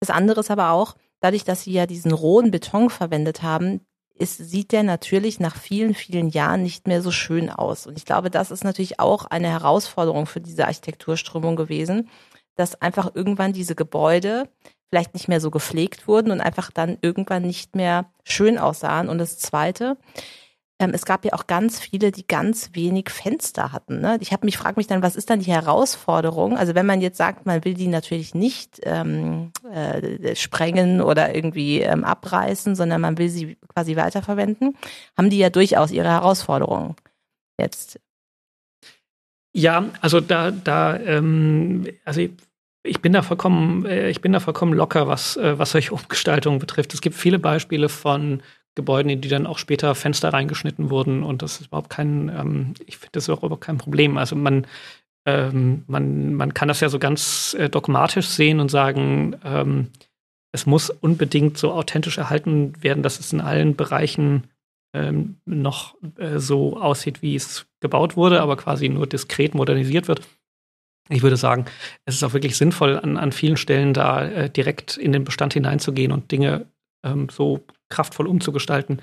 Das 0.00 0.08
andere 0.08 0.40
ist 0.40 0.50
aber 0.50 0.70
auch, 0.70 0.96
dadurch, 1.20 1.44
dass 1.44 1.64
sie 1.64 1.72
ja 1.72 1.84
diesen 1.84 2.12
rohen 2.12 2.50
Beton 2.50 2.88
verwendet 2.88 3.42
haben, 3.42 3.82
ist, 4.20 4.36
sieht 4.36 4.72
der 4.72 4.82
natürlich 4.82 5.40
nach 5.40 5.56
vielen, 5.56 5.94
vielen 5.94 6.28
Jahren 6.28 6.62
nicht 6.62 6.86
mehr 6.86 7.02
so 7.02 7.10
schön 7.10 7.50
aus. 7.50 7.86
Und 7.86 7.96
ich 7.96 8.04
glaube, 8.04 8.30
das 8.30 8.50
ist 8.50 8.64
natürlich 8.64 9.00
auch 9.00 9.24
eine 9.24 9.48
Herausforderung 9.48 10.26
für 10.26 10.40
diese 10.40 10.66
Architekturströmung 10.66 11.56
gewesen, 11.56 12.08
dass 12.54 12.80
einfach 12.82 13.14
irgendwann 13.14 13.52
diese 13.52 13.74
Gebäude 13.74 14.48
vielleicht 14.90 15.14
nicht 15.14 15.28
mehr 15.28 15.40
so 15.40 15.50
gepflegt 15.50 16.06
wurden 16.06 16.32
und 16.32 16.40
einfach 16.40 16.70
dann 16.70 16.98
irgendwann 17.00 17.42
nicht 17.42 17.76
mehr 17.76 18.10
schön 18.24 18.58
aussahen. 18.58 19.08
Und 19.08 19.18
das 19.18 19.38
Zweite, 19.38 19.96
ähm, 20.80 20.92
es 20.94 21.04
gab 21.04 21.26
ja 21.26 21.34
auch 21.34 21.46
ganz 21.46 21.78
viele, 21.78 22.10
die 22.10 22.26
ganz 22.26 22.70
wenig 22.72 23.10
Fenster 23.10 23.70
hatten. 23.70 24.00
Ne? 24.00 24.16
Ich 24.20 24.32
habe 24.32 24.46
mich 24.46 24.56
frage 24.56 24.80
mich 24.80 24.86
dann, 24.86 25.02
was 25.02 25.14
ist 25.14 25.28
dann 25.28 25.40
die 25.40 25.52
Herausforderung? 25.52 26.56
Also 26.56 26.74
wenn 26.74 26.86
man 26.86 27.02
jetzt 27.02 27.18
sagt, 27.18 27.44
man 27.44 27.64
will 27.66 27.74
die 27.74 27.86
natürlich 27.86 28.34
nicht 28.34 28.80
ähm, 28.84 29.52
äh, 29.70 30.34
sprengen 30.34 31.02
oder 31.02 31.34
irgendwie 31.34 31.80
ähm, 31.82 32.02
abreißen, 32.02 32.74
sondern 32.74 33.02
man 33.02 33.18
will 33.18 33.28
sie 33.28 33.58
quasi 33.74 33.94
weiterverwenden, 33.94 34.74
haben 35.18 35.28
die 35.28 35.38
ja 35.38 35.50
durchaus 35.50 35.90
ihre 35.90 36.08
Herausforderungen 36.08 36.96
jetzt. 37.58 38.00
Ja, 39.52 39.84
also 40.00 40.20
da, 40.20 40.50
da, 40.50 40.98
ähm, 40.98 41.86
also 42.06 42.22
ich 42.82 43.02
bin 43.02 43.12
da 43.12 43.20
vollkommen, 43.20 43.84
äh, 43.84 44.08
ich 44.08 44.22
bin 44.22 44.32
da 44.32 44.40
vollkommen 44.40 44.72
locker, 44.72 45.08
was, 45.08 45.36
äh, 45.36 45.58
was 45.58 45.72
solche 45.72 45.92
Umgestaltungen 45.94 46.58
betrifft. 46.58 46.94
Es 46.94 47.02
gibt 47.02 47.16
viele 47.16 47.38
Beispiele 47.38 47.90
von 47.90 48.42
Gebäuden, 48.74 49.10
in 49.10 49.20
die 49.20 49.28
dann 49.28 49.46
auch 49.46 49.58
später 49.58 49.94
Fenster 49.94 50.32
reingeschnitten 50.32 50.90
wurden 50.90 51.22
und 51.22 51.42
das 51.42 51.60
ist 51.60 51.68
überhaupt 51.68 51.90
kein, 51.90 52.28
ähm, 52.28 52.74
ich 52.86 52.98
finde 52.98 53.12
das 53.12 53.28
auch 53.28 53.42
überhaupt 53.42 53.64
kein 53.64 53.78
Problem. 53.78 54.16
Also 54.16 54.36
man, 54.36 54.66
ähm, 55.26 55.84
man, 55.86 56.34
man 56.34 56.54
kann 56.54 56.68
das 56.68 56.80
ja 56.80 56.88
so 56.88 56.98
ganz 56.98 57.54
äh, 57.58 57.68
dogmatisch 57.68 58.26
sehen 58.28 58.60
und 58.60 58.70
sagen, 58.70 59.36
ähm, 59.44 59.88
es 60.52 60.66
muss 60.66 60.90
unbedingt 60.90 61.58
so 61.58 61.72
authentisch 61.72 62.18
erhalten 62.18 62.72
werden, 62.82 63.02
dass 63.02 63.20
es 63.20 63.32
in 63.32 63.40
allen 63.40 63.76
Bereichen 63.76 64.44
ähm, 64.94 65.36
noch 65.44 65.94
äh, 66.16 66.38
so 66.38 66.76
aussieht, 66.76 67.22
wie 67.22 67.36
es 67.36 67.66
gebaut 67.80 68.16
wurde, 68.16 68.40
aber 68.40 68.56
quasi 68.56 68.88
nur 68.88 69.06
diskret 69.06 69.54
modernisiert 69.54 70.08
wird. 70.08 70.22
Ich 71.08 71.22
würde 71.22 71.36
sagen, 71.36 71.64
es 72.04 72.14
ist 72.14 72.22
auch 72.22 72.32
wirklich 72.32 72.56
sinnvoll, 72.56 72.96
an, 72.98 73.16
an 73.16 73.32
vielen 73.32 73.56
Stellen 73.56 73.94
da 73.94 74.24
äh, 74.24 74.50
direkt 74.50 74.96
in 74.96 75.12
den 75.12 75.24
Bestand 75.24 75.54
hineinzugehen 75.54 76.12
und 76.12 76.30
Dinge 76.30 76.66
ähm, 77.04 77.28
so 77.30 77.64
kraftvoll 77.90 78.26
umzugestalten, 78.26 79.02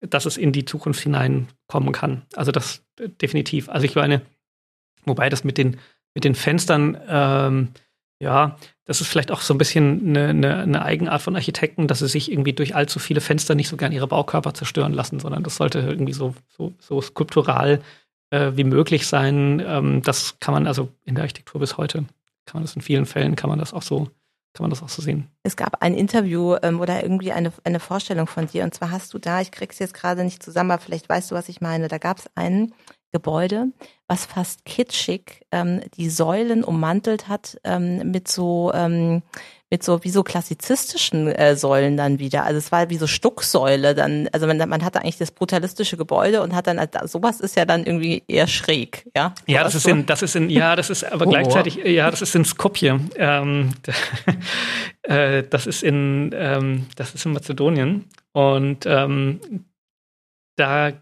dass 0.00 0.26
es 0.26 0.36
in 0.36 0.52
die 0.52 0.64
Zukunft 0.64 1.00
hineinkommen 1.00 1.92
kann. 1.92 2.22
Also 2.34 2.52
das 2.52 2.84
äh, 3.00 3.08
definitiv. 3.08 3.68
Also 3.68 3.86
ich 3.86 3.94
meine, 3.94 4.22
wobei 5.04 5.28
das 5.28 5.44
mit 5.44 5.58
den, 5.58 5.78
mit 6.14 6.24
den 6.24 6.34
Fenstern, 6.34 7.00
ähm, 7.08 7.68
ja, 8.20 8.56
das 8.84 9.00
ist 9.00 9.08
vielleicht 9.08 9.30
auch 9.30 9.40
so 9.40 9.54
ein 9.54 9.58
bisschen 9.58 10.08
eine, 10.08 10.28
eine, 10.28 10.56
eine, 10.58 10.84
Eigenart 10.84 11.22
von 11.22 11.36
Architekten, 11.36 11.88
dass 11.88 11.98
sie 11.98 12.08
sich 12.08 12.30
irgendwie 12.30 12.52
durch 12.52 12.74
allzu 12.74 12.98
viele 12.98 13.20
Fenster 13.20 13.54
nicht 13.54 13.68
so 13.68 13.76
gern 13.76 13.92
ihre 13.92 14.06
Baukörper 14.06 14.54
zerstören 14.54 14.92
lassen, 14.92 15.20
sondern 15.20 15.42
das 15.42 15.56
sollte 15.56 15.80
irgendwie 15.80 16.12
so, 16.12 16.34
so, 16.48 16.72
so 16.78 17.00
skulptural 17.00 17.82
äh, 18.30 18.52
wie 18.54 18.64
möglich 18.64 19.06
sein. 19.06 19.62
Ähm, 19.66 20.02
das 20.02 20.38
kann 20.38 20.54
man 20.54 20.66
also 20.66 20.90
in 21.04 21.14
der 21.14 21.22
Architektur 21.22 21.60
bis 21.60 21.76
heute, 21.76 22.04
kann 22.46 22.54
man 22.54 22.62
das 22.62 22.76
in 22.76 22.82
vielen 22.82 23.06
Fällen, 23.06 23.36
kann 23.36 23.50
man 23.50 23.58
das 23.58 23.72
auch 23.72 23.82
so 23.82 24.10
kann 24.54 24.64
man 24.64 24.70
das 24.70 24.82
auch 24.82 24.88
so 24.88 25.02
sehen. 25.02 25.28
Es 25.42 25.56
gab 25.56 25.82
ein 25.82 25.94
Interview 25.94 26.56
ähm, 26.62 26.80
oder 26.80 27.02
irgendwie 27.02 27.32
eine, 27.32 27.52
eine 27.64 27.80
Vorstellung 27.80 28.28
von 28.28 28.46
dir. 28.46 28.62
Und 28.62 28.72
zwar 28.72 28.92
hast 28.92 29.12
du 29.12 29.18
da, 29.18 29.40
ich 29.40 29.50
krieg's 29.50 29.80
jetzt 29.80 29.94
gerade 29.94 30.24
nicht 30.24 30.42
zusammen, 30.42 30.70
aber 30.70 30.80
vielleicht 30.80 31.08
weißt 31.08 31.30
du, 31.30 31.34
was 31.34 31.48
ich 31.48 31.60
meine. 31.60 31.88
Da 31.88 31.98
gab 31.98 32.18
es 32.18 32.30
ein 32.36 32.72
Gebäude, 33.12 33.66
was 34.08 34.26
fast 34.26 34.64
kitschig 34.64 35.44
ähm, 35.50 35.80
die 35.96 36.08
Säulen 36.08 36.64
ummantelt 36.64 37.28
hat 37.28 37.58
ähm, 37.64 38.10
mit 38.12 38.28
so 38.28 38.72
ähm, 38.72 39.22
mit 39.74 39.82
so 39.82 40.04
wie 40.04 40.10
so 40.10 40.22
klassizistischen 40.22 41.26
äh, 41.26 41.56
Säulen 41.56 41.96
dann 41.96 42.20
wieder. 42.20 42.44
Also 42.44 42.58
es 42.58 42.70
war 42.70 42.90
wie 42.90 42.96
so 42.96 43.08
Stucksäule 43.08 43.96
dann. 43.96 44.28
Also 44.30 44.46
man, 44.46 44.56
man 44.56 44.84
hatte 44.84 45.00
eigentlich 45.00 45.18
das 45.18 45.32
brutalistische 45.32 45.96
Gebäude 45.96 46.42
und 46.42 46.54
hat 46.54 46.68
dann 46.68 46.78
sowas 47.06 47.40
ist 47.40 47.56
ja 47.56 47.64
dann 47.64 47.84
irgendwie 47.84 48.22
eher 48.28 48.46
schräg, 48.46 49.04
ja. 49.16 49.34
Ja, 49.48 49.64
das 49.64 49.74
ist 49.74 49.82
so? 49.82 49.90
in 49.90 50.06
das 50.06 50.22
ist 50.22 50.36
in 50.36 50.48
ja 50.48 50.76
das 50.76 50.90
ist 50.90 51.02
aber 51.02 51.26
oh, 51.26 51.30
gleichzeitig 51.30 51.74
ja 51.74 52.08
das 52.08 52.22
ist 52.22 52.36
in 52.36 52.44
Skopje. 52.44 53.00
Ähm, 53.16 53.74
äh, 55.02 55.42
das 55.42 55.66
ist 55.66 55.82
in 55.82 56.30
ähm, 56.36 56.86
das 56.94 57.12
ist 57.12 57.26
in 57.26 57.32
Mazedonien 57.32 58.04
und 58.32 58.86
ähm, 58.86 59.40
da 60.54 60.90
äh, 60.90 60.94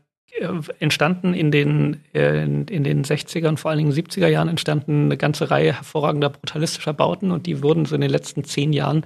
entstanden 0.79 1.35
in 1.35 1.51
den, 1.51 2.03
äh, 2.15 2.43
in, 2.45 2.67
in, 2.67 2.85
den 2.85 3.05
60er 3.05 3.49
und 3.49 3.61
vor 3.61 3.71
allen 3.71 3.79
Dingen 3.79 3.93
70er 3.93 4.29
Jahren 4.29 4.49
entstanden 4.49 5.07
eine 5.07 5.17
ganze 5.17 5.51
Reihe 5.51 5.75
hervorragender 5.75 6.31
brutalistischer 6.31 6.95
Bauten 6.95 7.31
und 7.31 7.47
die 7.47 7.63
wurden 7.63 7.85
so 7.85 7.95
in 7.95 8.01
den 8.01 8.11
letzten 8.11 8.45
zehn 8.45 8.73
Jahren, 8.73 9.05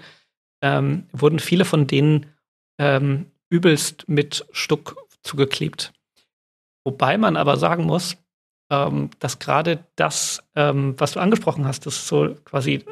ähm, 0.63 1.07
wurden 1.13 1.39
viele 1.39 1.65
von 1.65 1.87
denen 1.87 2.27
ähm, 2.79 3.27
übelst 3.51 4.09
mit 4.09 4.47
Stuck 4.53 4.97
zugeklebt. 5.23 5.93
Wobei 6.85 7.19
man 7.19 7.37
aber 7.37 7.57
sagen 7.57 7.85
muss, 7.85 8.17
ähm, 8.71 9.11
dass 9.19 9.39
gerade 9.39 9.85
das, 9.97 10.43
ähm, 10.55 10.95
was 10.99 11.13
du 11.13 11.21
angesprochen 11.21 11.67
hast, 11.67 11.87
das 11.87 11.97
ist 11.97 12.09
so 12.09 12.35
quasi, 12.45 12.85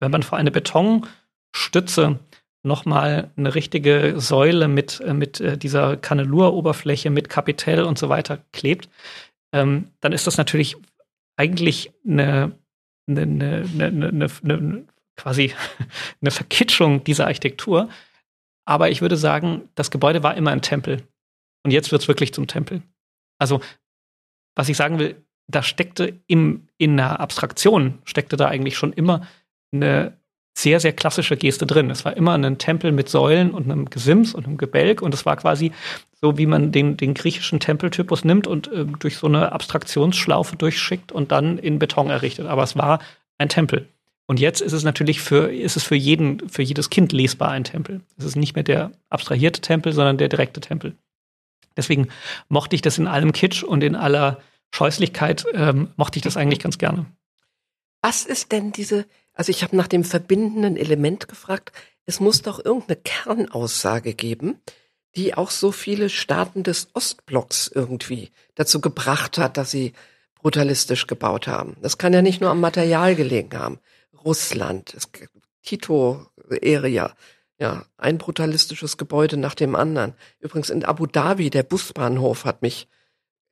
wenn 0.00 0.10
man 0.10 0.22
vor 0.22 0.38
eine 0.38 0.50
Betonstütze 0.50 2.20
nochmal 2.62 3.30
eine 3.36 3.54
richtige 3.54 4.14
Säule 4.20 4.68
mit, 4.68 5.00
äh, 5.00 5.14
mit 5.14 5.40
äh, 5.40 5.56
dieser 5.56 5.96
Kanneluroberfläche, 5.96 7.10
mit 7.10 7.28
Kapitell 7.28 7.84
und 7.84 7.98
so 7.98 8.08
weiter 8.08 8.38
klebt, 8.52 8.88
ähm, 9.52 9.88
dann 10.00 10.12
ist 10.12 10.26
das 10.26 10.36
natürlich 10.36 10.76
eigentlich 11.36 11.92
eine, 12.06 12.52
eine, 13.08 13.22
eine, 13.22 13.64
eine, 13.86 14.30
eine 14.42 14.84
quasi 15.16 15.54
eine 16.20 16.30
Verkitschung 16.30 17.04
dieser 17.04 17.26
Architektur. 17.26 17.88
Aber 18.66 18.90
ich 18.90 19.00
würde 19.00 19.16
sagen, 19.16 19.68
das 19.74 19.90
Gebäude 19.90 20.22
war 20.22 20.36
immer 20.36 20.50
ein 20.50 20.62
Tempel. 20.62 21.02
Und 21.64 21.70
jetzt 21.70 21.90
wird 21.90 22.02
es 22.02 22.08
wirklich 22.08 22.34
zum 22.34 22.46
Tempel. 22.46 22.82
Also, 23.38 23.60
was 24.54 24.68
ich 24.68 24.76
sagen 24.76 24.98
will, 24.98 25.16
da 25.50 25.62
steckte 25.62 26.20
im, 26.26 26.68
in 26.76 26.96
der 26.96 27.20
Abstraktion, 27.20 27.98
steckte 28.04 28.36
da 28.36 28.48
eigentlich 28.48 28.76
schon 28.76 28.92
immer 28.92 29.26
eine 29.72 30.18
sehr, 30.58 30.80
sehr 30.80 30.92
klassische 30.92 31.36
Geste 31.36 31.66
drin. 31.66 31.88
Es 31.88 32.04
war 32.04 32.16
immer 32.16 32.34
ein 32.34 32.58
Tempel 32.58 32.90
mit 32.90 33.08
Säulen 33.08 33.52
und 33.52 33.70
einem 33.70 33.90
Gesims 33.90 34.34
und 34.34 34.46
einem 34.46 34.58
Gebälk 34.58 35.02
und 35.02 35.14
es 35.14 35.24
war 35.24 35.36
quasi 35.36 35.70
so, 36.20 36.36
wie 36.36 36.46
man 36.46 36.72
den, 36.72 36.96
den 36.96 37.14
griechischen 37.14 37.60
Tempeltypus 37.60 38.24
nimmt 38.24 38.48
und 38.48 38.66
äh, 38.72 38.84
durch 38.84 39.18
so 39.18 39.28
eine 39.28 39.52
Abstraktionsschlaufe 39.52 40.56
durchschickt 40.56 41.12
und 41.12 41.30
dann 41.30 41.58
in 41.58 41.78
Beton 41.78 42.10
errichtet. 42.10 42.46
Aber 42.46 42.64
es 42.64 42.74
war 42.74 42.98
ein 43.38 43.48
Tempel. 43.48 43.88
Und 44.26 44.40
jetzt 44.40 44.60
ist 44.60 44.72
es 44.72 44.82
natürlich 44.82 45.20
für, 45.20 45.52
ist 45.52 45.76
es 45.76 45.84
für 45.84 45.94
jeden, 45.94 46.48
für 46.48 46.62
jedes 46.62 46.90
Kind 46.90 47.12
lesbar 47.12 47.50
ein 47.50 47.62
Tempel. 47.62 48.00
Es 48.18 48.24
ist 48.24 48.36
nicht 48.36 48.56
mehr 48.56 48.64
der 48.64 48.90
abstrahierte 49.10 49.60
Tempel, 49.60 49.92
sondern 49.92 50.18
der 50.18 50.28
direkte 50.28 50.60
Tempel. 50.60 50.96
Deswegen 51.76 52.08
mochte 52.48 52.74
ich 52.74 52.82
das 52.82 52.98
in 52.98 53.06
allem 53.06 53.30
Kitsch 53.30 53.62
und 53.62 53.84
in 53.84 53.94
aller 53.94 54.40
Scheußlichkeit, 54.74 55.46
ähm, 55.54 55.92
mochte 55.96 56.18
ich 56.18 56.22
das 56.24 56.36
eigentlich 56.36 56.58
ganz 56.58 56.78
gerne. 56.78 57.06
Was 58.02 58.26
ist 58.26 58.50
denn 58.50 58.72
diese, 58.72 59.06
also 59.38 59.50
ich 59.50 59.62
habe 59.62 59.76
nach 59.76 59.86
dem 59.86 60.02
verbindenden 60.02 60.76
Element 60.76 61.28
gefragt. 61.28 61.70
Es 62.06 62.18
muss 62.18 62.42
doch 62.42 62.62
irgendeine 62.62 62.96
Kernaussage 62.96 64.12
geben, 64.12 64.60
die 65.14 65.34
auch 65.34 65.50
so 65.50 65.70
viele 65.70 66.10
Staaten 66.10 66.64
des 66.64 66.88
Ostblocks 66.92 67.70
irgendwie 67.72 68.30
dazu 68.56 68.80
gebracht 68.80 69.38
hat, 69.38 69.56
dass 69.56 69.70
sie 69.70 69.92
brutalistisch 70.34 71.06
gebaut 71.06 71.46
haben. 71.46 71.76
Das 71.82 71.98
kann 71.98 72.12
ja 72.12 72.20
nicht 72.20 72.40
nur 72.40 72.50
am 72.50 72.60
Material 72.60 73.14
gelegen 73.14 73.56
haben. 73.56 73.78
Russland, 74.24 74.96
Tito-Area, 75.62 77.14
ja, 77.60 77.84
ein 77.96 78.18
brutalistisches 78.18 78.96
Gebäude 78.96 79.36
nach 79.36 79.54
dem 79.54 79.76
anderen. 79.76 80.14
Übrigens 80.40 80.70
in 80.70 80.84
Abu 80.84 81.06
Dhabi, 81.06 81.50
der 81.50 81.62
Busbahnhof 81.62 82.44
hat 82.44 82.62
mich 82.62 82.88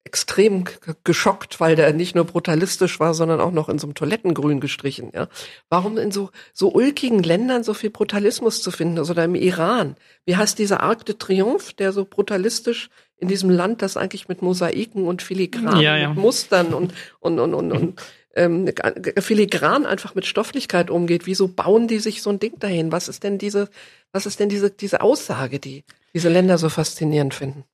extrem 0.07 0.64
geschockt, 1.04 1.61
weil 1.61 1.74
der 1.74 1.92
nicht 1.92 2.14
nur 2.14 2.24
brutalistisch 2.24 3.00
war, 3.00 3.12
sondern 3.12 3.40
auch 3.40 3.50
noch 3.50 3.68
in 3.68 3.78
so 3.78 3.86
einem 3.86 3.94
Toilettengrün 3.94 4.61
gestrichen. 4.61 5.11
Ja, 5.12 5.28
warum 5.68 5.98
in 5.98 6.12
so 6.12 6.30
so 6.52 6.72
ulkigen 6.72 7.22
Ländern 7.22 7.64
so 7.64 7.74
viel 7.74 7.90
Brutalismus 7.90 8.62
zu 8.62 8.70
finden, 8.70 8.98
also 8.98 9.12
oder 9.12 9.24
im 9.24 9.34
Iran? 9.34 9.96
Wie 10.24 10.36
heißt 10.36 10.59
dieser 10.59 10.80
Arc 10.80 11.04
de 11.04 11.16
Triomphe, 11.18 11.74
der 11.74 11.92
so 11.92 12.04
brutalistisch 12.04 12.88
in 13.16 13.28
diesem 13.28 13.50
Land, 13.50 13.82
das 13.82 13.96
eigentlich 13.96 14.28
mit 14.28 14.42
Mosaiken 14.42 15.07
und 15.07 15.22
Filigranen, 15.22 15.80
ja, 15.80 15.96
ja. 15.96 16.09
mit 16.11 16.18
Mustern 16.18 16.72
und 16.72 16.94
und 17.18 17.40
und 17.40 17.54
und, 17.54 17.72
und 17.72 18.02
ähm, 18.36 18.70
filigran 19.18 19.86
einfach 19.86 20.14
mit 20.14 20.24
Stofflichkeit 20.24 20.88
umgeht. 20.88 21.26
Wieso 21.26 21.48
bauen 21.48 21.88
die 21.88 21.98
sich 21.98 22.22
so 22.22 22.30
ein 22.30 22.38
Ding 22.38 22.59
dahin? 22.61 22.92
Was 22.92 23.09
ist 23.09 23.24
denn 23.24 23.38
diese 23.38 23.68
was 24.12 24.24
ist 24.24 24.38
denn 24.38 24.48
diese 24.48 24.70
diese 24.70 25.00
Aussage, 25.00 25.59
die 25.59 25.84
diese 26.14 26.28
Länder 26.28 26.59
so 26.59 26.68
faszinierend 26.68 27.34
finden? 27.34 27.64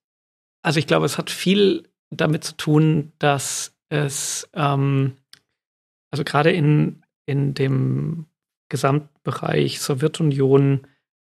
Also 0.62 0.78
ich 0.78 0.86
glaube, 0.86 1.06
es 1.06 1.18
hat 1.18 1.28
viel 1.28 1.88
damit 2.16 2.44
zu 2.44 2.56
tun, 2.56 3.12
dass 3.18 3.74
es, 3.88 4.48
ähm, 4.54 5.16
also 6.10 6.24
gerade 6.24 6.52
in, 6.52 7.02
in 7.26 7.54
dem 7.54 8.26
Gesamtbereich 8.68 9.80
Sowjetunion, 9.80 10.86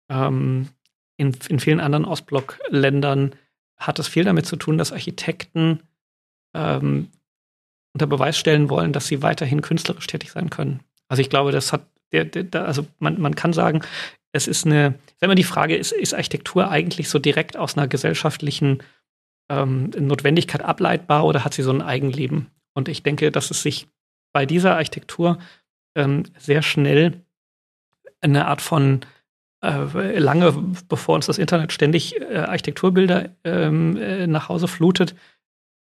ähm, 0.09 0.69
in, 1.17 1.35
in 1.49 1.59
vielen 1.59 1.79
anderen 1.79 2.05
Ostblockländern 2.05 3.35
hat 3.77 3.99
es 3.99 4.07
viel 4.07 4.23
damit 4.23 4.45
zu 4.45 4.55
tun, 4.55 4.77
dass 4.77 4.91
Architekten 4.91 5.81
ähm, 6.53 7.09
unter 7.93 8.07
Beweis 8.07 8.37
stellen 8.37 8.69
wollen, 8.69 8.93
dass 8.93 9.07
sie 9.07 9.21
weiterhin 9.21 9.61
künstlerisch 9.61 10.07
tätig 10.07 10.31
sein 10.31 10.49
können. 10.49 10.81
Also 11.07 11.21
ich 11.21 11.29
glaube, 11.29 11.51
das 11.51 11.73
hat, 11.73 11.85
der, 12.11 12.25
der, 12.25 12.65
also 12.65 12.85
man, 12.99 13.19
man 13.19 13.35
kann 13.35 13.53
sagen, 13.53 13.81
es 14.31 14.47
ist 14.47 14.65
eine, 14.65 14.95
wenn 15.19 15.29
man 15.29 15.37
die 15.37 15.43
Frage 15.43 15.75
ist, 15.75 15.91
ist 15.91 16.13
Architektur 16.13 16.69
eigentlich 16.69 17.09
so 17.09 17.19
direkt 17.19 17.57
aus 17.57 17.77
einer 17.77 17.87
gesellschaftlichen 17.87 18.83
ähm, 19.49 19.91
Notwendigkeit 19.97 20.61
ableitbar 20.61 21.25
oder 21.25 21.43
hat 21.43 21.53
sie 21.53 21.63
so 21.63 21.71
ein 21.71 21.81
Eigenleben? 21.81 22.47
Und 22.73 22.87
ich 22.87 23.03
denke, 23.03 23.31
dass 23.31 23.51
es 23.51 23.61
sich 23.61 23.87
bei 24.33 24.45
dieser 24.45 24.75
Architektur 24.75 25.39
ähm, 25.95 26.23
sehr 26.37 26.61
schnell 26.61 27.21
eine 28.21 28.47
Art 28.47 28.61
von 28.61 29.01
äh, 29.61 30.17
lange 30.17 30.53
bevor 30.87 31.15
uns 31.15 31.25
das 31.25 31.37
Internet 31.37 31.73
ständig 31.73 32.19
äh, 32.21 32.37
Architekturbilder 32.37 33.29
ähm, 33.43 33.97
äh, 33.97 34.27
nach 34.27 34.49
Hause 34.49 34.67
flutet. 34.67 35.15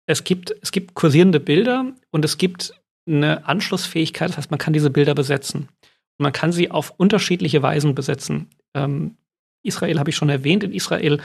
Es 0.07 0.25
gibt, 0.25 0.55
es 0.63 0.73
gibt 0.73 0.95
kursierende 0.95 1.41
Bilder 1.41 1.93
und 2.11 2.25
es 2.25 2.39
gibt 2.39 2.73
eine 3.07 3.47
Anschlussfähigkeit, 3.47 4.31
das 4.31 4.39
heißt, 4.39 4.51
man 4.51 4.59
kann 4.59 4.73
diese 4.73 4.91
Bilder 4.91 5.15
besetzen. 5.15 5.69
Und 6.19 6.23
man 6.23 6.33
kann 6.33 6.53
sie 6.53 6.71
auf 6.71 6.95
unterschiedliche 6.97 7.63
Weisen 7.63 7.95
besetzen. 7.95 8.49
Ähm, 8.75 9.17
Israel 9.63 9.99
habe 9.99 10.11
ich 10.11 10.17
schon 10.17 10.29
erwähnt. 10.29 10.65
In 10.65 10.73
Israel 10.73 11.21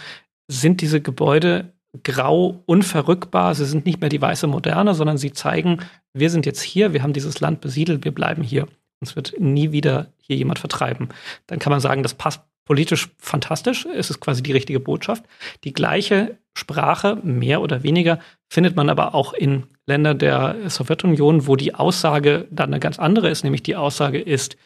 sind 0.47 0.81
diese 0.81 1.01
Gebäude 1.01 1.71
grau 2.03 2.63
unverrückbar. 2.65 3.55
Sie 3.55 3.65
sind 3.65 3.85
nicht 3.85 4.01
mehr 4.01 4.09
die 4.09 4.21
weiße 4.21 4.47
Moderne, 4.47 4.93
sondern 4.93 5.17
sie 5.17 5.31
zeigen, 5.31 5.79
wir 6.13 6.29
sind 6.29 6.45
jetzt 6.45 6.61
hier, 6.61 6.93
wir 6.93 7.03
haben 7.03 7.13
dieses 7.13 7.39
Land 7.39 7.61
besiedelt, 7.61 8.05
wir 8.05 8.13
bleiben 8.13 8.43
hier. 8.43 8.67
Uns 9.01 9.15
wird 9.15 9.33
nie 9.39 9.71
wieder 9.71 10.07
hier 10.17 10.37
jemand 10.37 10.59
vertreiben. 10.59 11.09
Dann 11.47 11.59
kann 11.59 11.71
man 11.71 11.79
sagen, 11.79 12.03
das 12.03 12.13
passt 12.13 12.41
politisch 12.65 13.09
fantastisch. 13.17 13.85
Es 13.85 14.09
ist 14.09 14.19
quasi 14.19 14.43
die 14.43 14.51
richtige 14.51 14.79
Botschaft. 14.79 15.25
Die 15.63 15.73
gleiche 15.73 16.37
Sprache, 16.55 17.17
mehr 17.23 17.61
oder 17.61 17.83
weniger, 17.83 18.19
findet 18.49 18.75
man 18.75 18.89
aber 18.89 19.15
auch 19.15 19.33
in 19.33 19.63
Länder 19.87 20.13
der 20.13 20.69
Sowjetunion, 20.69 21.47
wo 21.47 21.55
die 21.55 21.73
Aussage 21.73 22.47
dann 22.51 22.69
eine 22.69 22.79
ganz 22.79 22.99
andere 22.99 23.29
ist, 23.29 23.43
nämlich 23.43 23.63
die 23.63 23.75
Aussage 23.75 24.21
ist, 24.21 24.57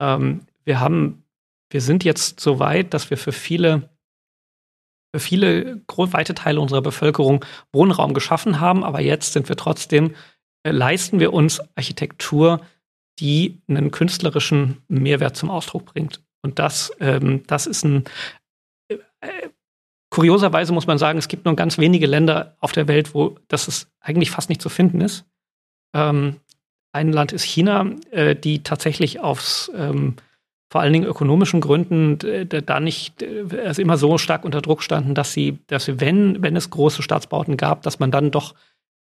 ähm, 0.00 0.42
wir 0.64 0.80
haben, 0.80 1.24
wir 1.70 1.80
sind 1.80 2.04
jetzt 2.04 2.40
so 2.40 2.58
weit, 2.58 2.94
dass 2.94 3.10
wir 3.10 3.16
für 3.16 3.32
viele 3.32 3.90
für 5.12 5.20
viele 5.20 5.80
weite 5.88 6.34
Teile 6.34 6.60
unserer 6.60 6.82
Bevölkerung 6.82 7.44
Wohnraum 7.72 8.14
geschaffen 8.14 8.60
haben, 8.60 8.84
aber 8.84 9.00
jetzt 9.00 9.32
sind 9.32 9.48
wir 9.48 9.56
trotzdem, 9.56 10.14
äh, 10.62 10.70
leisten 10.70 11.20
wir 11.20 11.32
uns 11.32 11.60
Architektur, 11.74 12.60
die 13.18 13.60
einen 13.68 13.90
künstlerischen 13.90 14.82
Mehrwert 14.88 15.36
zum 15.36 15.50
Ausdruck 15.50 15.86
bringt. 15.86 16.22
Und 16.42 16.58
das, 16.58 16.92
ähm, 17.00 17.42
das 17.46 17.66
ist 17.66 17.84
ein 17.84 18.04
äh, 18.88 19.48
kurioserweise 20.10 20.72
muss 20.72 20.86
man 20.86 20.98
sagen, 20.98 21.18
es 21.18 21.28
gibt 21.28 21.44
nur 21.44 21.54
ganz 21.56 21.78
wenige 21.78 22.06
Länder 22.06 22.56
auf 22.60 22.72
der 22.72 22.88
Welt, 22.88 23.14
wo 23.14 23.36
das 23.48 23.68
ist 23.68 23.88
eigentlich 24.00 24.30
fast 24.30 24.48
nicht 24.48 24.60
zu 24.60 24.68
finden 24.68 25.00
ist. 25.00 25.24
Ähm, 25.94 26.36
ein 26.92 27.12
Land 27.12 27.32
ist 27.32 27.44
China, 27.44 27.86
äh, 28.10 28.34
die 28.34 28.62
tatsächlich 28.62 29.20
aufs 29.20 29.70
ähm, 29.74 30.16
vor 30.70 30.80
allen 30.80 30.92
Dingen 30.92 31.06
ökonomischen 31.06 31.60
Gründen 31.60 32.18
da 32.48 32.80
nicht 32.80 33.24
also 33.64 33.82
immer 33.82 33.96
so 33.96 34.18
stark 34.18 34.44
unter 34.44 34.62
Druck 34.62 34.82
standen, 34.82 35.14
dass 35.14 35.32
sie, 35.32 35.58
dass 35.66 35.86
sie, 35.86 36.00
wenn, 36.00 36.42
wenn 36.42 36.54
es 36.54 36.70
große 36.70 37.02
Staatsbauten 37.02 37.56
gab, 37.56 37.82
dass 37.82 37.98
man 37.98 38.12
dann 38.12 38.30
doch 38.30 38.54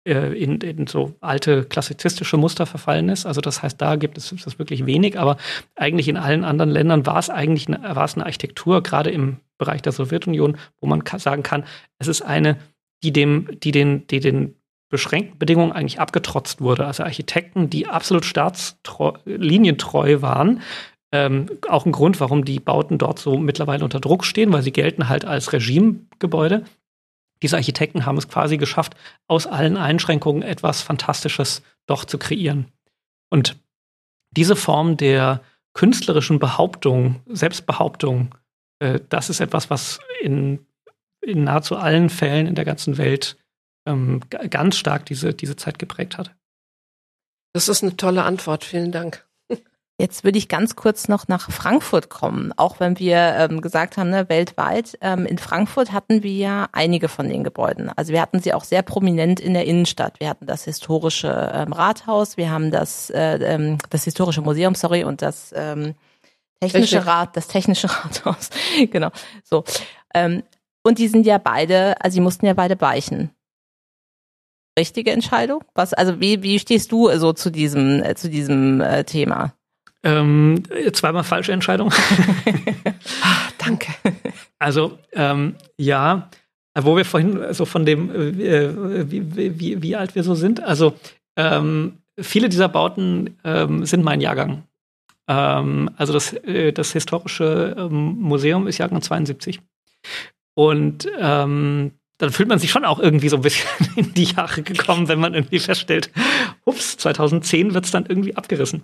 äh, 0.06 0.38
in, 0.38 0.60
in 0.60 0.86
so 0.88 1.16
alte 1.22 1.64
klassizistische 1.64 2.36
Muster 2.36 2.66
verfallen 2.66 3.08
ist. 3.08 3.26
Also 3.26 3.40
das 3.40 3.64
heißt, 3.64 3.82
da 3.82 3.96
gibt 3.96 4.18
es 4.18 4.36
das 4.44 4.60
wirklich 4.60 4.86
wenig, 4.86 5.18
aber 5.18 5.38
eigentlich 5.76 6.10
in 6.10 6.18
allen 6.18 6.44
anderen 6.44 6.72
Ländern 6.72 7.06
war 7.06 7.20
es 7.20 7.30
eigentlich 7.30 7.68
eine, 7.68 7.96
war 7.96 8.04
es 8.04 8.16
eine 8.16 8.26
Architektur, 8.26 8.84
gerade 8.84 9.12
im 9.12 9.38
Bereich 9.58 9.82
der 9.82 9.94
Sowjetunion, 9.94 10.58
wo 10.82 10.88
man 10.88 11.04
sagen 11.18 11.44
kann, 11.44 11.64
es 12.00 12.10
ist 12.10 12.22
eine, 12.22 12.58
die 13.02 13.14
dem, 13.14 13.48
die 13.64 13.72
den, 13.72 14.06
die 14.08 14.20
den 14.20 14.56
beschränkten 14.90 15.40
Bedingungen 15.40 15.72
eigentlich 15.72 16.02
abgetrotzt 16.02 16.60
wurde. 16.60 16.86
Also 16.86 17.04
Architekten, 17.04 17.70
die 17.70 17.88
absolut 17.88 18.26
staatslinientreu 18.26 20.22
waren, 20.22 20.62
ähm, 21.14 21.46
auch 21.70 21.86
ein 21.86 21.92
Grund, 21.92 22.20
warum 22.20 22.44
die 22.44 22.60
Bauten 22.60 22.98
dort 22.98 23.20
so 23.20 23.38
mittlerweile 23.38 23.84
unter 23.84 24.00
Druck 24.00 24.26
stehen, 24.26 24.52
weil 24.52 24.64
sie 24.64 24.74
gelten 24.74 25.10
halt 25.10 25.26
als 25.26 25.54
Regimegebäude. 25.54 26.66
Diese 27.44 27.56
Architekten 27.56 28.06
haben 28.06 28.18
es 28.18 28.28
quasi 28.28 28.58
geschafft, 28.58 28.96
aus 29.28 29.46
allen 29.46 29.78
Einschränkungen 29.78 30.42
etwas 30.42 30.82
Fantastisches 30.82 31.62
doch 31.86 32.06
zu 32.06 32.18
kreieren. 32.18 32.66
Und 33.30 33.58
diese 34.32 34.56
Form 34.56 34.98
der 34.98 35.42
künstlerischen 35.74 36.40
Behauptung, 36.40 37.22
Selbstbehauptung, 37.28 38.34
äh, 38.80 39.00
das 39.10 39.30
ist 39.30 39.40
etwas, 39.40 39.70
was 39.70 40.00
in, 40.22 40.66
in 41.22 41.44
nahezu 41.44 41.76
allen 41.76 42.10
Fällen 42.10 42.48
in 42.48 42.56
der 42.56 42.66
ganzen 42.66 42.98
Welt 42.98 43.38
ähm, 43.86 44.22
ganz 44.50 44.78
stark 44.78 45.06
diese, 45.06 45.36
diese 45.36 45.58
Zeit 45.58 45.78
geprägt 45.78 46.18
hat. 46.18 46.36
Das 47.54 47.70
ist 47.70 47.84
eine 47.84 47.98
tolle 47.98 48.24
Antwort. 48.24 48.64
Vielen 48.64 48.92
Dank. 48.92 49.28
Jetzt 50.04 50.26
würde 50.26 50.38
ich 50.38 50.50
ganz 50.50 50.76
kurz 50.76 51.08
noch 51.08 51.30
nach 51.30 51.50
Frankfurt 51.50 52.10
kommen, 52.10 52.52
auch 52.58 52.82
wenn 52.82 53.00
wir 53.00 53.16
ähm, 53.38 53.62
gesagt 53.62 53.96
haben, 53.96 54.10
ne, 54.10 54.28
weltweit. 54.28 54.98
Ähm, 55.00 55.26
in 55.26 55.38
Frankfurt 55.38 55.94
hatten 55.94 56.24
wir 56.24 56.34
ja 56.34 56.68
einige 56.74 57.08
von 57.08 57.30
den 57.30 57.46
Gebäuden. 57.46 57.90
Also 57.96 58.12
wir 58.12 58.22
hatten 58.22 58.42
sie 58.42 58.54
auch 58.54 58.66
sehr 58.66 58.82
prominent 58.82 59.40
in 59.40 59.54
der 59.54 59.64
Innenstadt. 59.64 60.20
Wir 60.20 60.28
hatten 60.28 60.46
das 60.46 60.66
historische 60.66 61.54
ähm, 61.54 61.72
Rathaus, 61.72 62.36
wir 62.36 62.52
haben 62.52 62.70
das, 62.70 63.12
äh, 63.12 63.36
ähm, 63.36 63.78
das 63.92 64.04
historische 64.04 64.42
Museum, 64.42 64.76
sorry, 64.76 65.06
und 65.06 65.22
das 65.22 65.54
ähm, 65.56 65.96
technische 66.60 66.98
Technik. 66.98 67.08
Rat, 67.08 67.38
das 67.38 67.48
technische 67.48 67.90
Rathaus. 68.04 68.50
genau. 68.92 69.12
So. 69.46 69.64
Ähm, 70.14 70.44
und 70.84 70.98
die 70.98 71.08
sind 71.08 71.26
ja 71.26 71.38
beide, 71.38 71.96
also 72.02 72.16
sie 72.16 72.22
mussten 72.22 72.46
ja 72.46 72.54
beide 72.54 72.82
weichen 72.82 73.32
richtige 74.78 75.12
Entscheidung? 75.12 75.64
Was, 75.76 75.94
also 75.94 76.20
wie, 76.20 76.44
wie 76.44 76.60
stehst 76.60 76.92
du 76.92 77.10
so 77.18 77.32
zu 77.32 77.52
diesem, 77.52 78.04
äh, 78.04 78.16
zu 78.16 78.30
diesem 78.30 78.82
äh, 78.82 79.06
Thema? 79.06 79.54
Ähm, 80.04 80.64
zweimal 80.92 81.24
falsche 81.24 81.54
Entscheidung. 81.54 81.92
ah, 83.22 83.50
danke. 83.58 83.94
Also 84.60 85.00
ähm, 85.14 85.56
ja, 85.78 86.30
wo 86.78 86.98
wir 86.98 87.06
vorhin 87.06 87.54
so 87.54 87.66
von 87.66 87.86
dem, 87.86 88.10
äh, 88.12 89.10
wie, 89.10 89.60
wie, 89.60 89.82
wie, 89.82 89.96
alt 89.96 90.16
wir 90.16 90.24
so 90.24 90.36
sind. 90.36 90.62
Also 90.62 90.94
ähm, 91.38 92.00
viele 92.20 92.50
dieser 92.50 92.68
Bauten 92.68 93.38
ähm, 93.46 93.86
sind 93.86 94.04
mein 94.04 94.20
Jahrgang. 94.20 94.64
Ähm, 95.30 95.90
also 95.96 96.12
das, 96.12 96.34
äh, 96.34 96.74
das 96.74 96.92
historische 96.92 97.76
ähm, 97.78 98.18
Museum 98.20 98.68
ist 98.68 98.80
Jahrgang 98.80 99.02
72. 99.02 99.62
Und 100.56 101.08
dann 101.18 101.92
fühlt 102.30 102.48
man 102.48 102.60
sich 102.60 102.70
schon 102.70 102.86
auch 102.86 103.00
irgendwie 103.00 103.30
so 103.30 103.38
ein 103.38 103.42
bisschen 103.42 103.68
in 103.96 104.14
die 104.14 104.26
Jahre 104.26 104.62
gekommen, 104.62 105.08
wenn 105.08 105.20
man 105.20 105.34
irgendwie 105.34 105.58
feststellt, 105.58 106.12
ups, 106.66 106.98
2010 106.98 107.74
wird 107.74 107.86
es 107.86 107.92
dann 107.92 108.06
irgendwie 108.06 108.36
abgerissen 108.36 108.84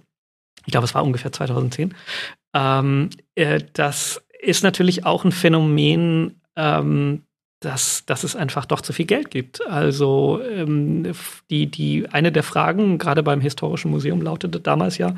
ich 0.66 0.72
glaube, 0.72 0.86
es 0.86 0.95
war 0.95 1.03
ungefähr 1.03 1.32
2010. 1.32 1.95
Ähm, 2.53 3.10
äh, 3.36 3.62
das 3.74 4.24
ist 4.39 4.64
natürlich 4.64 5.05
auch 5.05 5.26
ein 5.26 5.32
Phänomen, 5.32 6.41
ähm, 6.55 7.24
dass, 7.62 8.05
dass 8.05 8.24
es 8.24 8.36
einfach 8.36 8.66
doch 8.66 8.82
zu 8.82 8.93
viel 8.93 9.05
Geld 9.05 9.32
gibt. 9.32 9.66
Also 9.68 10.41
ähm, 10.43 11.12
die, 11.49 11.68
die, 11.68 12.07
eine 12.10 12.32
der 12.32 12.43
Fragen, 12.43 12.97
gerade 12.97 13.22
beim 13.22 13.41
Historischen 13.41 13.91
Museum, 13.91 14.22
lautete 14.22 14.62
damals 14.62 14.97
ja, 14.97 15.16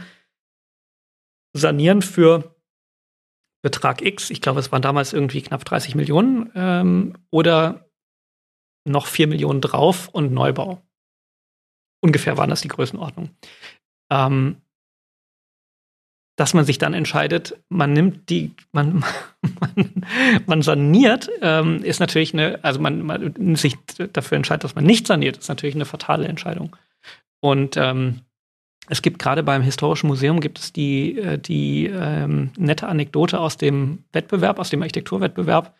sanieren 1.53 2.01
für 2.01 2.55
Betrag 3.63 4.01
X, 4.01 4.31
ich 4.31 4.41
glaube, 4.41 4.59
es 4.59 4.71
waren 4.71 4.81
damals 4.81 5.13
irgendwie 5.13 5.41
knapp 5.41 5.63
30 5.65 5.93
Millionen, 5.93 6.51
ähm, 6.55 7.13
oder 7.29 7.87
noch 8.87 9.05
4 9.05 9.27
Millionen 9.27 9.61
drauf 9.61 10.07
und 10.07 10.31
Neubau. 10.31 10.81
Ungefähr 12.03 12.37
waren 12.37 12.49
das 12.49 12.61
die 12.61 12.67
Größenordnung. 12.67 13.29
Ähm, 14.11 14.61
dass 16.41 16.55
man 16.55 16.65
sich 16.65 16.79
dann 16.79 16.95
entscheidet, 16.95 17.55
man 17.69 17.93
nimmt 17.93 18.31
die, 18.31 18.55
man, 18.71 19.05
man, 19.59 20.03
man 20.47 20.61
saniert, 20.63 21.29
ähm, 21.43 21.83
ist 21.83 21.99
natürlich 21.99 22.33
eine, 22.33 22.63
also 22.63 22.79
man, 22.79 23.03
man 23.03 23.55
sich 23.55 23.77
dafür 24.11 24.37
entscheidet, 24.37 24.63
dass 24.63 24.73
man 24.73 24.83
nicht 24.83 25.05
saniert, 25.05 25.37
ist 25.37 25.49
natürlich 25.49 25.75
eine 25.75 25.85
fatale 25.85 26.27
Entscheidung. 26.27 26.75
Und 27.41 27.77
ähm, 27.77 28.21
es 28.89 29.03
gibt 29.03 29.19
gerade 29.19 29.43
beim 29.43 29.61
Historischen 29.61 30.07
Museum 30.07 30.39
gibt 30.39 30.57
es 30.57 30.73
die, 30.73 31.19
äh, 31.19 31.37
die 31.37 31.85
ähm, 31.85 32.49
nette 32.57 32.87
Anekdote 32.87 33.39
aus 33.39 33.57
dem 33.57 34.03
Wettbewerb, 34.11 34.57
aus 34.57 34.71
dem 34.71 34.81
Architekturwettbewerb, 34.81 35.75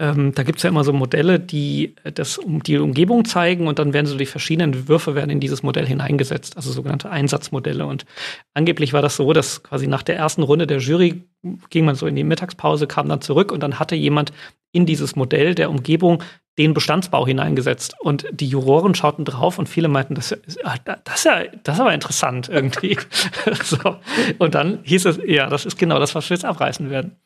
ähm, 0.00 0.32
da 0.34 0.44
gibt 0.44 0.58
es 0.58 0.62
ja 0.62 0.70
immer 0.70 0.82
so 0.82 0.94
Modelle, 0.94 1.38
die 1.38 1.94
äh, 2.04 2.10
das 2.10 2.38
um 2.38 2.62
die 2.62 2.78
Umgebung 2.78 3.26
zeigen 3.26 3.68
und 3.68 3.78
dann 3.78 3.92
werden 3.92 4.06
so 4.06 4.16
die 4.16 4.26
verschiedenen 4.26 4.88
Würfe 4.88 5.14
werden 5.14 5.28
in 5.28 5.40
dieses 5.40 5.62
Modell 5.62 5.86
hineingesetzt, 5.86 6.56
also 6.56 6.72
sogenannte 6.72 7.10
Einsatzmodelle. 7.10 7.84
Und 7.84 8.06
angeblich 8.54 8.94
war 8.94 9.02
das 9.02 9.16
so, 9.16 9.32
dass 9.34 9.62
quasi 9.62 9.86
nach 9.86 10.02
der 10.02 10.16
ersten 10.16 10.42
Runde 10.42 10.66
der 10.66 10.78
Jury 10.78 11.22
ging 11.68 11.84
man 11.84 11.96
so 11.96 12.06
in 12.06 12.16
die 12.16 12.24
Mittagspause, 12.24 12.86
kam 12.86 13.10
dann 13.10 13.20
zurück 13.20 13.52
und 13.52 13.62
dann 13.62 13.78
hatte 13.78 13.94
jemand 13.94 14.32
in 14.72 14.86
dieses 14.86 15.16
Modell 15.16 15.54
der 15.54 15.68
Umgebung 15.68 16.22
den 16.60 16.74
Bestandsbau 16.74 17.26
hineingesetzt. 17.26 17.94
Und 18.00 18.26
die 18.32 18.46
Juroren 18.46 18.94
schauten 18.94 19.24
drauf 19.24 19.58
und 19.58 19.66
viele 19.66 19.88
meinten, 19.88 20.14
das, 20.14 20.38
ah, 20.62 20.74
das, 20.84 21.16
ist, 21.16 21.24
ja, 21.24 21.44
das 21.62 21.76
ist 21.76 21.80
aber 21.80 21.94
interessant 21.94 22.50
irgendwie. 22.50 22.98
so. 23.64 23.96
Und 24.38 24.54
dann 24.54 24.80
hieß 24.82 25.06
es, 25.06 25.20
ja, 25.24 25.46
das 25.48 25.64
ist 25.64 25.78
genau 25.78 25.98
das, 25.98 26.14
was 26.14 26.28
wir 26.28 26.34
jetzt 26.36 26.44
abreißen 26.44 26.90
werden. 26.90 27.16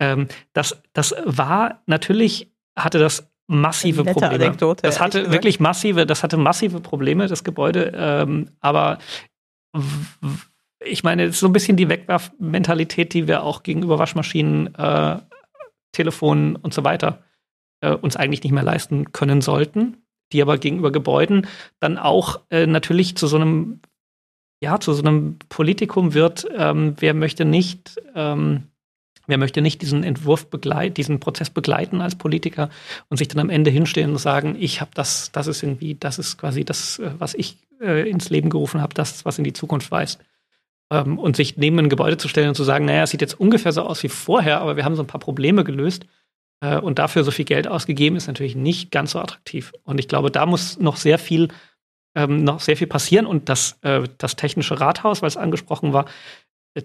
Ähm, 0.00 0.26
das, 0.54 0.82
das 0.92 1.14
war 1.24 1.82
natürlich, 1.86 2.50
hatte 2.76 2.98
das 2.98 3.30
massive 3.46 4.02
Probleme. 4.02 4.56
Das 4.82 5.00
hatte 5.00 5.30
wirklich 5.30 5.60
massive, 5.60 6.04
das 6.04 6.24
hatte 6.24 6.36
massive 6.36 6.80
Probleme, 6.80 7.28
das 7.28 7.44
Gebäude. 7.44 7.92
Ähm, 7.94 8.50
aber 8.60 8.98
ich 10.84 11.04
meine, 11.04 11.24
es 11.24 11.34
ist 11.34 11.40
so 11.40 11.46
ein 11.46 11.52
bisschen 11.52 11.76
die 11.76 11.88
Wegwerfmentalität, 11.88 13.14
die 13.14 13.28
wir 13.28 13.44
auch 13.44 13.62
gegenüber 13.62 14.00
Waschmaschinen, 14.00 14.74
äh, 14.74 15.18
Telefonen 15.92 16.56
und 16.56 16.74
so 16.74 16.82
weiter 16.82 17.22
äh, 17.80 17.92
uns 17.92 18.16
eigentlich 18.16 18.42
nicht 18.42 18.52
mehr 18.52 18.62
leisten 18.62 19.12
können 19.12 19.40
sollten, 19.40 19.96
die 20.32 20.42
aber 20.42 20.58
gegenüber 20.58 20.92
Gebäuden 20.92 21.46
dann 21.80 21.98
auch 21.98 22.40
äh, 22.50 22.66
natürlich 22.66 23.16
zu 23.16 23.26
so 23.26 23.36
einem, 23.36 23.80
ja, 24.62 24.78
zu 24.80 24.92
so 24.92 25.02
einem 25.02 25.38
Politikum 25.48 26.14
wird, 26.14 26.46
ähm, 26.56 26.94
wer 26.98 27.14
möchte 27.14 27.44
nicht, 27.44 28.00
ähm, 28.14 28.64
wer 29.26 29.38
möchte 29.38 29.62
nicht 29.62 29.82
diesen 29.82 30.04
Entwurf 30.04 30.46
begleiten, 30.46 30.94
diesen 30.94 31.20
Prozess 31.20 31.50
begleiten 31.50 32.00
als 32.00 32.16
Politiker 32.16 32.70
und 33.08 33.16
sich 33.16 33.28
dann 33.28 33.40
am 33.40 33.50
Ende 33.50 33.70
hinstellen 33.70 34.10
und 34.10 34.18
sagen, 34.18 34.56
ich 34.58 34.80
habe 34.80 34.90
das, 34.94 35.32
das 35.32 35.46
ist 35.46 35.62
irgendwie, 35.62 35.94
das 35.94 36.18
ist 36.18 36.38
quasi 36.38 36.64
das, 36.64 36.98
äh, 36.98 37.10
was 37.18 37.34
ich 37.34 37.56
äh, 37.80 38.08
ins 38.08 38.30
Leben 38.30 38.50
gerufen 38.50 38.80
habe, 38.80 38.94
das, 38.94 39.24
was 39.24 39.38
in 39.38 39.44
die 39.44 39.52
Zukunft 39.52 39.90
weist. 39.90 40.20
Ähm, 40.92 41.18
und 41.18 41.36
sich 41.36 41.56
neben 41.56 41.78
ein 41.78 41.88
Gebäude 41.88 42.18
zu 42.18 42.28
stellen 42.28 42.48
und 42.48 42.56
zu 42.56 42.64
sagen, 42.64 42.84
naja, 42.84 43.04
es 43.04 43.10
sieht 43.10 43.20
jetzt 43.20 43.38
ungefähr 43.38 43.72
so 43.72 43.82
aus 43.82 44.02
wie 44.02 44.08
vorher, 44.08 44.60
aber 44.60 44.76
wir 44.76 44.84
haben 44.84 44.96
so 44.96 45.02
ein 45.02 45.08
paar 45.08 45.20
Probleme 45.20 45.64
gelöst 45.64 46.06
äh, 46.60 46.78
und 46.78 46.98
dafür 46.98 47.24
so 47.24 47.30
viel 47.30 47.44
Geld 47.44 47.68
ausgegeben, 47.68 48.16
ist 48.16 48.26
natürlich 48.26 48.56
nicht 48.56 48.90
ganz 48.90 49.12
so 49.12 49.18
attraktiv. 49.18 49.72
Und 49.84 49.98
ich 49.98 50.08
glaube, 50.08 50.30
da 50.30 50.46
muss 50.46 50.78
noch 50.78 50.96
sehr 50.96 51.18
viel, 51.18 51.48
ähm, 52.14 52.44
noch 52.44 52.60
sehr 52.60 52.76
viel 52.76 52.86
passieren. 52.86 53.26
Und 53.26 53.48
das, 53.48 53.78
äh, 53.82 54.02
das 54.18 54.36
technische 54.36 54.80
Rathaus, 54.80 55.22
weil 55.22 55.28
es 55.28 55.36
angesprochen 55.36 55.92
war, 55.92 56.06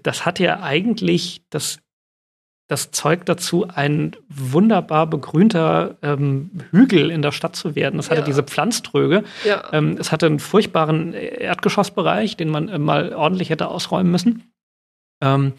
das 0.03 0.25
hat 0.25 0.39
ja 0.39 0.61
eigentlich, 0.61 1.43
das 1.49 1.79
das 2.67 2.89
Zeug 2.89 3.25
dazu, 3.25 3.67
ein 3.67 4.15
wunderbar 4.27 5.05
begrünter 5.07 5.97
ähm, 6.01 6.49
Hügel 6.71 7.11
in 7.11 7.21
der 7.21 7.31
Stadt 7.31 7.55
zu 7.55 7.75
werden. 7.75 7.99
Es 7.99 8.09
hatte 8.09 8.21
ja. 8.21 8.25
diese 8.25 8.41
Pflanztröge. 8.43 9.23
Ja. 9.43 9.71
Ähm, 9.71 9.97
es 9.99 10.11
hatte 10.11 10.25
einen 10.25 10.39
furchtbaren 10.39 11.13
Erdgeschossbereich, 11.13 12.37
den 12.37 12.49
man 12.49 12.67
äh, 12.67 12.79
mal 12.79 13.13
ordentlich 13.13 13.51
hätte 13.51 13.67
ausräumen 13.67 14.11
müssen. 14.11 14.51
Ähm, 15.21 15.53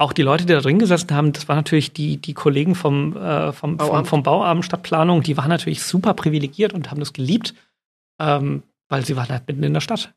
auch 0.00 0.14
die 0.14 0.22
Leute, 0.22 0.46
die 0.46 0.54
da 0.54 0.60
drin 0.60 0.78
gesessen 0.78 1.12
haben, 1.12 1.32
das 1.32 1.46
waren 1.46 1.58
natürlich 1.58 1.92
die, 1.92 2.16
die 2.16 2.32
Kollegen 2.32 2.74
vom, 2.74 3.16
äh, 3.16 3.52
vom, 3.52 3.76
Bauamt. 3.76 3.92
vom, 3.92 4.06
vom 4.06 4.22
Bauamt 4.22 4.64
Stadtplanung, 4.64 5.22
die 5.22 5.36
waren 5.36 5.50
natürlich 5.50 5.82
super 5.82 6.14
privilegiert 6.14 6.72
und 6.72 6.90
haben 6.90 7.00
das 7.00 7.12
geliebt, 7.12 7.54
ähm, 8.18 8.62
weil 8.88 9.04
sie 9.04 9.16
waren 9.16 9.28
halt 9.28 9.46
mitten 9.46 9.62
in 9.62 9.74
der 9.74 9.82
Stadt. 9.82 10.14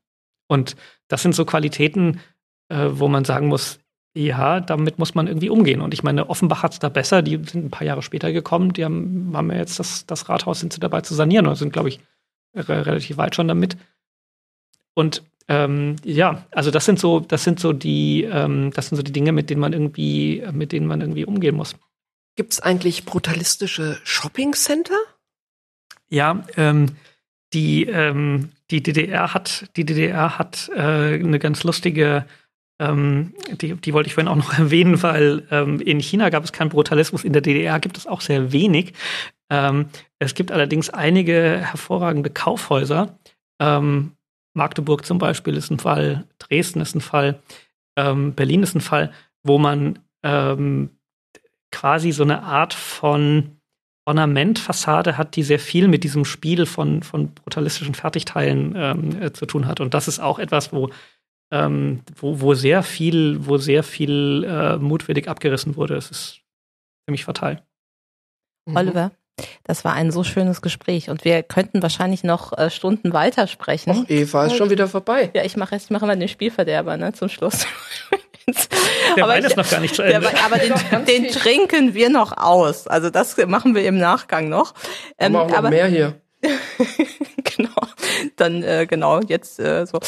Und 0.47 0.77
das 1.09 1.21
sind 1.21 1.36
so 1.36 1.43
Qualitäten, 1.43 2.21
äh, 2.69 2.89
wo 2.91 3.09
man 3.09 3.25
sagen 3.25 3.47
muss, 3.47 3.79
ja, 4.15 4.61
damit 4.61 4.99
muss 4.99 5.15
man 5.15 5.27
irgendwie 5.27 5.49
umgehen. 5.49 5.81
Und 5.81 5.93
ich 5.93 6.03
meine, 6.03 6.29
Offenbach 6.29 6.63
hat 6.63 6.73
es 6.73 6.79
da 6.79 6.88
besser. 6.88 7.21
Die 7.21 7.36
sind 7.43 7.65
ein 7.65 7.71
paar 7.71 7.86
Jahre 7.86 8.03
später 8.03 8.31
gekommen. 8.31 8.71
Die 8.71 8.86
haben, 8.86 9.34
haben 9.36 9.51
ja 9.51 9.57
jetzt 9.57 9.79
das, 9.79 10.05
das 10.05 10.29
Rathaus, 10.29 10.59
sind 10.59 10.71
sie 10.71 10.79
dabei 10.79 11.01
zu 11.01 11.13
sanieren 11.13 11.47
und 11.47 11.55
sind, 11.55 11.73
glaube 11.73 11.89
ich, 11.89 11.99
re 12.55 12.86
relativ 12.86 13.17
weit 13.17 13.36
schon 13.36 13.47
damit. 13.47 13.75
Und 14.93 15.23
ähm, 15.47 15.97
ja, 16.03 16.45
also 16.51 16.71
das 16.71 16.85
sind 16.85 16.99
so, 16.99 17.19
das 17.19 17.43
sind 17.43 17.59
so 17.59 17.73
die, 17.73 18.23
ähm, 18.23 18.71
das 18.73 18.87
sind 18.87 18.95
so 18.95 19.03
die 19.03 19.11
Dinge, 19.11 19.31
mit 19.31 19.49
denen 19.49 19.61
man 19.61 19.73
irgendwie, 19.73 20.43
mit 20.51 20.71
denen 20.71 20.87
man 20.87 21.01
irgendwie 21.01 21.25
umgehen 21.25 21.55
muss. 21.55 21.75
Gibt 22.35 22.53
es 22.53 22.59
eigentlich 22.61 23.05
brutalistische 23.05 23.99
Shopping-Center? 24.03 24.95
Ja, 26.09 26.43
ähm, 26.57 26.95
die, 27.53 27.85
ähm, 27.85 28.49
die 28.71 28.81
DDR 28.81 29.33
hat, 29.33 29.69
die 29.75 29.85
DDR 29.85 30.37
hat 30.39 30.69
äh, 30.75 30.79
eine 30.79 31.39
ganz 31.39 31.63
lustige 31.63 32.25
ähm, 32.79 33.35
die, 33.51 33.75
die 33.75 33.93
wollte 33.93 34.07
ich 34.07 34.15
vorhin 34.15 34.27
auch 34.27 34.35
noch 34.35 34.53
erwähnen, 34.57 35.01
weil 35.03 35.47
ähm, 35.51 35.79
in 35.79 35.99
China 35.99 36.29
gab 36.29 36.43
es 36.43 36.51
keinen 36.51 36.69
Brutalismus, 36.69 37.23
in 37.23 37.31
der 37.33 37.43
DDR 37.43 37.79
gibt 37.79 37.97
es 37.97 38.07
auch 38.07 38.21
sehr 38.21 38.51
wenig. 38.51 38.93
Es 40.17 40.33
gibt 40.33 40.51
allerdings 40.51 40.89
einige 40.89 41.59
hervorragende 41.59 42.31
Kaufhäuser. 42.31 43.19
Ähm, 43.59 44.13
Magdeburg 44.54 45.06
zum 45.06 45.18
Beispiel 45.18 45.56
ist 45.56 45.72
ein 45.72 45.80
Fall, 45.80 46.26
Dresden 46.39 46.82
ist 46.82 46.95
ein 46.95 47.01
Fall, 47.01 47.39
ähm, 47.95 48.34
Berlin 48.34 48.64
ist 48.64 48.76
ein 48.76 48.82
Fall, 48.82 49.12
wo 49.43 49.58
man 49.58 49.99
ähm, 50.24 50.89
quasi 51.72 52.12
so 52.12 52.24
eine 52.24 52.43
Art 52.43 52.74
von 52.74 53.58
Ornamentfassade 54.06 55.18
hat, 55.18 55.36
die 55.36 55.43
sehr 55.43 55.60
viel 55.60 55.88
mit 55.88 56.04
diesem 56.04 56.26
Spiel 56.26 56.66
von, 56.66 57.04
von 57.04 57.34
brutalistischen 57.34 57.95
Fertigteilen 57.95 59.22
äh, 59.22 59.34
zu 59.34 59.45
tun 59.45 59.68
hat. 59.68 59.80
Und 59.80 59.93
das 59.93 60.08
ist 60.08 60.20
auch 60.20 60.39
etwas, 60.39 60.74
wo 60.74 60.89
ähm, 61.54 62.01
wo, 62.16 62.41
wo 62.41 62.56
sehr 62.56 62.82
viel, 62.82 63.45
wo 63.45 63.58
sehr 63.58 63.84
viel 63.84 64.43
äh, 64.43 64.78
mutwillig 64.78 65.30
abgerissen 65.30 65.76
wurde. 65.76 65.95
Es 65.95 66.10
ist 66.10 66.41
ziemlich 67.06 67.26
fatal. 67.26 67.64
Oliver, 68.66 69.12
das 69.63 69.84
war 69.84 69.93
ein 69.93 70.11
so 70.11 70.23
schönes 70.23 70.61
Gespräch 70.61 71.09
und 71.09 71.25
wir 71.25 71.43
könnten 71.43 71.81
wahrscheinlich 71.81 72.23
noch 72.23 72.57
äh, 72.57 72.69
Stunden 72.69 73.13
weitersprechen. 73.13 74.03
Ach, 74.05 74.09
Eva 74.09 74.45
ist 74.45 74.55
schon 74.55 74.69
wieder 74.69 74.88
vorbei. 74.88 75.31
Ja, 75.34 75.43
ich 75.43 75.57
mache 75.57 75.75
ich 75.75 75.89
mache 75.89 76.05
mal 76.05 76.17
den 76.17 76.27
Spielverderber 76.27 76.97
ne, 76.97 77.13
zum 77.13 77.29
Schluss. 77.29 77.65
der 79.15 79.23
aber 79.23 79.34
Wein 79.34 79.43
ist 79.43 79.57
noch 79.57 79.69
gar 79.69 79.79
nicht 79.79 79.95
zu 79.95 80.01
Ende. 80.01 80.29
Der, 80.29 80.45
aber 80.45 80.57
den, 80.57 81.05
den 81.05 81.31
trinken 81.31 81.93
wir 81.93 82.09
noch 82.09 82.36
aus. 82.38 82.88
Also 82.88 83.09
das 83.09 83.38
machen 83.47 83.75
wir 83.75 83.86
im 83.86 83.97
Nachgang 83.97 84.49
noch. 84.49 84.73
Ähm, 85.17 85.36
haben 85.38 85.49
wir 85.49 85.57
auch 85.57 85.61
noch 85.63 85.69
mehr 85.69 85.88
hier. 85.88 86.21
genau. 87.43 87.69
Dann 88.36 88.63
äh, 88.63 88.86
genau 88.88 89.21
jetzt 89.21 89.59
äh, 89.59 89.86
so. 89.86 89.99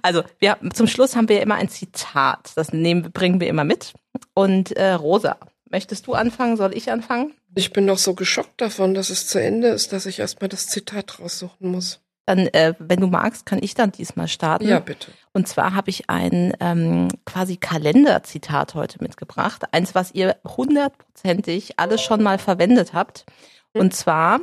Also 0.00 0.22
wir 0.38 0.56
zum 0.72 0.86
Schluss 0.86 1.16
haben 1.16 1.28
wir 1.28 1.42
immer 1.42 1.56
ein 1.56 1.68
Zitat. 1.68 2.52
Das 2.54 2.72
nehmen, 2.72 3.12
bringen 3.12 3.40
wir 3.40 3.48
immer 3.48 3.64
mit. 3.64 3.92
Und 4.34 4.72
äh, 4.72 4.92
Rosa, 4.92 5.36
möchtest 5.72 6.06
du 6.06 6.14
anfangen? 6.14 6.56
Soll 6.56 6.76
ich 6.76 6.92
anfangen? 6.92 7.32
Ich 7.54 7.72
bin 7.72 7.84
noch 7.84 7.98
so 7.98 8.14
geschockt 8.14 8.60
davon, 8.60 8.94
dass 8.94 9.10
es 9.10 9.26
zu 9.26 9.40
Ende 9.40 9.68
ist, 9.68 9.92
dass 9.92 10.06
ich 10.06 10.20
erstmal 10.20 10.48
das 10.48 10.68
Zitat 10.68 11.18
raussuchen 11.18 11.70
muss. 11.70 12.00
Dann, 12.26 12.46
äh, 12.48 12.74
wenn 12.78 13.00
du 13.00 13.08
magst, 13.08 13.46
kann 13.46 13.58
ich 13.60 13.74
dann 13.74 13.90
diesmal 13.90 14.28
starten. 14.28 14.68
Ja, 14.68 14.78
bitte. 14.78 15.10
Und 15.32 15.48
zwar 15.48 15.74
habe 15.74 15.90
ich 15.90 16.08
ein 16.08 16.54
ähm, 16.60 17.08
quasi 17.26 17.56
Kalenderzitat 17.56 18.74
heute 18.74 19.02
mitgebracht. 19.02 19.64
Eins, 19.72 19.94
was 19.96 20.12
ihr 20.12 20.36
hundertprozentig 20.46 21.80
alles 21.80 22.00
schon 22.00 22.22
mal 22.22 22.38
verwendet 22.38 22.92
habt. 22.92 23.26
Und 23.72 23.92
zwar 23.94 24.40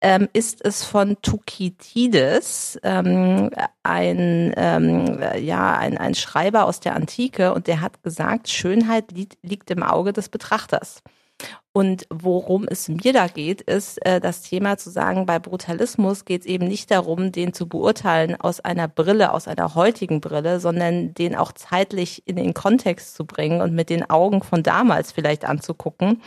ähm, 0.00 0.28
ist 0.32 0.64
es 0.64 0.84
von 0.84 1.16
Thukydides, 1.22 2.78
ähm, 2.82 3.50
ein, 3.82 4.52
ähm, 4.56 5.20
ja, 5.40 5.76
ein, 5.76 5.98
ein 5.98 6.14
Schreiber 6.14 6.66
aus 6.66 6.80
der 6.80 6.94
Antike, 6.94 7.52
und 7.52 7.66
der 7.66 7.80
hat 7.80 8.02
gesagt, 8.02 8.48
Schönheit 8.48 9.12
liegt, 9.12 9.38
liegt 9.42 9.70
im 9.70 9.82
Auge 9.82 10.12
des 10.12 10.28
Betrachters. 10.28 11.02
Und 11.72 12.06
worum 12.10 12.66
es 12.68 12.88
mir 12.88 13.12
da 13.12 13.28
geht, 13.28 13.60
ist 13.60 14.04
äh, 14.04 14.20
das 14.20 14.42
Thema 14.42 14.78
zu 14.78 14.90
sagen, 14.90 15.26
bei 15.26 15.38
Brutalismus 15.38 16.24
geht 16.24 16.40
es 16.40 16.46
eben 16.46 16.66
nicht 16.66 16.90
darum, 16.90 17.30
den 17.30 17.52
zu 17.52 17.68
beurteilen 17.68 18.34
aus 18.34 18.58
einer 18.58 18.88
Brille, 18.88 19.32
aus 19.32 19.46
einer 19.46 19.76
heutigen 19.76 20.20
Brille, 20.20 20.58
sondern 20.58 21.14
den 21.14 21.36
auch 21.36 21.52
zeitlich 21.52 22.26
in 22.26 22.34
den 22.34 22.54
Kontext 22.54 23.14
zu 23.14 23.24
bringen 23.24 23.60
und 23.60 23.74
mit 23.74 23.90
den 23.90 24.10
Augen 24.10 24.42
von 24.42 24.64
damals 24.64 25.12
vielleicht 25.12 25.44
anzugucken 25.44 26.20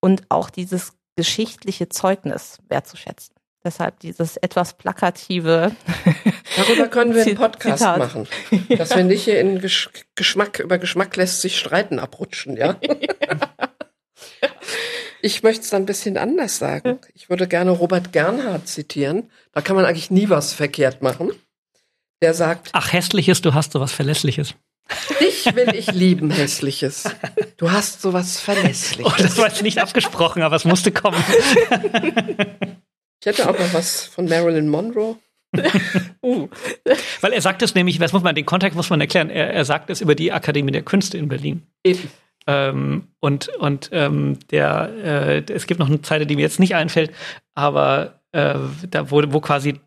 und 0.00 0.24
auch 0.28 0.50
dieses 0.50 0.94
geschichtliche 1.16 1.88
Zeugnis 1.88 2.58
wertzuschätzen. 2.68 3.34
Deshalb 3.64 3.98
dieses 3.98 4.36
etwas 4.36 4.74
plakative. 4.74 5.74
Darüber 6.56 6.86
können 6.86 7.14
wir 7.14 7.22
einen 7.22 7.34
Podcast 7.34 7.78
Zitat. 7.78 7.98
machen. 7.98 8.28
Dass 8.78 8.94
wir 8.94 9.02
nicht 9.02 9.24
hier 9.24 9.40
in 9.40 9.60
Gesch 9.60 9.90
Geschmack, 10.14 10.60
über 10.60 10.78
Geschmack 10.78 11.16
lässt 11.16 11.40
sich 11.40 11.58
streiten 11.58 11.98
abrutschen, 11.98 12.56
ja? 12.56 12.78
Ich 15.22 15.42
möchte 15.42 15.62
es 15.62 15.70
dann 15.70 15.82
ein 15.82 15.86
bisschen 15.86 16.18
anders 16.18 16.58
sagen. 16.58 17.00
Ich 17.14 17.28
würde 17.28 17.48
gerne 17.48 17.72
Robert 17.72 18.12
Gernhardt 18.12 18.68
zitieren. 18.68 19.28
Da 19.50 19.60
kann 19.60 19.74
man 19.74 19.84
eigentlich 19.84 20.10
nie 20.12 20.28
was 20.28 20.52
verkehrt 20.52 21.02
machen. 21.02 21.32
Der 22.22 22.32
sagt. 22.32 22.68
Ach, 22.72 22.92
hässliches, 22.92 23.42
du 23.42 23.52
hast 23.52 23.72
sowas 23.72 23.90
Verlässliches. 23.90 24.54
Dich 25.20 25.46
will 25.54 25.74
ich 25.74 25.90
lieben, 25.92 26.30
hässliches. 26.30 27.04
Du 27.56 27.70
hast 27.70 28.02
sowas 28.02 28.40
Verlässliches. 28.40 29.12
Oh, 29.12 29.22
das 29.22 29.36
war 29.36 29.48
jetzt 29.48 29.62
nicht 29.62 29.78
abgesprochen, 29.78 30.42
aber 30.42 30.56
es 30.56 30.64
musste 30.64 30.92
kommen. 30.92 31.22
Ich 33.20 33.26
hätte 33.26 33.48
auch 33.48 33.58
noch 33.58 33.74
was 33.74 34.04
von 34.04 34.28
Marilyn 34.28 34.68
Monroe. 34.68 35.16
uh. 36.22 36.48
Weil 37.20 37.32
er 37.32 37.40
sagt 37.40 37.62
es 37.62 37.74
nämlich, 37.74 37.98
was 37.98 38.12
muss 38.12 38.22
man, 38.22 38.34
den 38.34 38.46
Kontext 38.46 38.76
muss 38.76 38.90
man 38.90 39.00
erklären, 39.00 39.30
er, 39.30 39.52
er 39.52 39.64
sagt 39.64 39.90
es 39.90 40.00
über 40.00 40.14
die 40.14 40.32
Akademie 40.32 40.72
der 40.72 40.82
Künste 40.82 41.18
in 41.18 41.28
Berlin. 41.28 41.62
Eben. 41.82 42.10
Ähm, 42.46 43.08
und 43.18 43.48
und 43.48 43.88
ähm, 43.92 44.38
der, 44.50 44.90
äh, 45.02 45.52
es 45.52 45.66
gibt 45.66 45.80
noch 45.80 45.88
eine 45.88 46.02
Zeile, 46.02 46.26
die 46.26 46.36
mir 46.36 46.42
jetzt 46.42 46.60
nicht 46.60 46.76
einfällt, 46.76 47.12
aber 47.54 48.20
äh, 48.36 48.58
da 48.90 49.10
wo, 49.10 49.22
wo 49.32 49.40
quasi 49.40 49.80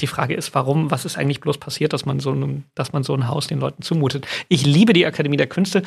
die 0.00 0.06
Frage 0.06 0.34
ist, 0.34 0.54
warum, 0.54 0.90
was 0.90 1.04
ist 1.04 1.18
eigentlich 1.18 1.40
bloß 1.40 1.58
passiert, 1.58 1.92
dass 1.92 2.06
man 2.06 2.20
so 2.20 2.32
ein, 2.32 2.64
dass 2.74 2.94
man 2.94 3.02
so 3.02 3.14
ein 3.14 3.28
Haus 3.28 3.48
den 3.48 3.60
Leuten 3.60 3.82
zumutet. 3.82 4.26
Ich 4.48 4.64
liebe 4.64 4.94
die 4.94 5.04
Akademie 5.04 5.36
der 5.36 5.46
Künste 5.46 5.82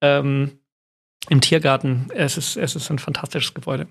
ähm, 0.00 0.52
im 1.28 1.40
Tiergarten. 1.40 2.06
Es 2.14 2.36
ist, 2.36 2.56
es 2.56 2.76
ist 2.76 2.90
ein 2.90 3.00
fantastisches 3.00 3.54
Gebäude. 3.54 3.88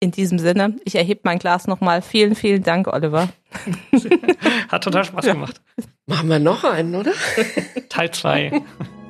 In 0.00 0.10
diesem 0.10 0.38
Sinne, 0.38 0.76
ich 0.84 0.96
erhebe 0.96 1.22
mein 1.24 1.38
Glas 1.38 1.66
nochmal. 1.66 2.02
Vielen, 2.02 2.34
vielen 2.34 2.62
Dank, 2.62 2.88
Oliver. 2.88 3.30
Hat 4.68 4.84
total 4.84 5.04
Spaß 5.04 5.24
gemacht. 5.24 5.62
Machen 6.06 6.28
wir 6.28 6.38
noch 6.38 6.64
einen, 6.64 6.94
oder? 6.94 7.12
Teil 7.88 8.10
2. 8.10 8.60